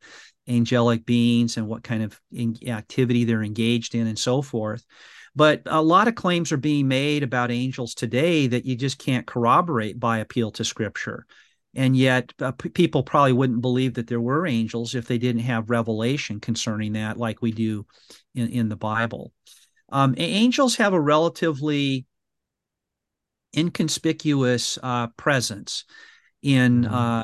[0.48, 2.20] angelic beings and what kind of
[2.68, 4.86] activity they're engaged in and so forth.
[5.36, 9.26] But a lot of claims are being made about angels today that you just can't
[9.26, 11.26] corroborate by appeal to scripture
[11.76, 15.42] and yet uh, p- people probably wouldn't believe that there were angels if they didn't
[15.42, 17.86] have revelation concerning that like we do
[18.36, 19.32] in, in the bible
[19.90, 22.06] um, angels have a relatively
[23.56, 25.86] inconspicuous uh, presence
[26.42, 26.94] in mm-hmm.
[26.94, 27.24] uh,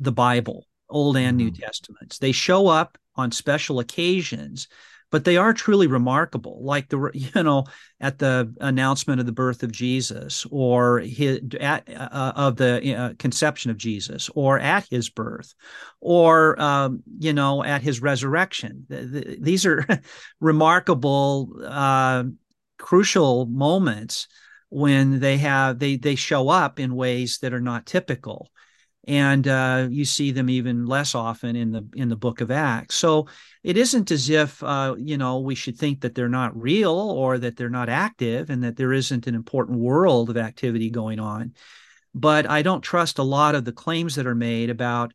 [0.00, 1.62] the bible old and new mm-hmm.
[1.62, 4.68] testaments they show up on special occasions
[5.10, 7.64] but they are truly remarkable like the you know
[8.00, 13.12] at the announcement of the birth of jesus or his, at, uh, of the uh,
[13.18, 15.54] conception of jesus or at his birth
[16.00, 18.86] or um, you know at his resurrection.
[18.88, 19.86] The, the, these are
[20.40, 22.24] remarkable uh,
[22.78, 24.28] crucial moments
[24.70, 28.50] when they have they they show up in ways that are not typical
[29.08, 32.94] and uh, you see them even less often in the in the book of acts.
[32.94, 33.26] So
[33.64, 37.38] it isn't as if uh, you know we should think that they're not real or
[37.38, 41.54] that they're not active and that there isn't an important world of activity going on.
[42.14, 45.12] But i don't trust a lot of the claims that are made about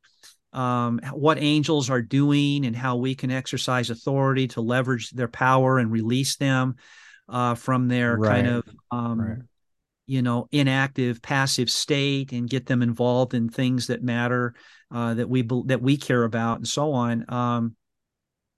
[0.53, 5.79] um, what angels are doing and how we can exercise authority to leverage their power
[5.79, 6.75] and release them
[7.27, 8.43] uh, from their right.
[8.43, 9.39] kind of um, right
[10.13, 14.53] you know inactive passive state and get them involved in things that matter
[14.91, 17.75] uh, that we that we care about and so on um,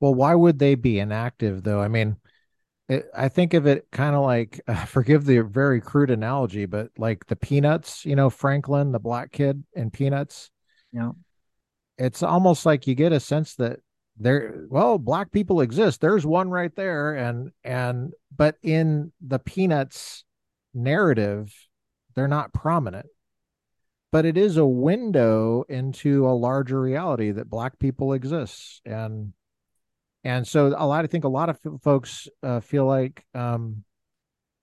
[0.01, 1.81] well why would they be inactive though?
[1.81, 2.17] I mean
[2.89, 6.89] it, i think of it kind of like uh, forgive the very crude analogy but
[6.97, 10.51] like the peanuts you know franklin the black kid in peanuts?
[10.91, 11.11] Yeah.
[11.97, 13.79] It's almost like you get a sense that
[14.17, 16.01] there well black people exist.
[16.01, 20.24] There's one right there and and but in the peanuts
[20.75, 21.51] narrative,
[22.15, 23.07] they're not prominent.
[24.11, 28.81] But it is a window into a larger reality that black people exist.
[28.85, 29.33] And
[30.23, 33.83] and so a lot I think a lot of folks uh, feel like um,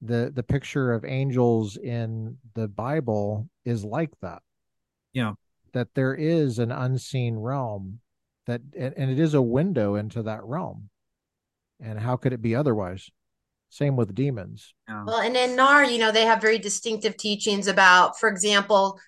[0.01, 4.43] the the picture of angels in the Bible is like that.
[5.13, 5.35] Yeah.
[5.73, 8.01] That there is an unseen realm
[8.47, 10.89] that and, and it is a window into that realm.
[11.81, 13.11] And how could it be otherwise?
[13.73, 14.75] Same with demons.
[14.87, 15.05] Yeah.
[15.07, 19.01] Well, and in NAR, you know, they have very distinctive teachings about, for example,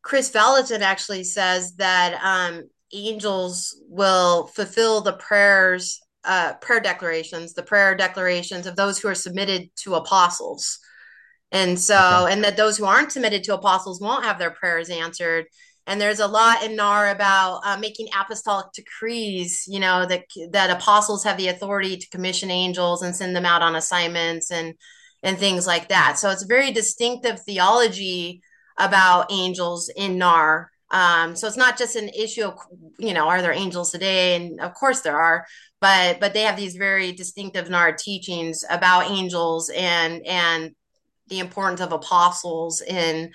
[0.00, 2.62] Kris Vallotton actually says that um,
[2.94, 9.14] angels will fulfill the prayers, uh, prayer declarations, the prayer declarations of those who are
[9.14, 10.78] submitted to apostles.
[11.52, 12.32] And so, okay.
[12.32, 15.44] and that those who aren't submitted to apostles won't have their prayers answered
[15.86, 19.64] and there's a lot in NAR about uh, making apostolic decrees.
[19.68, 23.62] You know that that apostles have the authority to commission angels and send them out
[23.62, 24.74] on assignments and
[25.22, 26.18] and things like that.
[26.18, 28.42] So it's a very distinctive theology
[28.78, 30.70] about angels in NAR.
[30.90, 32.58] Um, so it's not just an issue of
[32.98, 35.46] you know are there angels today, and of course there are,
[35.80, 40.74] but but they have these very distinctive NAR teachings about angels and and
[41.28, 43.32] the importance of apostles in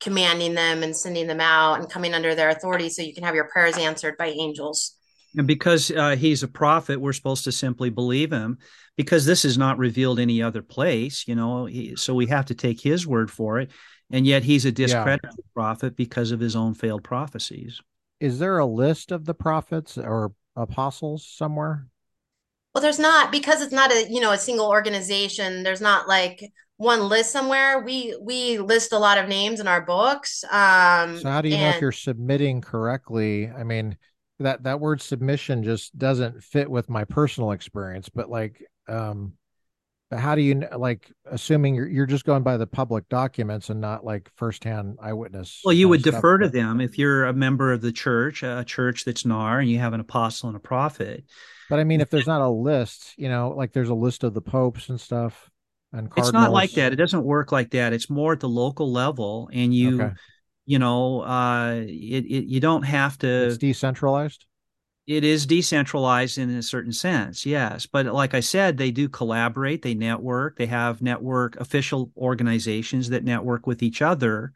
[0.00, 3.34] commanding them and sending them out and coming under their authority so you can have
[3.34, 4.96] your prayers answered by angels.
[5.36, 8.58] And because uh, he's a prophet, we're supposed to simply believe him
[8.96, 11.66] because this is not revealed any other place, you know.
[11.66, 13.70] He, so we have to take his word for it.
[14.10, 15.44] And yet he's a discredited yeah.
[15.54, 17.80] prophet because of his own failed prophecies.
[18.18, 21.86] Is there a list of the prophets or apostles somewhere?
[22.74, 25.62] Well, there's not because it's not a you know a single organization.
[25.62, 27.80] There's not like one list somewhere.
[27.80, 30.44] We we list a lot of names in our books.
[30.44, 31.64] Um, so how do you and...
[31.64, 33.50] know if you're submitting correctly?
[33.50, 33.98] I mean,
[34.38, 38.08] that that word submission just doesn't fit with my personal experience.
[38.08, 39.34] But like, um,
[40.12, 41.10] how do you like?
[41.26, 45.60] Assuming you're you're just going by the public documents and not like firsthand eyewitness.
[45.64, 49.04] Well, you would defer to them if you're a member of the church, a church
[49.04, 51.24] that's NAR, and you have an apostle and a prophet.
[51.68, 54.34] But I mean, if there's not a list, you know, like there's a list of
[54.34, 55.50] the popes and stuff
[55.92, 56.92] and it's not like that.
[56.92, 57.92] It doesn't work like that.
[57.92, 60.14] It's more at the local level, and you, okay.
[60.64, 63.28] you know, uh, it, it you don't have to.
[63.28, 64.46] It's decentralized.
[65.10, 67.84] It is decentralized in a certain sense, yes.
[67.84, 69.82] But like I said, they do collaborate.
[69.82, 70.56] They network.
[70.56, 74.52] They have network official organizations that network with each other.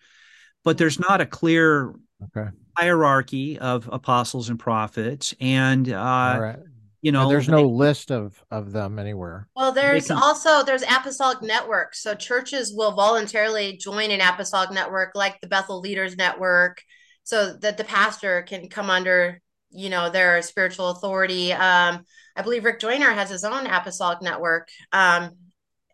[0.63, 2.51] But there's not a clear okay.
[2.79, 6.55] hierarchy of apostles and prophets, and uh,
[7.03, 10.17] you know and there's no list of of them anywhere well there's can...
[10.17, 15.81] also there's apostolic networks so churches will voluntarily join an apostolic network like the bethel
[15.81, 16.83] leaders network
[17.23, 19.43] so that the pastor can come under
[19.75, 22.05] you know their spiritual authority um
[22.37, 25.31] i believe rick joyner has his own apostolic network um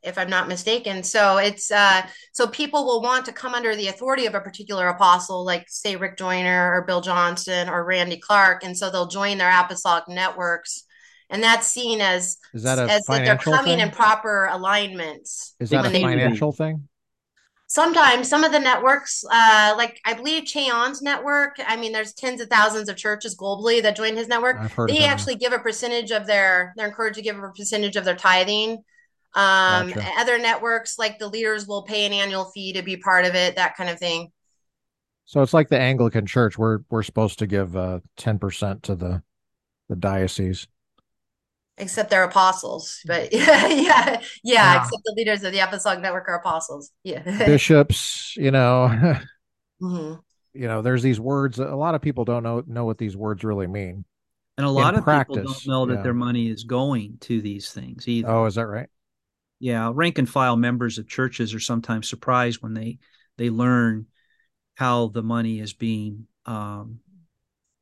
[0.03, 2.03] if i'm not mistaken so it's uh
[2.33, 5.97] so people will want to come under the authority of a particular apostle like say
[5.97, 10.85] rick joyner or bill johnson or randy clark and so they'll join their apostolic networks
[11.31, 13.81] and that's seen as is that a as that they're coming thing?
[13.81, 15.55] in proper alignments.
[15.61, 16.89] Is that a financial thing?
[17.73, 21.55] Sometimes some of the networks, uh, like I believe Che Ahn's network.
[21.65, 24.57] I mean, there's tens of thousands of churches globally that join his network.
[24.89, 26.75] They actually give a percentage of their.
[26.77, 28.73] They're encouraged to give a percentage of their tithing.
[29.37, 30.05] Um, gotcha.
[30.19, 33.55] Other networks, like the leaders, will pay an annual fee to be part of it.
[33.55, 34.33] That kind of thing.
[35.27, 36.59] So it's like the Anglican Church.
[36.59, 39.23] We're we're supposed to give uh, ten uh, percent to the
[39.89, 40.67] the diocese
[41.81, 43.01] except they're apostles.
[43.07, 46.91] But yeah, yeah, yeah, except the leaders of the apostolic network are apostles.
[47.03, 48.35] Yeah, bishops.
[48.37, 48.89] You know,
[49.83, 50.15] mm-hmm.
[50.53, 51.59] you know, there's these words.
[51.59, 54.05] A lot of people don't know know what these words really mean.
[54.57, 56.03] And a lot In of practice, people don't know that yeah.
[56.03, 58.29] their money is going to these things either.
[58.29, 58.89] Oh, is that right?
[59.59, 62.99] Yeah, rank and file members of churches are sometimes surprised when they
[63.39, 64.07] they learn
[64.75, 67.01] how the money is being um,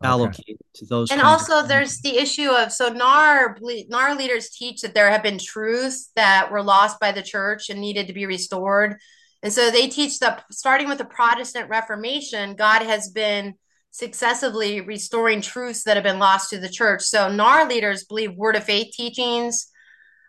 [0.02, 0.56] allocated okay.
[0.74, 1.10] to those.
[1.10, 3.56] And also, there's the issue of so NAR
[3.88, 7.80] NAR leaders teach that there have been truths that were lost by the church and
[7.80, 8.96] needed to be restored.
[9.42, 13.54] And so they teach that starting with the Protestant Reformation, God has been
[13.90, 17.02] successively restoring truths that have been lost to the church.
[17.02, 19.68] So NAR leaders believe word of faith teachings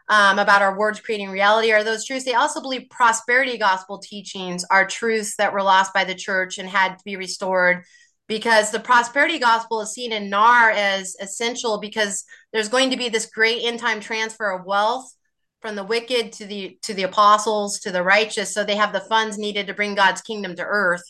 [0.09, 2.25] um, about our words creating reality are those truths.
[2.25, 6.67] They also believe prosperity gospel teachings are truths that were lost by the church and
[6.67, 7.83] had to be restored
[8.29, 12.23] because the prosperity gospel is seen in NAR as essential because
[12.53, 15.11] there's going to be this great end time transfer of wealth
[15.61, 19.01] from the wicked to the to the apostles to the righteous so they have the
[19.01, 21.03] funds needed to bring God's kingdom to earth.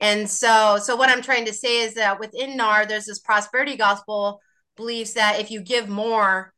[0.00, 3.76] And so so what I'm trying to say is that within NAR there's this prosperity
[3.76, 4.40] gospel
[4.76, 6.52] beliefs that if you give more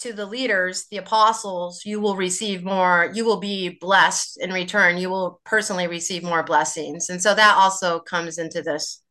[0.00, 4.98] to the leaders, the apostles, you will receive more, you will be blessed in return.
[4.98, 7.08] You will personally receive more blessings.
[7.08, 9.03] And so that also comes into this.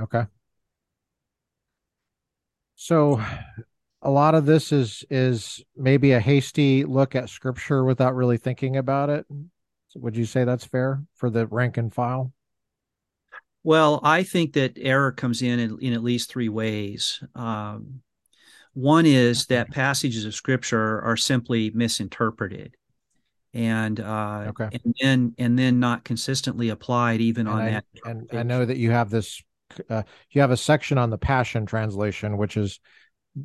[0.00, 0.24] Okay.
[2.74, 3.22] So
[4.02, 8.76] a lot of this is is maybe a hasty look at scripture without really thinking
[8.76, 9.26] about it.
[9.88, 12.32] So would you say that's fair for the rank and file?
[13.62, 17.22] Well, I think that error comes in in, in at least three ways.
[17.34, 18.02] Um,
[18.74, 22.76] one is that passages of scripture are simply misinterpreted
[23.54, 24.68] and uh, okay.
[24.72, 27.84] and then and then not consistently applied even and on I, that.
[28.04, 29.42] And I know that you have this
[29.90, 32.80] uh, you have a section on the Passion translation, which is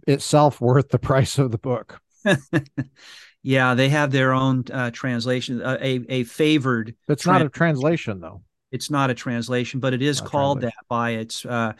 [0.08, 2.00] itself worth the price of the book.
[3.44, 6.96] yeah, they have their own uh, translation, uh, a a favored.
[7.08, 8.42] It's not a translation though.
[8.72, 11.74] It's not a translation, but it is not called that by its uh,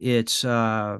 [0.00, 0.98] its uh,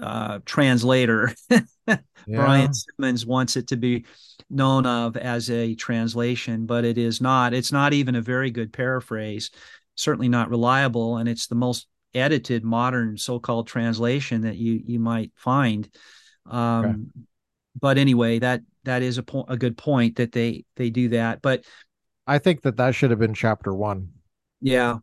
[0.00, 1.34] uh, translator.
[1.50, 1.98] yeah.
[2.28, 4.04] Brian Simmons wants it to be
[4.48, 7.54] known of as a translation, but it is not.
[7.54, 9.50] It's not even a very good paraphrase
[9.96, 15.32] certainly not reliable, and it's the most edited modern so-called translation that you you might
[15.34, 15.88] find.
[16.48, 17.24] Um, okay.
[17.78, 21.42] But anyway, that that is a po- a good point that they they do that.
[21.42, 21.64] But
[22.26, 24.10] I think that that should have been chapter one.
[24.60, 24.98] Yeah,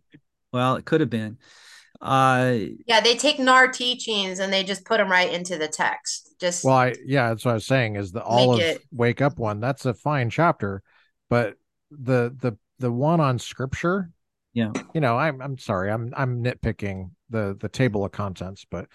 [0.51, 1.37] well, it could have been.
[2.01, 6.35] Uh, yeah, they take NAR teachings and they just put them right into the text.
[6.39, 8.81] Just well, I yeah, that's what I was saying is the all of it...
[8.91, 9.59] wake up one.
[9.59, 10.81] That's a fine chapter,
[11.29, 11.55] but
[11.91, 14.11] the the the one on scripture
[14.53, 14.71] yeah.
[14.93, 18.87] You know i'm i'm sorry i'm i'm nitpicking the the table of contents but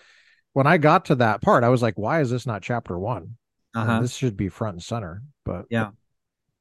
[0.53, 3.37] when i got to that part i was like why is this not chapter one?
[3.75, 4.01] Uh-huh.
[4.01, 5.91] this should be front and center but yeah.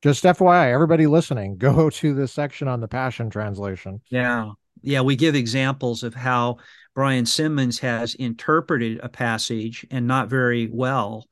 [0.02, 4.02] just fyi everybody listening go to the section on the passion translation.
[4.10, 4.52] Yeah.
[4.82, 6.57] Yeah we give examples of how
[6.94, 11.28] brian simmons has interpreted a passage and not very well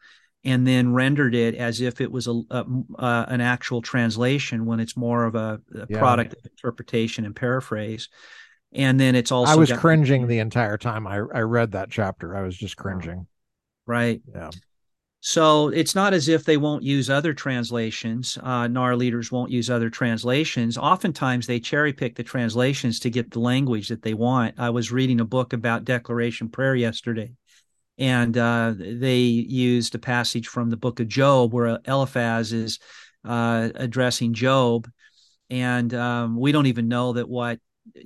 [0.46, 2.66] and then rendered it as if it was a, a
[2.98, 6.00] uh, an actual translation when it's more of a, a yeah.
[6.00, 8.10] product of interpretation and paraphrase.
[8.72, 12.36] And then it's also I was cringing the entire time I I read that chapter.
[12.36, 13.28] I was just cringing.
[13.86, 14.22] Right.
[14.34, 14.52] Yeah.
[15.28, 18.38] So it's not as if they won't use other translations.
[18.44, 20.78] Uh, NAR leaders won't use other translations.
[20.78, 24.54] Oftentimes they cherry pick the translations to get the language that they want.
[24.60, 27.32] I was reading a book about declaration prayer yesterday,
[27.98, 32.80] and uh, they used a passage from the book of Job where Eliphaz is
[33.24, 34.90] uh, addressing Job,
[35.50, 37.60] and um, we don't even know that what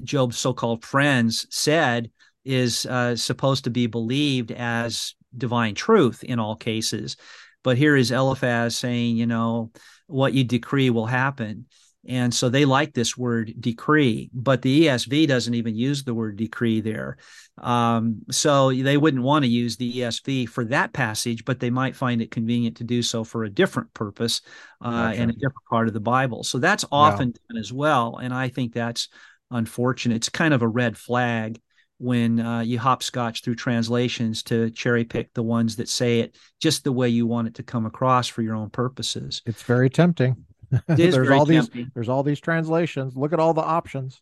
[0.03, 2.11] Job's so-called friends said
[2.45, 7.17] is uh, supposed to be believed as divine truth in all cases.
[7.63, 9.71] But here is Eliphaz saying, you know,
[10.07, 11.65] what you decree will happen.
[12.07, 16.37] And so they like this word decree, but the ESV doesn't even use the word
[16.37, 17.17] decree there.
[17.57, 21.97] Um, so they wouldn't want to use the ESV for that passage, but they might
[21.97, 24.41] find it convenient to do so for a different purpose
[24.81, 26.43] uh, in a different part of the Bible.
[26.43, 27.41] So that's often yeah.
[27.49, 28.17] done as well.
[28.17, 29.09] And I think that's
[29.51, 30.15] unfortunate.
[30.15, 31.59] It's kind of a red flag
[31.97, 36.85] when uh, you hopscotch through translations to cherry pick the ones that say it just
[36.85, 39.41] the way you want it to come across for your own purposes.
[39.45, 40.45] It's very tempting.
[40.87, 41.83] there's all tempting.
[41.83, 43.15] these there's all these translations.
[43.15, 44.21] Look at all the options.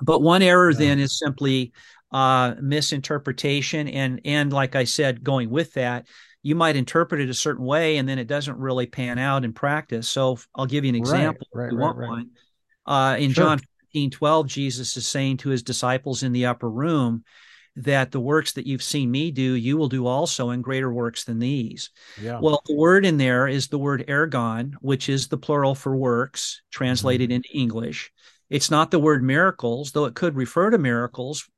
[0.00, 0.78] But one error yeah.
[0.78, 1.72] then is simply
[2.10, 6.06] uh, misinterpretation, and and like I said, going with that,
[6.42, 9.52] you might interpret it a certain way, and then it doesn't really pan out in
[9.52, 10.08] practice.
[10.08, 11.46] So I'll give you an example.
[11.52, 12.30] Right, right, you right, want one?
[12.84, 13.44] Uh, in sure.
[13.44, 13.60] John
[13.92, 17.24] 15, 12, Jesus is saying to his disciples in the upper room,
[17.76, 21.24] that the works that you've seen me do, you will do also, in greater works
[21.24, 21.90] than these.
[22.20, 22.38] Yeah.
[22.40, 26.60] Well, the word in there is the word ergon, which is the plural for works,
[26.70, 27.36] translated mm-hmm.
[27.36, 28.12] into English.
[28.50, 31.48] It's not the word miracles, though it could refer to miracles.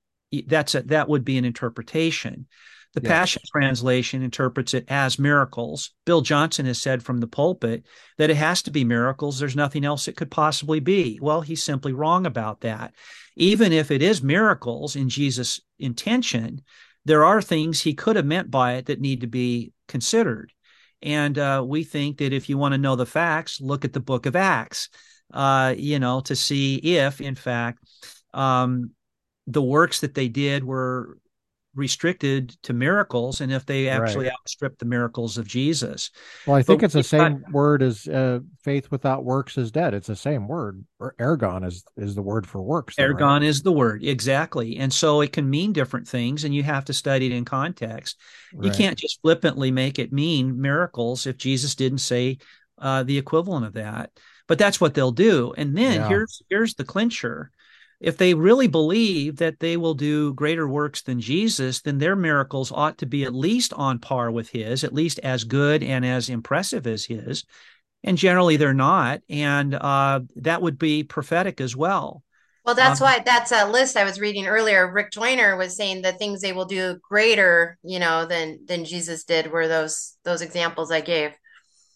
[0.46, 2.46] That's a, that would be an interpretation.
[2.92, 3.00] The.
[3.00, 5.90] Passion Translation interprets it as miracles.
[6.06, 7.82] Bill Johnson has said from the pulpit
[8.18, 9.40] that it has to be miracles.
[9.40, 11.18] There's nothing else it could possibly be.
[11.20, 12.94] Well, he's simply wrong about that.
[13.36, 16.62] Even if it is miracles in Jesus' intention,
[17.04, 20.52] there are things he could have meant by it that need to be considered.
[21.02, 24.00] And uh, we think that if you want to know the facts, look at the
[24.00, 24.88] book of Acts,
[25.32, 27.84] uh, you know, to see if, in fact,
[28.32, 28.92] um,
[29.46, 31.18] the works that they did were
[31.74, 34.34] restricted to miracles and if they actually right.
[34.34, 36.10] outstrip the miracles of Jesus.
[36.46, 39.70] Well, I think but it's the same got, word as uh, faith without works is
[39.70, 39.94] dead.
[39.94, 40.84] It's the same word.
[41.00, 42.96] Or ergon is is the word for works.
[42.96, 43.42] Ergon right?
[43.42, 46.92] is the word exactly, and so it can mean different things, and you have to
[46.92, 48.18] study it in context.
[48.54, 48.66] Right.
[48.66, 52.38] You can't just flippantly make it mean miracles if Jesus didn't say
[52.78, 54.10] uh, the equivalent of that.
[54.46, 56.08] But that's what they'll do, and then yeah.
[56.08, 57.50] here's here's the clincher
[58.00, 62.72] if they really believe that they will do greater works than Jesus, then their miracles
[62.72, 66.28] ought to be at least on par with his, at least as good and as
[66.28, 67.44] impressive as his.
[68.02, 69.22] And generally, they're not.
[69.28, 72.22] And uh, that would be prophetic as well.
[72.64, 74.90] Well, that's um, why that's a list I was reading earlier.
[74.90, 79.24] Rick Joyner was saying the things they will do greater, you know, than than Jesus
[79.24, 81.32] did were those those examples I gave.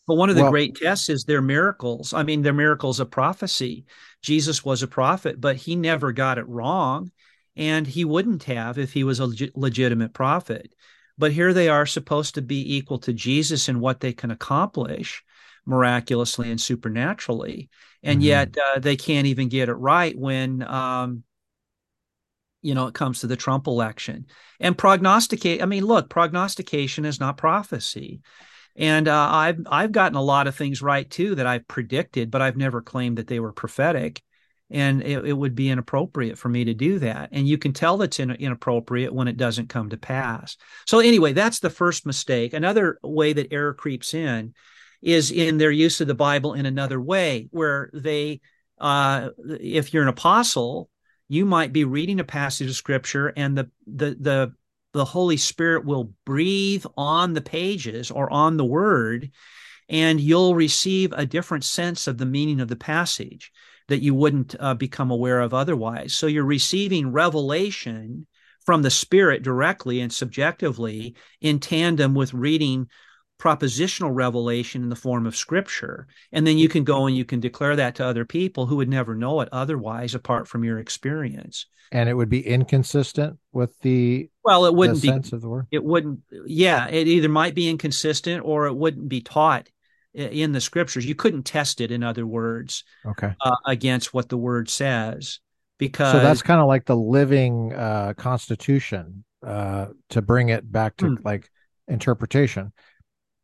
[0.07, 2.13] But one of the well, great tests is their miracles.
[2.13, 3.85] I mean, their miracles of prophecy.
[4.23, 7.11] Jesus was a prophet, but he never got it wrong.
[7.57, 10.73] And he wouldn't have if he was a leg- legitimate prophet.
[11.17, 15.25] But here they are supposed to be equal to Jesus in what they can accomplish
[15.67, 17.69] miraculously and supernaturally.
[18.03, 18.27] And mm-hmm.
[18.27, 21.25] yet uh, they can't even get it right when, um,
[22.63, 24.27] you know, it comes to the Trump election.
[24.61, 28.21] And prognosticate, I mean, look, prognostication is not prophecy.
[28.77, 32.43] And uh, I've I've gotten a lot of things right too that I've predicted, but
[32.43, 34.23] I've never claimed that they were prophetic.
[34.71, 37.31] And it, it would be inappropriate for me to do that.
[37.33, 40.59] And you can tell that's in, inappropriate when it doesn't come to pass.
[40.87, 42.53] So anyway, that's the first mistake.
[42.53, 44.53] Another way that error creeps in
[45.01, 48.41] is in their use of the Bible in another way, where they,
[48.79, 50.91] uh, if you're an apostle,
[51.29, 54.53] you might be reading a passage of scripture and the the the
[54.99, 59.31] the Holy Spirit will breathe on the pages or on the word,
[59.89, 63.53] and you'll receive a different sense of the meaning of the passage
[63.87, 66.15] that you wouldn't uh, become aware of otherwise.
[66.15, 68.27] So you're receiving revelation
[68.67, 72.89] from the Spirit directly and subjectively in tandem with reading
[73.39, 76.07] propositional revelation in the form of scripture.
[76.33, 78.89] And then you can go and you can declare that to other people who would
[78.89, 81.67] never know it otherwise apart from your experience.
[81.91, 85.67] And it would be inconsistent with the well, it wouldn't be sense of the word.
[85.71, 89.69] It wouldn't yeah, it either might be inconsistent or it wouldn't be taught
[90.13, 91.07] in the scriptures.
[91.07, 95.41] You couldn't test it in other words okay uh, against what the word says
[95.79, 100.97] because So that's kind of like the living uh constitution uh to bring it back
[100.99, 101.15] to hmm.
[101.25, 101.49] like
[101.87, 102.73] interpretation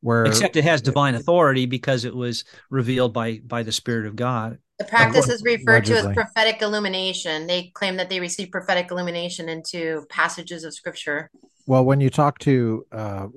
[0.05, 4.15] where except it has divine authority because it was revealed by by the spirit of
[4.15, 4.59] god.
[4.79, 7.47] The practice is referred to as prophetic illumination.
[7.47, 11.31] They claim that they receive prophetic illumination into passages of scripture.
[11.67, 13.29] Well when you talk to uh,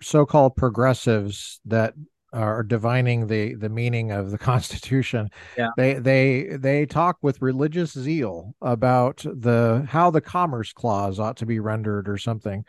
[0.00, 1.92] so-called progressives that
[2.32, 5.28] are divining the the meaning of the constitution
[5.58, 5.68] yeah.
[5.76, 11.44] they they they talk with religious zeal about the how the commerce clause ought to
[11.44, 12.64] be rendered or something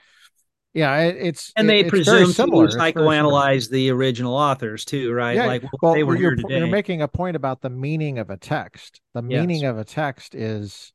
[0.73, 5.35] yeah, it, it's and they it's presume to psychoanalyze the original authors too, right?
[5.35, 6.57] Yeah, like well, they were you're, here today.
[6.57, 8.99] You're making a point about the meaning of a text.
[9.13, 9.39] The yes.
[9.39, 10.91] meaning of a text is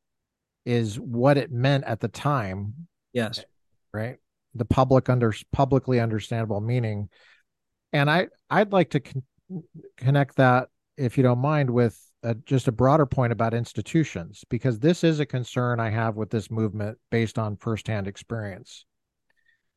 [0.66, 2.88] is what it meant at the time.
[3.12, 3.44] Yes,
[3.92, 4.16] right.
[4.54, 7.08] The public under publicly understandable meaning,
[7.92, 9.22] and I I'd like to con-
[9.96, 14.80] connect that, if you don't mind, with a, just a broader point about institutions because
[14.80, 18.84] this is a concern I have with this movement based on firsthand experience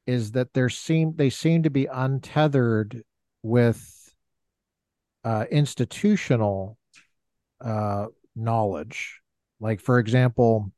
[0.07, 3.03] is that there seem they seem to be untethered
[3.44, 4.14] with
[5.23, 6.78] uh, institutional
[7.60, 9.22] uh, knowledge.
[9.60, 10.72] Like for example,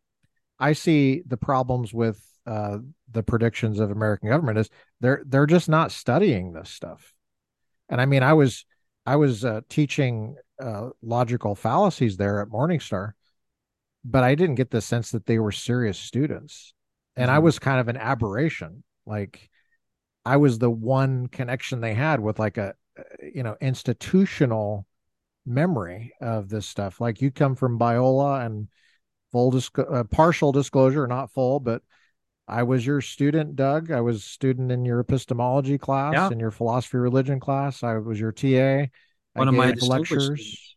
[0.59, 2.79] I see the problems with uh,
[3.11, 4.69] the predictions of American government is
[4.99, 7.13] they're they're just not studying this stuff.
[7.89, 8.65] And I mean, I was
[9.05, 13.13] I was uh, teaching uh, logical fallacies there at Morningstar,
[14.03, 16.73] but I didn't get the sense that they were serious students,
[17.15, 17.35] and mm-hmm.
[17.35, 19.49] I was kind of an aberration like
[20.25, 22.75] I was the one connection they had with like a
[23.21, 24.85] you know institutional
[25.45, 27.01] memory of this stuff.
[27.01, 28.67] Like you come from Biola and
[29.31, 31.81] full disc- uh, partial disclosure, not full, but
[32.47, 33.91] I was your student, Doug.
[33.91, 36.29] I was student in your epistemology class, yeah.
[36.29, 37.83] in your philosophy religion class.
[37.83, 38.89] I was your TA.
[39.33, 40.75] One I of my lectures.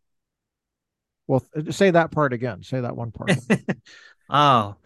[1.27, 2.63] Well, say that part again.
[2.63, 3.33] Say that one part.
[4.31, 4.77] oh,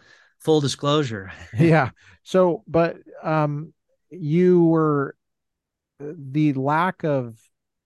[0.41, 1.31] full disclosure.
[1.57, 1.91] yeah.
[2.23, 3.73] So, but um,
[4.09, 5.15] you were
[5.99, 7.39] the lack of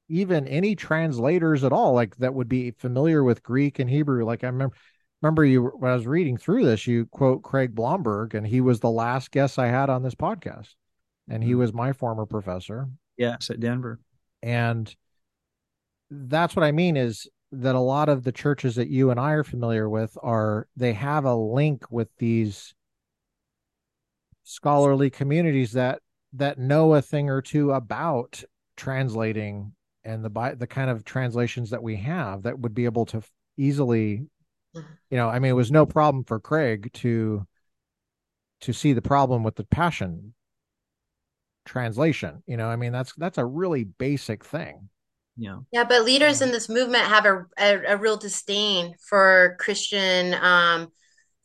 [0.07, 4.25] even any translators at all, like that would be familiar with Greek and Hebrew.
[4.25, 4.75] Like I remember,
[5.21, 8.79] remember you when I was reading through this, you quote Craig Blomberg, and he was
[8.79, 10.75] the last guest I had on this podcast,
[11.27, 11.59] and he mm-hmm.
[11.59, 12.87] was my former professor.
[13.17, 13.99] Yes, at Denver.
[14.43, 14.93] And
[16.11, 17.27] that's what I mean is
[17.61, 20.93] that a lot of the churches that you and I are familiar with are they
[20.93, 22.73] have a link with these
[24.43, 26.01] scholarly communities that
[26.33, 28.43] that know a thing or two about
[28.77, 29.73] translating
[30.03, 33.21] and the by the kind of translations that we have that would be able to
[33.57, 34.27] easily
[34.73, 37.45] you know i mean it was no problem for craig to
[38.61, 40.33] to see the problem with the passion
[41.65, 44.89] translation you know i mean that's that's a really basic thing
[45.37, 45.57] yeah.
[45.71, 50.89] Yeah but leaders in this movement have a, a, a real disdain for christian um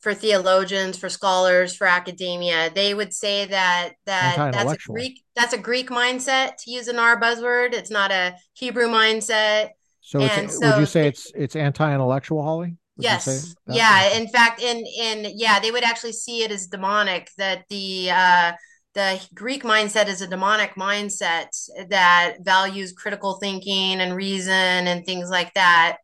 [0.01, 2.71] for theologians for scholars for academia.
[2.73, 6.97] They would say that that that's a greek that's a greek mindset to use an
[6.97, 7.73] r buzzword.
[7.73, 9.69] It's not a hebrew mindset.
[10.01, 12.75] So, it's, so would you say it's it's anti-intellectual holly?
[12.97, 13.55] Would yes.
[13.67, 14.17] yeah.
[14.17, 18.53] In fact in in yeah they would actually see it as demonic that the uh
[18.93, 21.49] the Greek mindset is a demonic mindset
[21.89, 25.97] that values critical thinking and reason and things like that.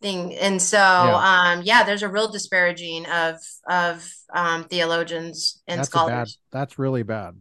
[0.00, 1.52] Thing and so, yeah.
[1.52, 3.36] um, yeah, there's a real disparaging of
[3.68, 6.38] of um, theologians and that's scholars.
[6.50, 7.36] Bad, that's really bad,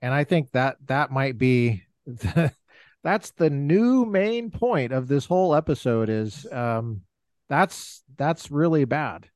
[0.00, 2.50] and I think that that might be the,
[3.04, 7.02] that's the new main point of this whole episode is um,
[7.50, 9.28] that's that's really bad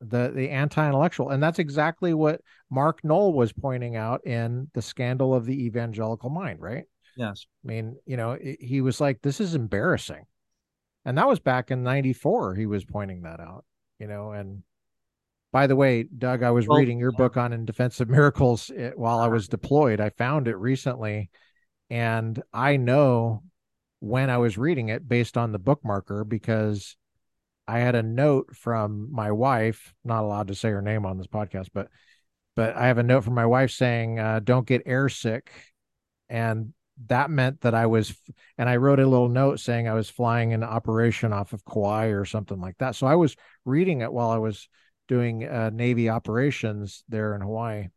[0.00, 1.30] the the anti-intellectual.
[1.30, 2.40] And that's exactly what
[2.70, 6.84] mark noll was pointing out in the scandal of the evangelical mind right?
[7.16, 7.46] Yes.
[7.64, 10.24] I mean you know he was like this is embarrassing.
[11.04, 13.64] And that was back in 94 he was pointing that out
[13.98, 14.62] you know and
[15.52, 17.18] by the way doug i was well, reading your yeah.
[17.18, 20.00] book on in defense of miracles eh, while i was deployed.
[20.00, 21.30] I found it recently
[21.90, 23.42] and i know
[24.00, 26.96] when i was reading it based on the bookmarker because
[27.68, 31.26] I had a note from my wife, not allowed to say her name on this
[31.26, 31.88] podcast, but
[32.54, 35.50] but I have a note from my wife saying, uh, "Don't get air sick,"
[36.28, 36.72] and
[37.08, 38.14] that meant that I was,
[38.56, 42.06] and I wrote a little note saying I was flying an operation off of Kauai
[42.06, 42.94] or something like that.
[42.94, 44.68] So I was reading it while I was
[45.06, 47.88] doing uh, Navy operations there in Hawaii.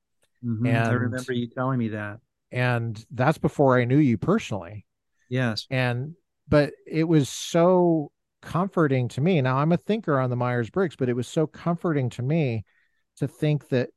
[0.43, 0.65] Mm-hmm.
[0.65, 2.19] And I remember you telling me that.
[2.51, 4.85] And that's before I knew you personally.
[5.29, 5.65] Yes.
[5.69, 6.15] And
[6.47, 9.41] but it was so comforting to me.
[9.41, 12.63] Now I'm a thinker on the Myers Briggs, but it was so comforting to me
[13.17, 13.89] to think that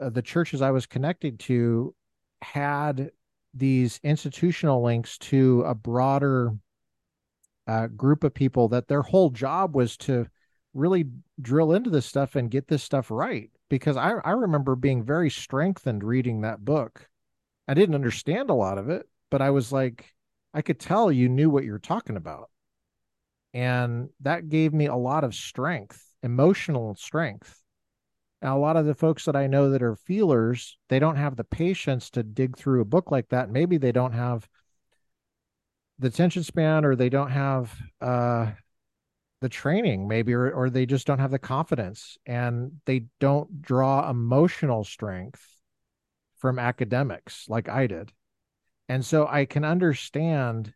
[0.00, 1.94] uh, the churches I was connected to
[2.42, 3.10] had
[3.52, 6.52] these institutional links to a broader
[7.66, 10.26] uh, group of people that their whole job was to
[10.74, 11.04] really
[11.40, 13.50] drill into this stuff and get this stuff right.
[13.70, 17.08] Because I, I remember being very strengthened reading that book.
[17.66, 20.12] I didn't understand a lot of it, but I was like,
[20.52, 22.50] I could tell you knew what you're talking about
[23.54, 27.62] and that gave me a lot of strength, emotional strength.
[28.42, 31.36] Now, a lot of the folks that I know that are feelers, they don't have
[31.36, 33.48] the patience to dig through a book like that.
[33.48, 34.46] Maybe they don't have
[36.00, 38.50] the attention span or they don't have uh,
[39.40, 44.10] the training, maybe, or, or they just don't have the confidence and they don't draw
[44.10, 45.42] emotional strength
[46.38, 48.12] from academics like I did.
[48.88, 50.74] And so I can understand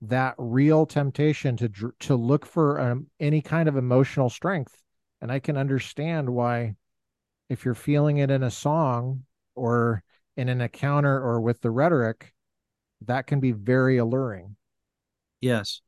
[0.00, 4.82] that real temptation to to look for um, any kind of emotional strength.
[5.20, 6.76] And i can understand why
[7.48, 9.24] if you're feeling it in a song
[9.56, 10.04] or
[10.36, 12.32] in an encounter or with the rhetoric
[13.06, 14.56] that can be very alluring.
[15.40, 15.80] Yes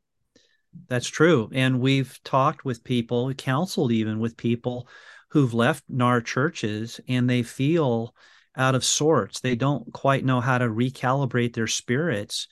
[0.89, 1.51] that's true.
[1.53, 4.89] And we've talked with people counseled even with people
[5.31, 8.15] who've left nar churches and they feel
[8.57, 9.41] out of sorts.
[9.41, 12.49] They don't quite know how to recalibrate their spirits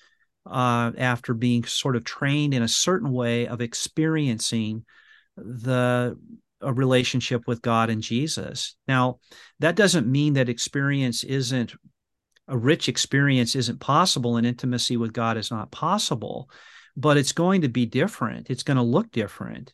[0.51, 4.85] uh, after being sort of trained in a certain way of experiencing
[5.37, 6.19] the
[6.61, 8.75] a relationship with God and Jesus.
[8.89, 9.20] Now,
[9.61, 11.75] that doesn't mean that experience isn't
[12.49, 16.51] a rich experience isn't possible and intimacy with God is not possible,
[16.97, 18.49] but it's going to be different.
[18.51, 19.73] It's going to look different.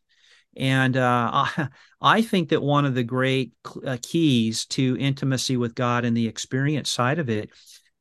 [0.56, 1.68] And uh, I,
[2.00, 3.52] I, think that one of the great
[3.86, 7.50] uh, keys to intimacy with God and the experience side of it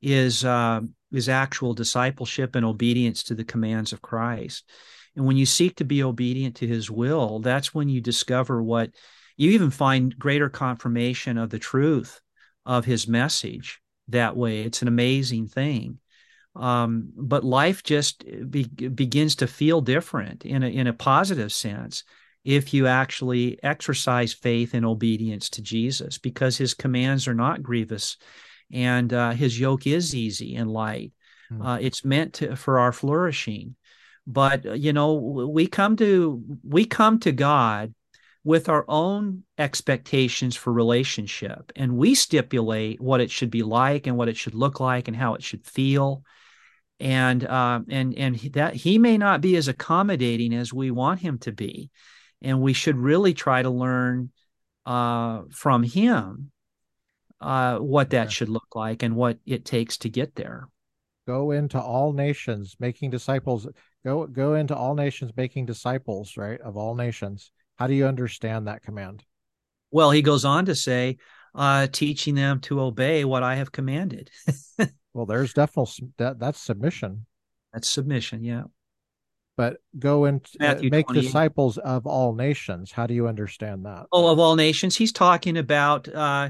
[0.02, 0.82] is uh,
[1.14, 4.70] is actual discipleship and obedience to the commands of Christ.
[5.16, 8.92] And when you seek to be obedient to his will, that's when you discover what
[9.38, 12.20] you even find greater confirmation of the truth
[12.66, 13.80] of his message
[14.10, 14.62] that way.
[14.62, 16.00] It's an amazing thing.
[16.56, 22.04] Um, but life just be, begins to feel different in a, in a positive sense
[22.44, 28.18] if you actually exercise faith and obedience to Jesus, because his commands are not grievous
[28.74, 31.14] and uh, his yoke is easy and light.
[31.52, 31.66] Mm.
[31.66, 33.76] Uh, it's meant to, for our flourishing.
[34.26, 37.94] But you know, we come to we come to God
[38.44, 44.18] with our own expectations for relationship, and we stipulate what it should be like and
[44.18, 46.24] what it should look like and how it should feel
[47.04, 51.38] and uh, and and that he may not be as accommodating as we want him
[51.40, 51.90] to be,
[52.42, 54.32] and we should really try to learn
[54.86, 56.53] uh, from him
[57.44, 60.68] uh, what that should look like and what it takes to get there.
[61.28, 63.68] Go into all nations, making disciples.
[64.06, 67.52] Go go into all nations, making disciples, right, of all nations.
[67.78, 69.24] How do you understand that command?
[69.92, 71.18] Well, he goes on to say,
[71.56, 74.32] uh, teaching them to obey what I have commanded.
[75.14, 77.26] Well, there's definitely that that's submission.
[77.72, 78.64] That's submission, yeah.
[79.56, 82.92] But go and uh, make disciples of all nations.
[82.92, 84.08] How do you understand that?
[84.12, 84.96] Oh, of all nations.
[84.96, 86.50] He's talking about uh,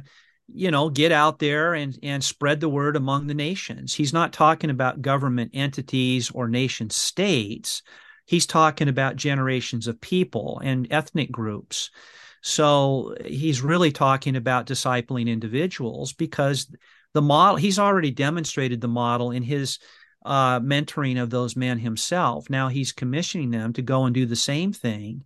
[0.52, 3.94] you know, get out there and and spread the word among the nations.
[3.94, 7.82] He's not talking about government entities or nation states.
[8.26, 11.91] He's talking about generations of people and ethnic groups.
[12.41, 16.68] So he's really talking about discipling individuals because
[17.14, 19.80] the model he's already demonstrated the model in his
[20.26, 24.36] uh, mentoring of those men himself now he's commissioning them to go and do the
[24.36, 25.24] same thing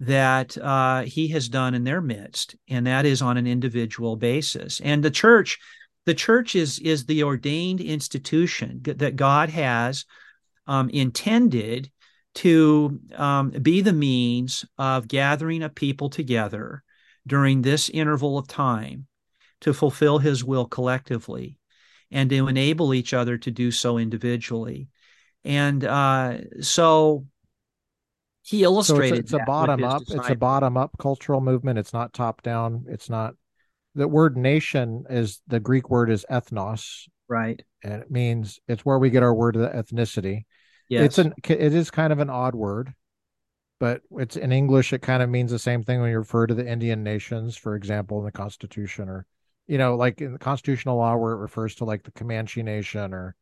[0.00, 4.80] that uh, he has done in their midst and that is on an individual basis
[4.80, 5.58] and the church
[6.06, 10.04] the church is is the ordained institution that god has
[10.66, 11.90] um, intended
[12.34, 16.82] to um, be the means of gathering a people together
[17.26, 19.06] during this interval of time
[19.60, 21.58] to fulfill his will collectively
[22.10, 24.88] and to enable each other to do so individually.
[25.44, 27.26] And uh, so
[28.50, 31.78] he illustrated so it's, a, it's a bottom up it's a bottom up cultural movement.
[31.78, 32.86] It's not top down.
[32.88, 33.34] It's not
[33.94, 37.08] the word nation is the greek word is ethnos.
[37.28, 37.62] Right.
[37.82, 40.44] And it means it's where we get our word of ethnicity.
[40.88, 41.04] Yes.
[41.04, 42.92] it's an it is kind of an odd word
[43.78, 46.54] but it's in english it kind of means the same thing when you refer to
[46.54, 49.24] the indian nations for example in the constitution or
[49.70, 53.14] you know, like in the constitutional law where it refers to like the Comanche Nation
[53.14, 53.36] or.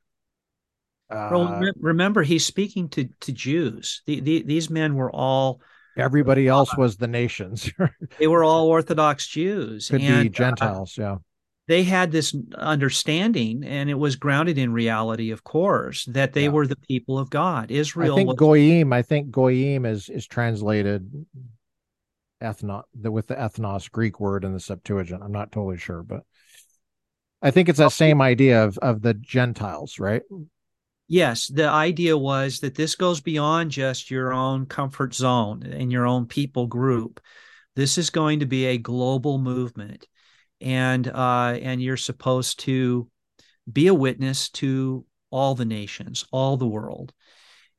[1.11, 4.03] Uh, well, remember, he's speaking to to Jews.
[4.07, 5.61] The, the, these men were all.
[5.97, 7.73] Everybody else was the nations.
[8.19, 9.89] they were all Orthodox Jews.
[9.89, 11.17] Could and, be uh, Gentiles, uh, yeah.
[11.67, 16.49] They had this understanding, and it was grounded in reality, of course, that they yeah.
[16.49, 17.71] were the people of God.
[17.71, 18.15] Israel.
[18.15, 18.93] I think was, goyim.
[18.93, 21.11] I think goyim is is translated
[22.43, 25.23] ethnos with the ethnos Greek word in the Septuagint.
[25.23, 26.23] I'm not totally sure, but
[27.43, 30.23] I think it's that same idea of of the Gentiles, right?
[31.09, 36.07] Yes, the idea was that this goes beyond just your own comfort zone and your
[36.07, 37.21] own people group.
[37.75, 40.07] This is going to be a global movement,
[40.61, 43.09] and uh, and you're supposed to
[43.71, 47.13] be a witness to all the nations, all the world.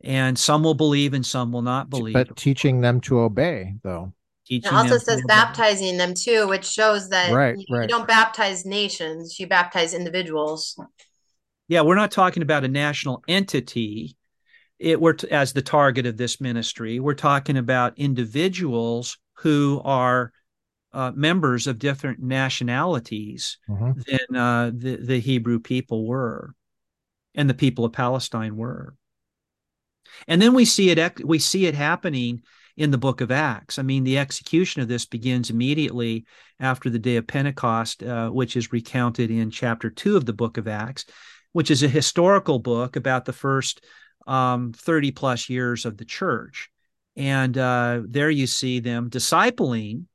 [0.02, 2.14] And some will believe and some will not believe.
[2.14, 4.14] But teaching them to obey, though.
[4.48, 7.84] Teaching it also says baptizing them too, which shows that right, you, right.
[7.84, 10.80] you don't baptize nations, you baptize individuals.
[11.70, 14.18] Yeah, we're not talking about a national entity.
[14.80, 17.00] It we're t- as the target of this ministry.
[17.00, 20.34] We're talking about individuals who are
[20.92, 23.92] uh, members of different nationalities mm-hmm.
[24.08, 26.56] than uh, the the Hebrew people were,
[27.36, 28.96] and the people of Palestine were.
[30.28, 32.42] And then we see it we see it happening
[32.78, 33.78] in the book of Acts.
[33.78, 36.26] I mean, the execution of this begins immediately
[36.60, 40.58] after the day of Pentecost, uh, which is recounted in chapter two of the book
[40.58, 41.06] of Acts,
[41.54, 43.84] which is a historical book about the first
[44.28, 46.70] um, 30 plus years of the church.
[47.16, 50.06] And uh, there you see them discipling,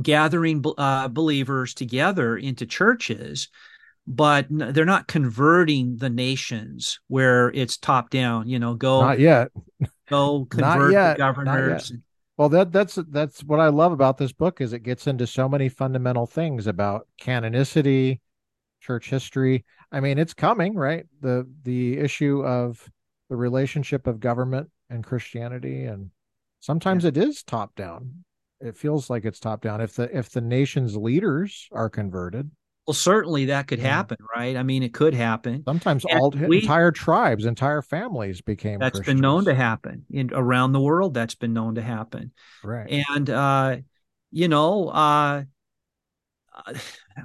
[0.00, 3.48] gathering uh, believers together into churches
[4.08, 9.50] but they're not converting the nations where it's top down you know go not yet
[10.08, 11.92] go convert the governors.
[12.36, 15.48] Well, that that's that's what I love about this book is it gets into so
[15.48, 18.20] many fundamental things about canonicity,
[18.80, 19.64] church history.
[19.92, 21.06] I mean, it's coming, right?
[21.20, 22.88] The the issue of
[23.28, 26.10] the relationship of government and Christianity, and
[26.60, 27.08] sometimes yeah.
[27.08, 28.24] it is top down.
[28.60, 29.80] It feels like it's top down.
[29.80, 32.50] If the if the nation's leaders are converted,
[32.86, 34.56] well, certainly that could happen, right?
[34.56, 35.64] I mean, it could happen.
[35.64, 38.78] Sometimes and all we, entire tribes, entire families became.
[38.78, 39.16] That's Christians.
[39.16, 41.12] been known to happen in around the world.
[41.12, 42.30] That's been known to happen.
[42.62, 43.04] Right.
[43.08, 43.76] And uh,
[44.30, 45.42] you know, uh,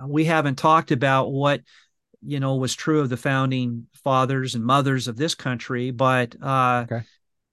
[0.08, 1.62] we haven't talked about what
[2.23, 6.85] you know was true of the founding fathers and mothers of this country, but uh,
[6.91, 7.06] okay.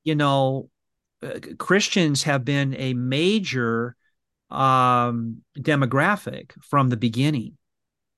[0.05, 0.71] you know,
[1.23, 3.97] uh, Christians have been a major
[4.51, 7.57] um, demographic from the beginning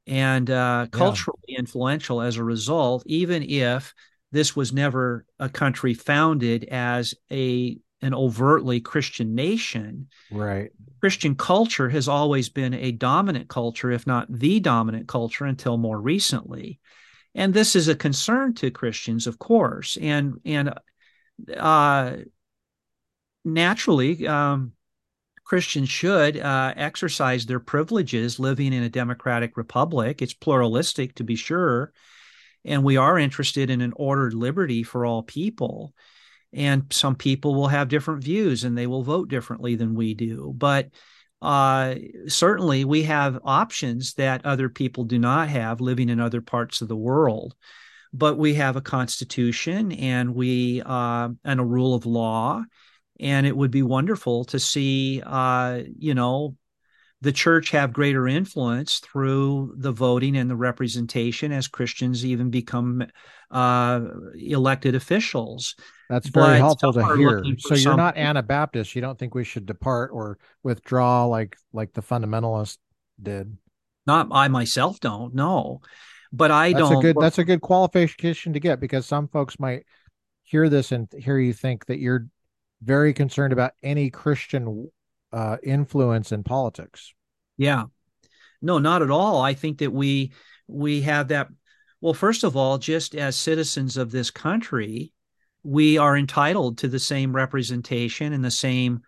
[0.07, 1.59] and uh, culturally yeah.
[1.59, 3.95] influential as a result, even if
[4.33, 10.09] this was never a country founded as a an overtly Christian nation.
[10.31, 10.71] Right.
[11.01, 16.01] Christian culture has always been a dominant culture, if not the dominant culture, until more
[16.01, 16.79] recently.
[17.35, 19.97] And this is a concern to Christians, of course.
[20.01, 20.75] And and
[21.57, 22.17] uh,
[23.45, 24.73] naturally, um,
[25.45, 30.23] Christians should uh, exercise their privileges living in a democratic republic.
[30.23, 31.93] It's pluralistic, to be sure.
[32.65, 35.95] And we are interested in an ordered liberty for all people.
[36.53, 40.53] And some people will have different views and they will vote differently than we do.
[40.57, 40.89] But
[41.41, 41.95] uh,
[42.27, 46.89] certainly, we have options that other people do not have living in other parts of
[46.89, 47.55] the world.
[48.13, 52.63] But we have a constitution and we uh, and a rule of law
[53.21, 56.57] and it would be wonderful to see uh, you know
[57.21, 63.05] the church have greater influence through the voting and the representation as Christians even become
[63.51, 64.01] uh,
[64.35, 65.77] elected officials.
[66.11, 67.45] That's very helpful to hear.
[67.59, 68.97] So you're not Anabaptist.
[68.97, 72.79] You don't think we should depart or withdraw like like the fundamentalists
[73.23, 73.57] did.
[74.09, 75.83] Not I myself don't know,
[76.33, 76.99] but I that's don't.
[76.99, 79.85] A good, that's a good qualification to get because some folks might
[80.43, 82.27] hear this and hear you think that you're
[82.83, 84.91] very concerned about any Christian
[85.33, 87.15] uh, influence in politics.
[87.57, 87.85] Yeah,
[88.61, 89.41] no, not at all.
[89.41, 90.33] I think that we
[90.67, 91.51] we have that.
[92.01, 95.13] Well, first of all, just as citizens of this country,
[95.63, 99.03] we are entitled to the same representation and the same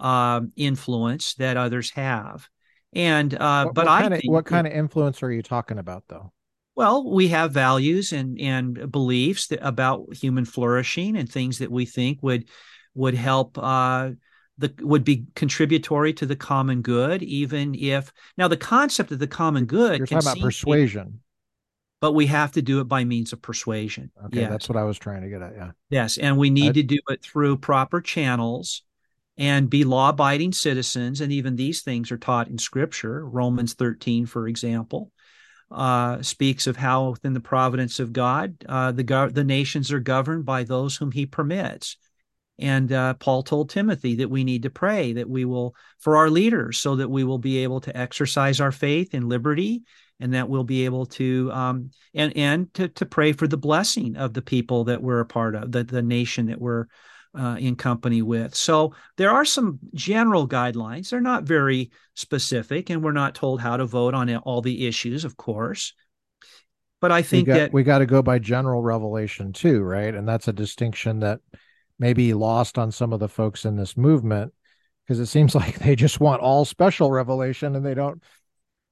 [0.00, 2.48] uh, influence that others have.
[2.92, 6.04] And uh, what, but what I think, what kind of influence are you talking about,
[6.08, 6.32] though?
[6.74, 11.84] Well, we have values and and beliefs that, about human flourishing and things that we
[11.84, 12.48] think would
[12.94, 14.10] would help uh,
[14.58, 19.26] the would be contributory to the common good, even if now the concept of the
[19.26, 19.98] common good.
[19.98, 21.20] You're talking about persuasion.
[22.00, 24.10] But we have to do it by means of persuasion.
[24.26, 24.50] Okay, yes.
[24.50, 25.54] that's what I was trying to get at.
[25.56, 25.70] Yeah.
[25.90, 28.82] Yes, and we need I, to do it through proper channels
[29.36, 31.20] and be law-abiding citizens.
[31.20, 33.24] And even these things are taught in Scripture.
[33.24, 35.10] Romans 13, for example,
[35.70, 40.00] uh, speaks of how within the providence of God, uh, the go- the nations are
[40.00, 41.96] governed by those whom He permits.
[42.60, 46.28] And uh, Paul told Timothy that we need to pray that we will for our
[46.28, 49.82] leaders so that we will be able to exercise our faith in liberty
[50.20, 54.16] and that we'll be able to um, and and to, to pray for the blessing
[54.16, 56.86] of the people that we're a part of the, the nation that we're
[57.38, 58.54] uh, in company with.
[58.54, 61.10] So there are some general guidelines.
[61.10, 65.24] They're not very specific and we're not told how to vote on all the issues
[65.24, 65.94] of course.
[67.00, 70.12] But i think we got, that we got to go by general revelation too right?
[70.12, 71.40] And that's a distinction that
[71.98, 74.52] maybe lost on some of the folks in this movement
[75.04, 78.22] because it seems like they just want all special revelation and they don't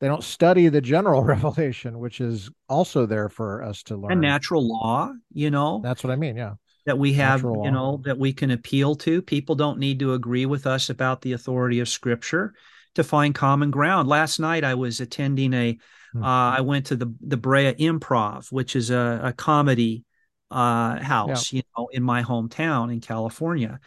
[0.01, 4.21] they don't study the general revelation which is also there for us to learn and
[4.21, 6.55] natural law you know that's what i mean yeah
[6.85, 8.01] that we have natural you know law.
[8.05, 11.81] that we can appeal to people don't need to agree with us about the authority
[11.81, 12.55] of scripture
[12.95, 15.79] to find common ground last night i was attending a
[16.13, 16.23] hmm.
[16.23, 20.05] uh, I went to the the brea improv which is a, a comedy
[20.51, 21.59] uh, house, yeah.
[21.59, 23.81] you know, in my hometown in California.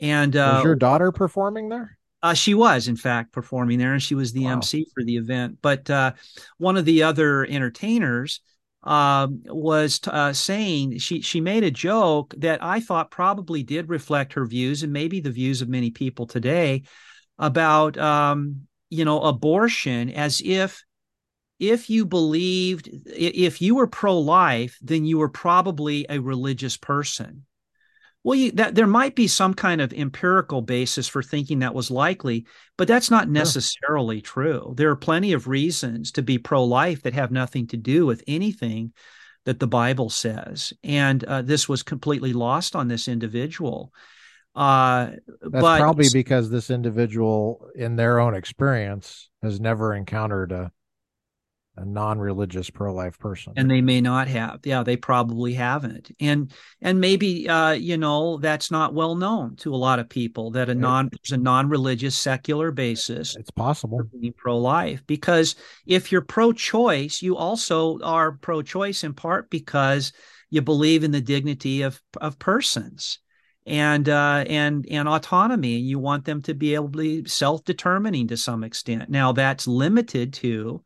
[0.00, 1.98] And uh, was your daughter performing there?
[2.24, 4.52] Uh, she was, in fact, performing there, and she was the wow.
[4.52, 5.58] MC for the event.
[5.60, 6.12] But uh,
[6.56, 8.40] one of the other entertainers
[8.82, 14.32] uh, was uh, saying she she made a joke that I thought probably did reflect
[14.32, 16.84] her views and maybe the views of many people today
[17.38, 20.82] about um, you know abortion, as if
[21.60, 27.44] if you believed, if you were pro life, then you were probably a religious person.
[28.24, 31.90] Well, you, that, there might be some kind of empirical basis for thinking that was
[31.90, 32.46] likely,
[32.78, 34.72] but that's not necessarily true.
[34.76, 38.24] There are plenty of reasons to be pro life that have nothing to do with
[38.26, 38.94] anything
[39.44, 40.72] that the Bible says.
[40.82, 43.92] And uh, this was completely lost on this individual.
[44.54, 45.10] Uh,
[45.42, 50.72] That's but, probably because this individual, in their own experience, has never encountered a
[51.76, 57.00] a non-religious pro-life person and they may not have yeah they probably haven't and and
[57.00, 60.74] maybe uh you know that's not well known to a lot of people that a
[60.74, 65.56] non there's a non-religious secular basis it's possible being pro-life because
[65.86, 70.12] if you're pro-choice you also are pro-choice in part because
[70.50, 73.18] you believe in the dignity of of persons
[73.66, 75.76] and uh, and and autonomy.
[75.76, 79.08] You want them to be able to be self-determining to some extent.
[79.08, 80.82] Now that's limited to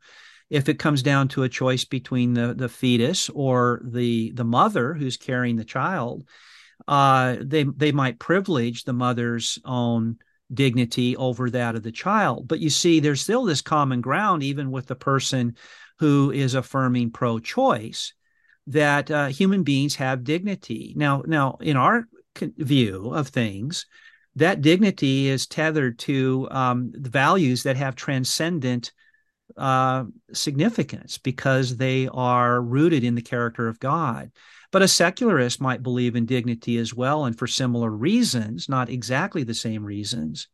[0.49, 4.93] if it comes down to a choice between the, the fetus or the the mother
[4.93, 6.27] who's carrying the child,
[6.87, 10.17] uh, they they might privilege the mother's own
[10.51, 12.47] dignity over that of the child.
[12.47, 15.55] But you see, there's still this common ground, even with the person
[15.99, 18.13] who is affirming pro-choice,
[18.67, 20.93] that uh, human beings have dignity.
[20.95, 22.07] Now, now in our
[22.39, 23.85] view of things,
[24.35, 28.91] that dignity is tethered to um, values that have transcendent
[29.57, 34.31] uh, significance because they are rooted in the character of God.
[34.71, 39.43] But a secularist might believe in dignity as well, and for similar reasons, not exactly
[39.43, 40.47] the same reasons,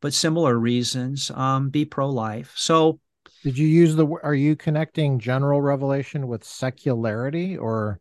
[0.00, 2.52] but similar reasons, um, be pro life.
[2.56, 3.00] So,
[3.42, 8.00] did you use the, are you connecting general revelation with secularity or?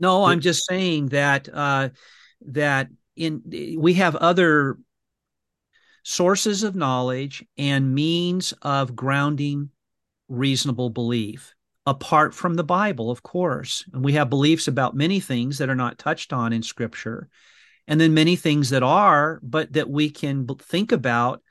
[0.00, 1.90] No, I'm just saying that, uh,
[2.46, 3.42] that in,
[3.78, 4.78] we have other
[6.02, 9.70] sources of knowledge and means of grounding
[10.28, 11.54] reasonable belief
[11.86, 13.84] apart from the Bible, of course.
[13.92, 17.28] And we have beliefs about many things that are not touched on in Scripture,
[17.88, 21.42] and then many things that are, but that we can think about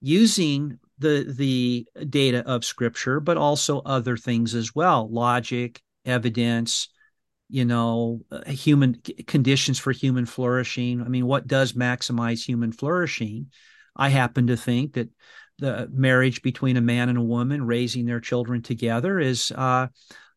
[0.00, 6.88] using the the data of Scripture, but also other things as well, logic, evidence,
[7.48, 11.02] you know, uh, human conditions for human flourishing.
[11.02, 13.50] I mean, what does maximize human flourishing?
[13.98, 15.08] I happen to think that
[15.58, 19.88] the marriage between a man and a woman raising their children together is uh,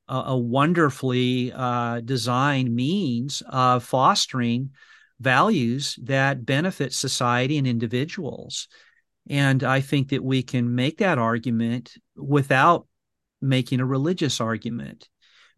[0.07, 4.71] a, wonderfully uh, designed means of fostering
[5.19, 8.67] values that benefit society and individuals.
[9.29, 12.87] And I think that we can make that argument without
[13.41, 15.07] making a religious argument.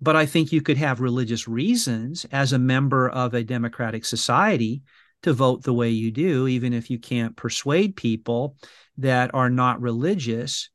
[0.02, 4.82] But I think you could have religious reasons as a member of a democratic society
[5.24, 8.56] to vote the way you do, even if you can't persuade people
[8.98, 10.70] that are not religious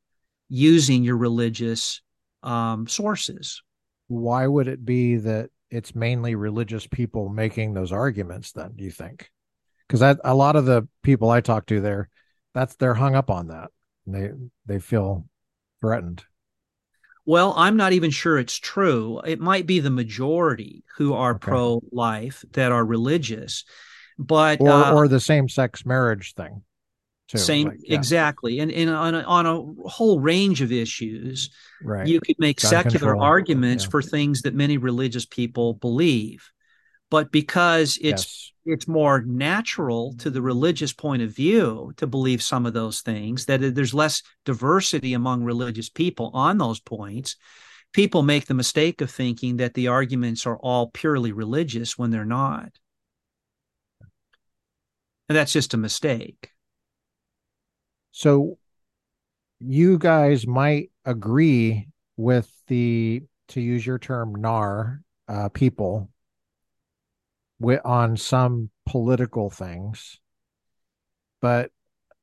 [0.49, 2.01] using your religious
[2.43, 3.61] um, sources.
[4.07, 8.91] Why would it be that it's mainly religious people making those arguments then, do you
[8.91, 9.29] think?
[9.87, 12.09] Because a lot of the people I talk to there,
[12.53, 13.69] that's they're hung up on that.
[14.05, 14.31] They
[14.65, 15.25] they feel
[15.81, 16.23] threatened.
[17.25, 19.21] Well, I'm not even sure it's true.
[19.23, 21.49] It might be the majority who are okay.
[21.49, 23.65] pro life that are religious,
[24.19, 26.61] but or, uh, or the same sex marriage thing.
[27.29, 27.37] Too.
[27.37, 27.95] Same, like, yeah.
[27.95, 31.51] exactly, and, and on a, on a whole range of issues,
[31.83, 32.07] right.
[32.07, 33.21] you could make Gun secular control.
[33.21, 33.89] arguments yeah.
[33.91, 36.51] for things that many religious people believe,
[37.11, 38.73] but because it's yes.
[38.77, 43.45] it's more natural to the religious point of view to believe some of those things,
[43.45, 47.35] that there's less diversity among religious people on those points.
[47.93, 52.25] People make the mistake of thinking that the arguments are all purely religious when they're
[52.25, 52.71] not.
[55.29, 56.49] And that's just a mistake.
[58.11, 58.57] So
[59.59, 61.87] you guys might agree
[62.17, 66.09] with the, to use your term, NAR uh, people
[67.59, 70.19] with, on some political things,
[71.41, 71.71] but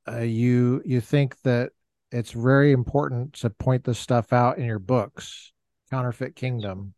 [0.09, 1.71] uh, you you think that
[2.13, 5.53] it's very important to point this stuff out in your books,
[5.91, 6.95] Counterfeit Kingdom,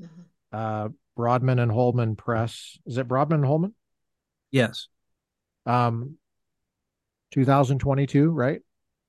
[0.00, 0.22] mm-hmm.
[0.52, 2.78] uh, Broadman and Holman Press.
[2.86, 3.74] Is it Broadman and Holman?
[4.50, 4.88] Yes.
[5.66, 6.16] Um,
[7.32, 8.60] 2022, right?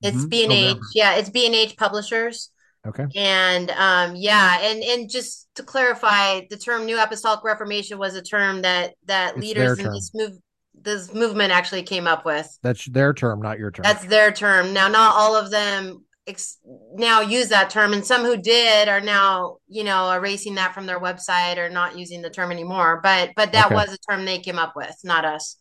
[0.02, 0.28] It's mm-hmm.
[0.28, 0.76] B and H.
[0.94, 2.50] Yeah, it's B and H Publishers.
[2.86, 3.06] Okay.
[3.16, 8.22] And um, yeah, and and just to clarify, the term New Apostolic Reformation was a
[8.22, 10.38] term that that it's leaders in this move
[10.80, 12.58] this movement actually came up with.
[12.62, 13.82] That's their term, not your term.
[13.82, 14.72] That's their term.
[14.72, 16.58] Now, not all of them ex-
[16.94, 20.86] now use that term, and some who did are now, you know, erasing that from
[20.86, 23.00] their website or not using the term anymore.
[23.02, 23.74] But but that okay.
[23.74, 25.56] was a term they came up with, not us.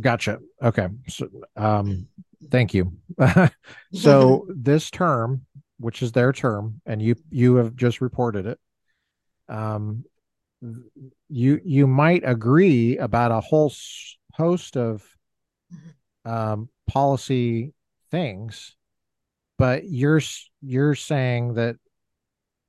[0.00, 0.40] Gotcha.
[0.62, 0.88] Okay.
[1.08, 2.08] So, um,
[2.50, 2.92] thank you.
[3.92, 5.46] so this term,
[5.78, 8.58] which is their term, and you you have just reported it.
[9.48, 10.04] Um,
[11.28, 13.72] you you might agree about a whole
[14.32, 15.02] host of
[16.24, 17.72] um, policy
[18.10, 18.76] things,
[19.56, 20.20] but you're
[20.60, 21.76] you're saying that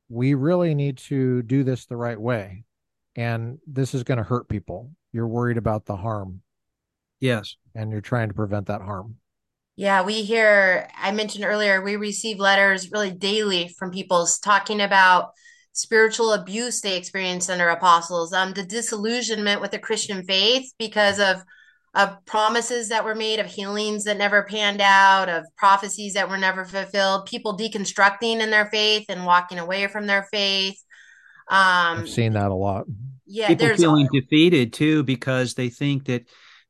[0.09, 2.63] we really need to do this the right way,
[3.17, 4.91] and this is going to hurt people.
[5.11, 6.41] You're worried about the harm
[7.19, 7.55] Yes.
[7.75, 9.15] And you're trying to prevent that harm.
[9.75, 15.31] Yeah, we hear, I mentioned earlier, we receive letters really daily from people talking about
[15.73, 21.43] spiritual abuse they experienced under apostles, um, the disillusionment with the Christian faith because of
[21.93, 26.37] of promises that were made, of healings that never panned out, of prophecies that were
[26.37, 30.79] never fulfilled, people deconstructing in their faith and walking away from their faith.
[31.49, 32.85] Um, I've seen that a lot.
[33.25, 36.27] Yeah, people feeling defeated too because they think that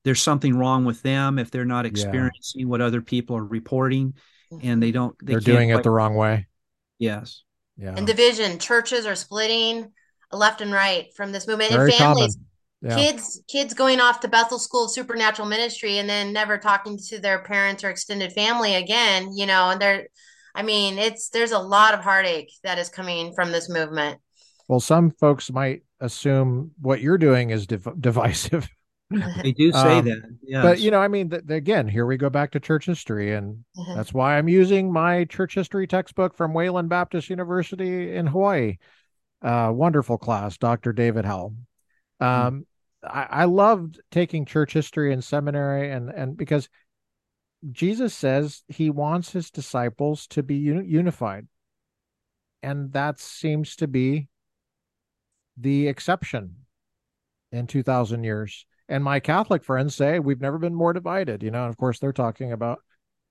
[0.07, 2.65] there's something wrong with them if they're not experiencing yeah.
[2.65, 4.13] what other people are reporting
[4.61, 4.93] and they mm-hmm.
[4.93, 6.47] don't they are doing it the wrong way
[6.97, 7.43] yes
[7.77, 9.91] yeah and division churches are splitting
[10.31, 12.37] left and right from this movement Very and families
[12.81, 12.97] common.
[12.99, 13.11] yeah.
[13.11, 17.19] kids kids going off to Bethel School of Supernatural Ministry and then never talking to
[17.19, 20.07] their parents or extended family again, you know, and they're
[20.55, 24.19] I mean, it's there's a lot of heartache that is coming from this movement.
[24.67, 28.67] Well, some folks might assume what you're doing is div- divisive.
[29.09, 30.37] They do say um, that.
[30.43, 30.63] Yes.
[30.63, 33.33] But, you know, I mean, th- again, here we go back to church history.
[33.33, 33.95] And mm-hmm.
[33.95, 38.77] that's why I'm using my church history textbook from Wayland Baptist University in Hawaii.
[39.41, 40.91] Uh, wonderful class, Dr.
[40.91, 41.55] David Howell.
[42.21, 42.47] Mm-hmm.
[42.47, 42.53] Um,
[43.05, 43.17] mm-hmm.
[43.17, 46.67] I-, I loved taking church history in seminary and, and because
[47.71, 51.47] Jesus says he wants his disciples to be unified.
[52.61, 54.27] And that seems to be
[55.55, 56.55] the exception
[57.51, 58.65] in 2000 years.
[58.89, 61.99] And my Catholic friends say we've never been more divided, you know, and of course
[61.99, 62.79] they're talking about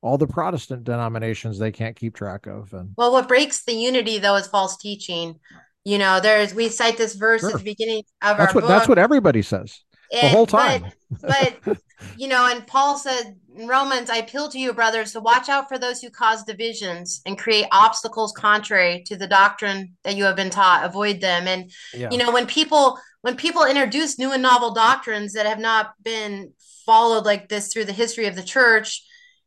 [0.03, 2.73] all the Protestant denominations they can't keep track of.
[2.73, 5.41] And well, what breaks the unity though is false teaching.
[5.85, 7.51] You know, there's we cite this verse sure.
[7.51, 8.69] at the beginning of that's our what book.
[8.69, 9.81] that's what everybody says
[10.12, 10.87] and, the whole time.
[11.20, 11.78] But, but
[12.16, 15.69] you know, and Paul said in Romans, I appeal to you, brothers, to watch out
[15.69, 20.37] for those who cause divisions and create obstacles contrary to the doctrine that you have
[20.37, 20.85] been taught.
[20.85, 21.47] Avoid them.
[21.47, 22.11] And yeah.
[22.11, 26.53] you know, when people when people introduce new and novel doctrines that have not been
[26.85, 29.05] followed like this through the history of the church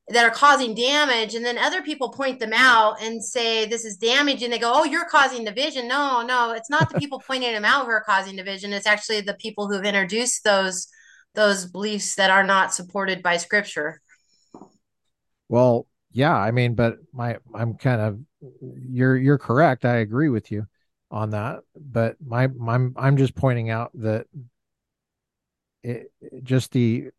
[0.10, 3.96] that are causing damage and then other people point them out and say this is
[3.96, 5.88] damage and they go oh you're causing division.
[5.88, 9.22] No no it's not the people pointing them out who are causing division it's actually
[9.22, 10.90] the people who have introduced those
[11.34, 14.02] those beliefs that are not supported by scripture.
[15.48, 18.20] Well yeah i mean but my i'm kind of
[18.90, 20.68] you're you're correct i agree with you
[21.12, 24.28] on that but my i'm i'm just pointing out that
[25.84, 26.12] it
[26.44, 27.10] just the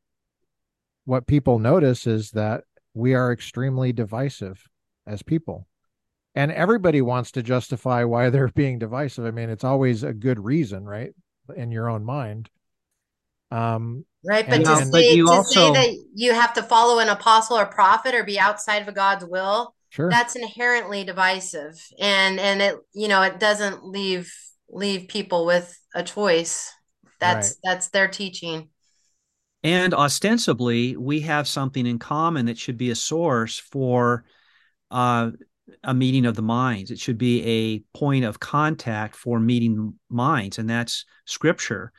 [1.04, 2.64] what people notice is that
[2.94, 4.68] we are extremely divisive
[5.06, 5.66] as people.
[6.34, 9.24] And everybody wants to justify why they're being divisive.
[9.24, 11.12] I mean it's always a good reason right?
[11.56, 12.48] In your own mind.
[13.50, 15.72] Um right but, to, say, to also...
[15.72, 19.24] say that you have to follow an apostle or prophet or be outside of god's
[19.24, 24.32] will sure that's inherently divisive and and it you know it doesn't leave
[24.68, 26.72] leave people with a choice
[27.18, 27.56] that's right.
[27.64, 28.68] that's their teaching
[29.62, 34.24] and ostensibly, we have something in common that should be a source for
[34.90, 35.30] uh,
[35.84, 36.90] a meeting of the minds.
[36.90, 41.92] It should be a point of contact for meeting minds, and that's scripture.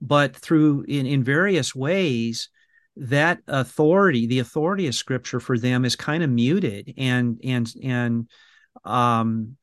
[0.00, 2.50] But through in, in various ways,
[2.98, 8.28] that authority, the authority of scripture for them is kind of muted and and and
[8.84, 9.56] um,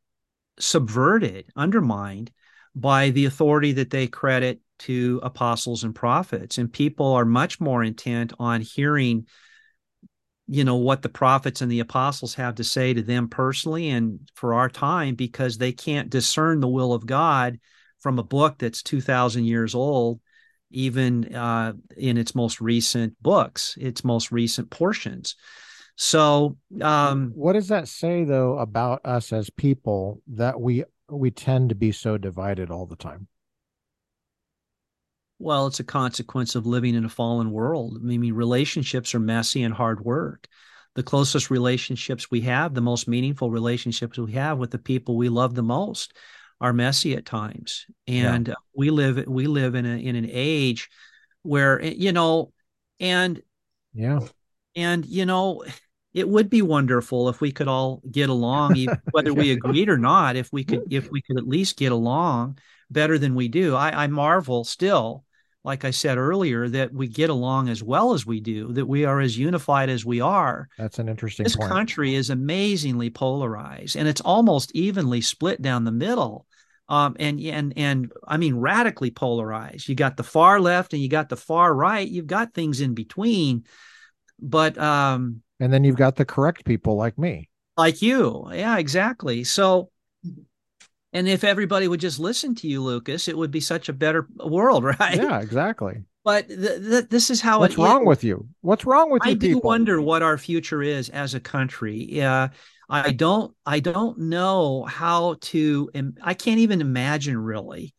[0.57, 2.31] subverted, undermined
[2.75, 6.57] by the authority that they credit to apostles and prophets.
[6.57, 9.27] And people are much more intent on hearing
[10.47, 14.19] you know what the prophets and the apostles have to say to them personally and
[14.35, 17.59] for our time because they can't discern the will of god
[17.99, 20.19] from a book that's 2000 years old
[20.71, 25.35] even uh, in its most recent books its most recent portions
[25.97, 31.69] so um, what does that say though about us as people that we we tend
[31.69, 33.27] to be so divided all the time
[35.37, 37.97] well, it's a consequence of living in a fallen world.
[38.01, 40.47] I mean, relationships are messy and hard work.
[40.95, 45.27] The closest relationships we have, the most meaningful relationships we have with the people we
[45.27, 46.13] love the most,
[46.61, 47.85] are messy at times.
[48.07, 48.53] And yeah.
[48.73, 50.89] we live we live in a in an age
[51.43, 52.51] where eh, you know,
[52.99, 53.41] and
[53.93, 54.19] yeah,
[54.75, 55.63] and you know,
[56.13, 60.35] it would be wonderful if we could all get along, whether we agreed or not.
[60.35, 62.57] If we could, if we could at least get along
[62.89, 63.75] better than we do.
[63.75, 65.24] I, I marvel still
[65.65, 69.03] like I said earlier, that we get along as well as we do, that we
[69.03, 70.69] are as unified as we are.
[70.77, 71.71] That's an interesting this point.
[71.71, 76.45] country is amazingly polarized and it's almost evenly split down the middle.
[76.87, 79.89] Um, and and and I mean radically polarized.
[79.89, 82.07] You got the far left and you got the far right.
[82.07, 83.65] You've got things in between,
[84.39, 88.47] but um, and then you've got the correct people like me, like you.
[88.53, 89.43] Yeah, exactly.
[89.43, 89.89] So
[91.15, 94.27] and if everybody would just listen to you, Lucas, it would be such a better
[94.35, 95.15] world, right?
[95.15, 96.03] Yeah, exactly.
[96.25, 98.07] But th- th- this is how What's wrong is.
[98.07, 98.49] with you?
[98.59, 99.35] What's wrong with I you?
[99.35, 102.05] I do wonder what our future is as a country.
[102.09, 102.49] Yeah,
[102.89, 103.55] I don't.
[103.65, 105.89] I don't know how to.
[106.21, 107.93] I can't even imagine really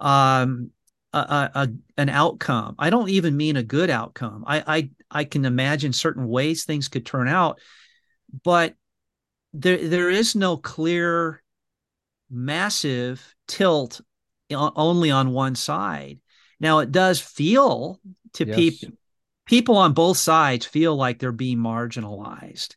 [0.00, 0.70] um,
[1.12, 1.68] a, a,
[1.98, 2.76] an outcome.
[2.78, 4.44] I don't even mean a good outcome.
[4.46, 7.60] I, I I can imagine certain ways things could turn out,
[8.44, 8.74] but
[9.52, 11.42] there there is no clear
[12.30, 14.00] massive tilt
[14.50, 16.20] only on one side.
[16.60, 18.00] Now it does feel
[18.34, 18.56] to yes.
[18.56, 18.88] people
[19.46, 22.74] people on both sides feel like they're being marginalized.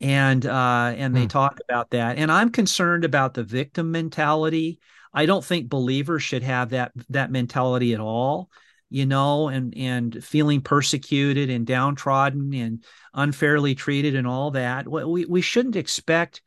[0.00, 1.28] And uh and they hmm.
[1.28, 2.18] talk about that.
[2.18, 4.78] And I'm concerned about the victim mentality.
[5.12, 8.50] I don't think believers should have that that mentality at all.
[8.90, 14.88] you know, and and feeling persecuted and downtrodden and unfairly treated and all that.
[14.88, 16.42] We we shouldn't expect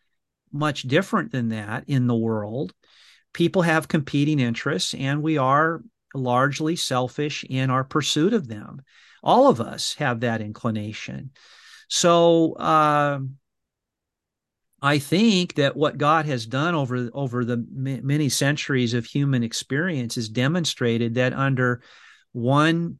[0.51, 2.73] much different than that in the world.
[3.33, 5.81] People have competing interests, and we are
[6.13, 8.81] largely selfish in our pursuit of them.
[9.23, 11.31] All of us have that inclination.
[11.87, 13.19] So uh,
[14.81, 19.43] I think that what God has done over over the m- many centuries of human
[19.43, 21.81] experience is demonstrated that under
[22.31, 22.97] one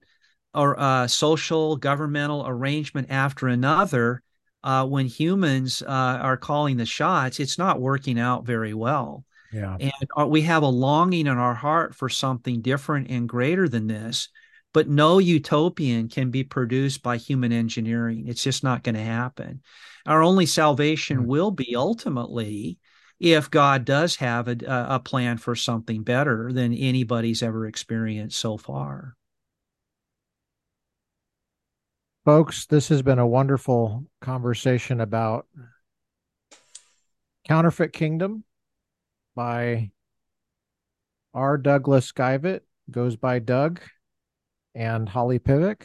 [0.53, 4.21] or uh, social governmental arrangement after another,
[4.63, 9.25] uh, when humans uh, are calling the shots, it's not working out very well.
[9.51, 9.77] Yeah.
[9.79, 14.29] And we have a longing in our heart for something different and greater than this.
[14.73, 18.27] But no utopian can be produced by human engineering.
[18.27, 19.61] It's just not going to happen.
[20.05, 21.27] Our only salvation mm-hmm.
[21.27, 22.79] will be ultimately
[23.19, 24.55] if God does have a,
[24.89, 29.15] a plan for something better than anybody's ever experienced so far.
[32.23, 35.47] Folks, this has been a wonderful conversation about
[37.47, 38.43] Counterfeit Kingdom
[39.35, 39.89] by
[41.33, 41.57] R.
[41.57, 42.61] Douglas Geivett,
[42.91, 43.79] goes by Doug,
[44.75, 45.81] and Holly Pivec.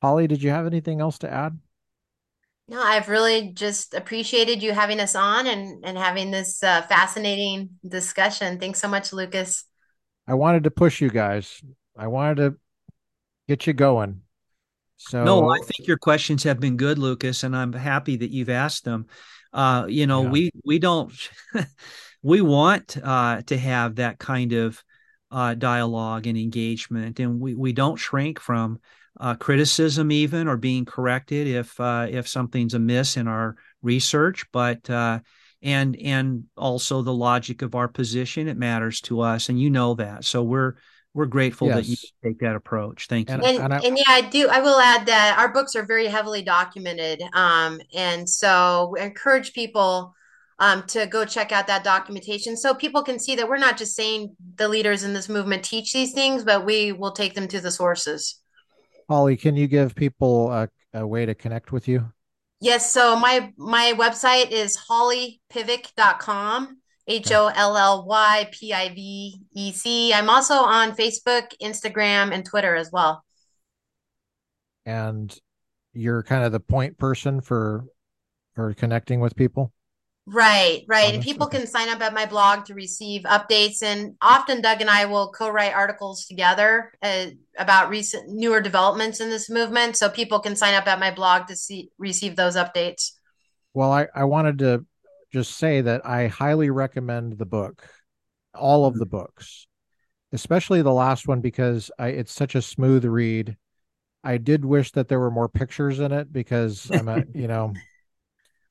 [0.00, 1.58] Holly, did you have anything else to add?
[2.68, 7.70] No, I've really just appreciated you having us on and, and having this uh, fascinating
[7.84, 8.60] discussion.
[8.60, 9.64] Thanks so much, Lucas.
[10.28, 11.60] I wanted to push you guys.
[11.98, 12.56] I wanted to
[13.48, 14.20] get you going.
[14.96, 18.48] So No, I think your questions have been good, Lucas, and I'm happy that you've
[18.48, 19.06] asked them.
[19.52, 20.30] Uh, you know, yeah.
[20.30, 21.12] we we don't
[22.22, 24.82] we want uh, to have that kind of
[25.30, 28.80] uh, dialogue and engagement, and we we don't shrink from
[29.18, 34.88] uh, criticism even or being corrected if uh, if something's amiss in our research, but
[34.90, 35.20] uh,
[35.62, 39.94] and and also the logic of our position it matters to us, and you know
[39.94, 40.74] that, so we're
[41.16, 41.76] we're grateful yes.
[41.76, 43.06] that you take that approach.
[43.08, 43.36] Thank you.
[43.36, 44.48] And, and, I, and, yeah, I do.
[44.48, 49.54] I will add that our books are very heavily documented, um, and so we encourage
[49.54, 50.14] people
[50.58, 53.96] um, to go check out that documentation so people can see that we're not just
[53.96, 57.60] saying the leaders in this movement teach these things, but we will take them to
[57.62, 58.38] the sources.
[59.08, 62.12] Holly, can you give people a, a way to connect with you?
[62.60, 62.92] Yes.
[62.92, 66.76] So my my website is hollypivec.com.
[67.08, 70.12] H O L L Y P I V E C.
[70.12, 73.24] I'm also on Facebook, Instagram, and Twitter as well.
[74.84, 75.36] And
[75.92, 77.84] you're kind of the point person for
[78.54, 79.72] for connecting with people.
[80.28, 81.14] Right, right.
[81.14, 83.80] And people can sign up at my blog to receive updates.
[83.80, 87.26] And often Doug and I will co-write articles together uh,
[87.56, 89.96] about recent newer developments in this movement.
[89.96, 93.12] So people can sign up at my blog to see receive those updates.
[93.72, 94.84] Well, I, I wanted to
[95.36, 97.86] just say that I highly recommend the book,
[98.54, 99.66] all of the books,
[100.32, 103.58] especially the last one because I, it's such a smooth read.
[104.24, 107.74] I did wish that there were more pictures in it because I'm a, you know,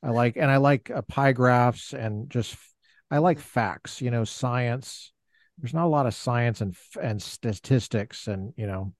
[0.02, 2.56] I like and I like uh, pie graphs and just
[3.12, 5.12] I like facts, you know, science.
[5.60, 8.94] There's not a lot of science and and statistics and you know,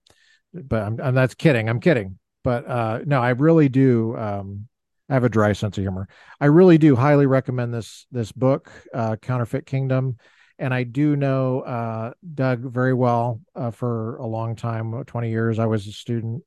[0.54, 1.68] but I'm, I'm that's kidding.
[1.68, 2.20] I'm kidding.
[2.44, 4.68] But uh no, I really do um
[5.08, 6.08] I have a dry sense of humor.
[6.40, 10.16] I really do highly recommend this this book, uh Counterfeit Kingdom.
[10.58, 15.58] And I do know uh Doug very well uh, for a long time, 20 years.
[15.58, 16.42] I was a student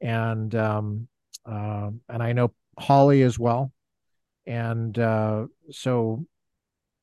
[0.00, 1.08] and um
[1.44, 3.72] uh, and I know Holly as well
[4.46, 6.24] and uh, so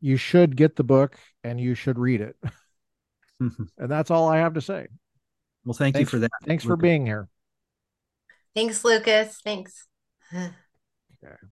[0.02, 2.36] you should get the book and you should read it.
[3.40, 4.88] and that's all I have to say.
[5.66, 6.32] Well, thank thanks, you for that.
[6.46, 6.74] Thanks Lucas.
[6.74, 7.28] for being here.
[8.56, 9.40] Thanks, Lucas.
[9.44, 9.88] Thanks.
[11.24, 11.48] okay.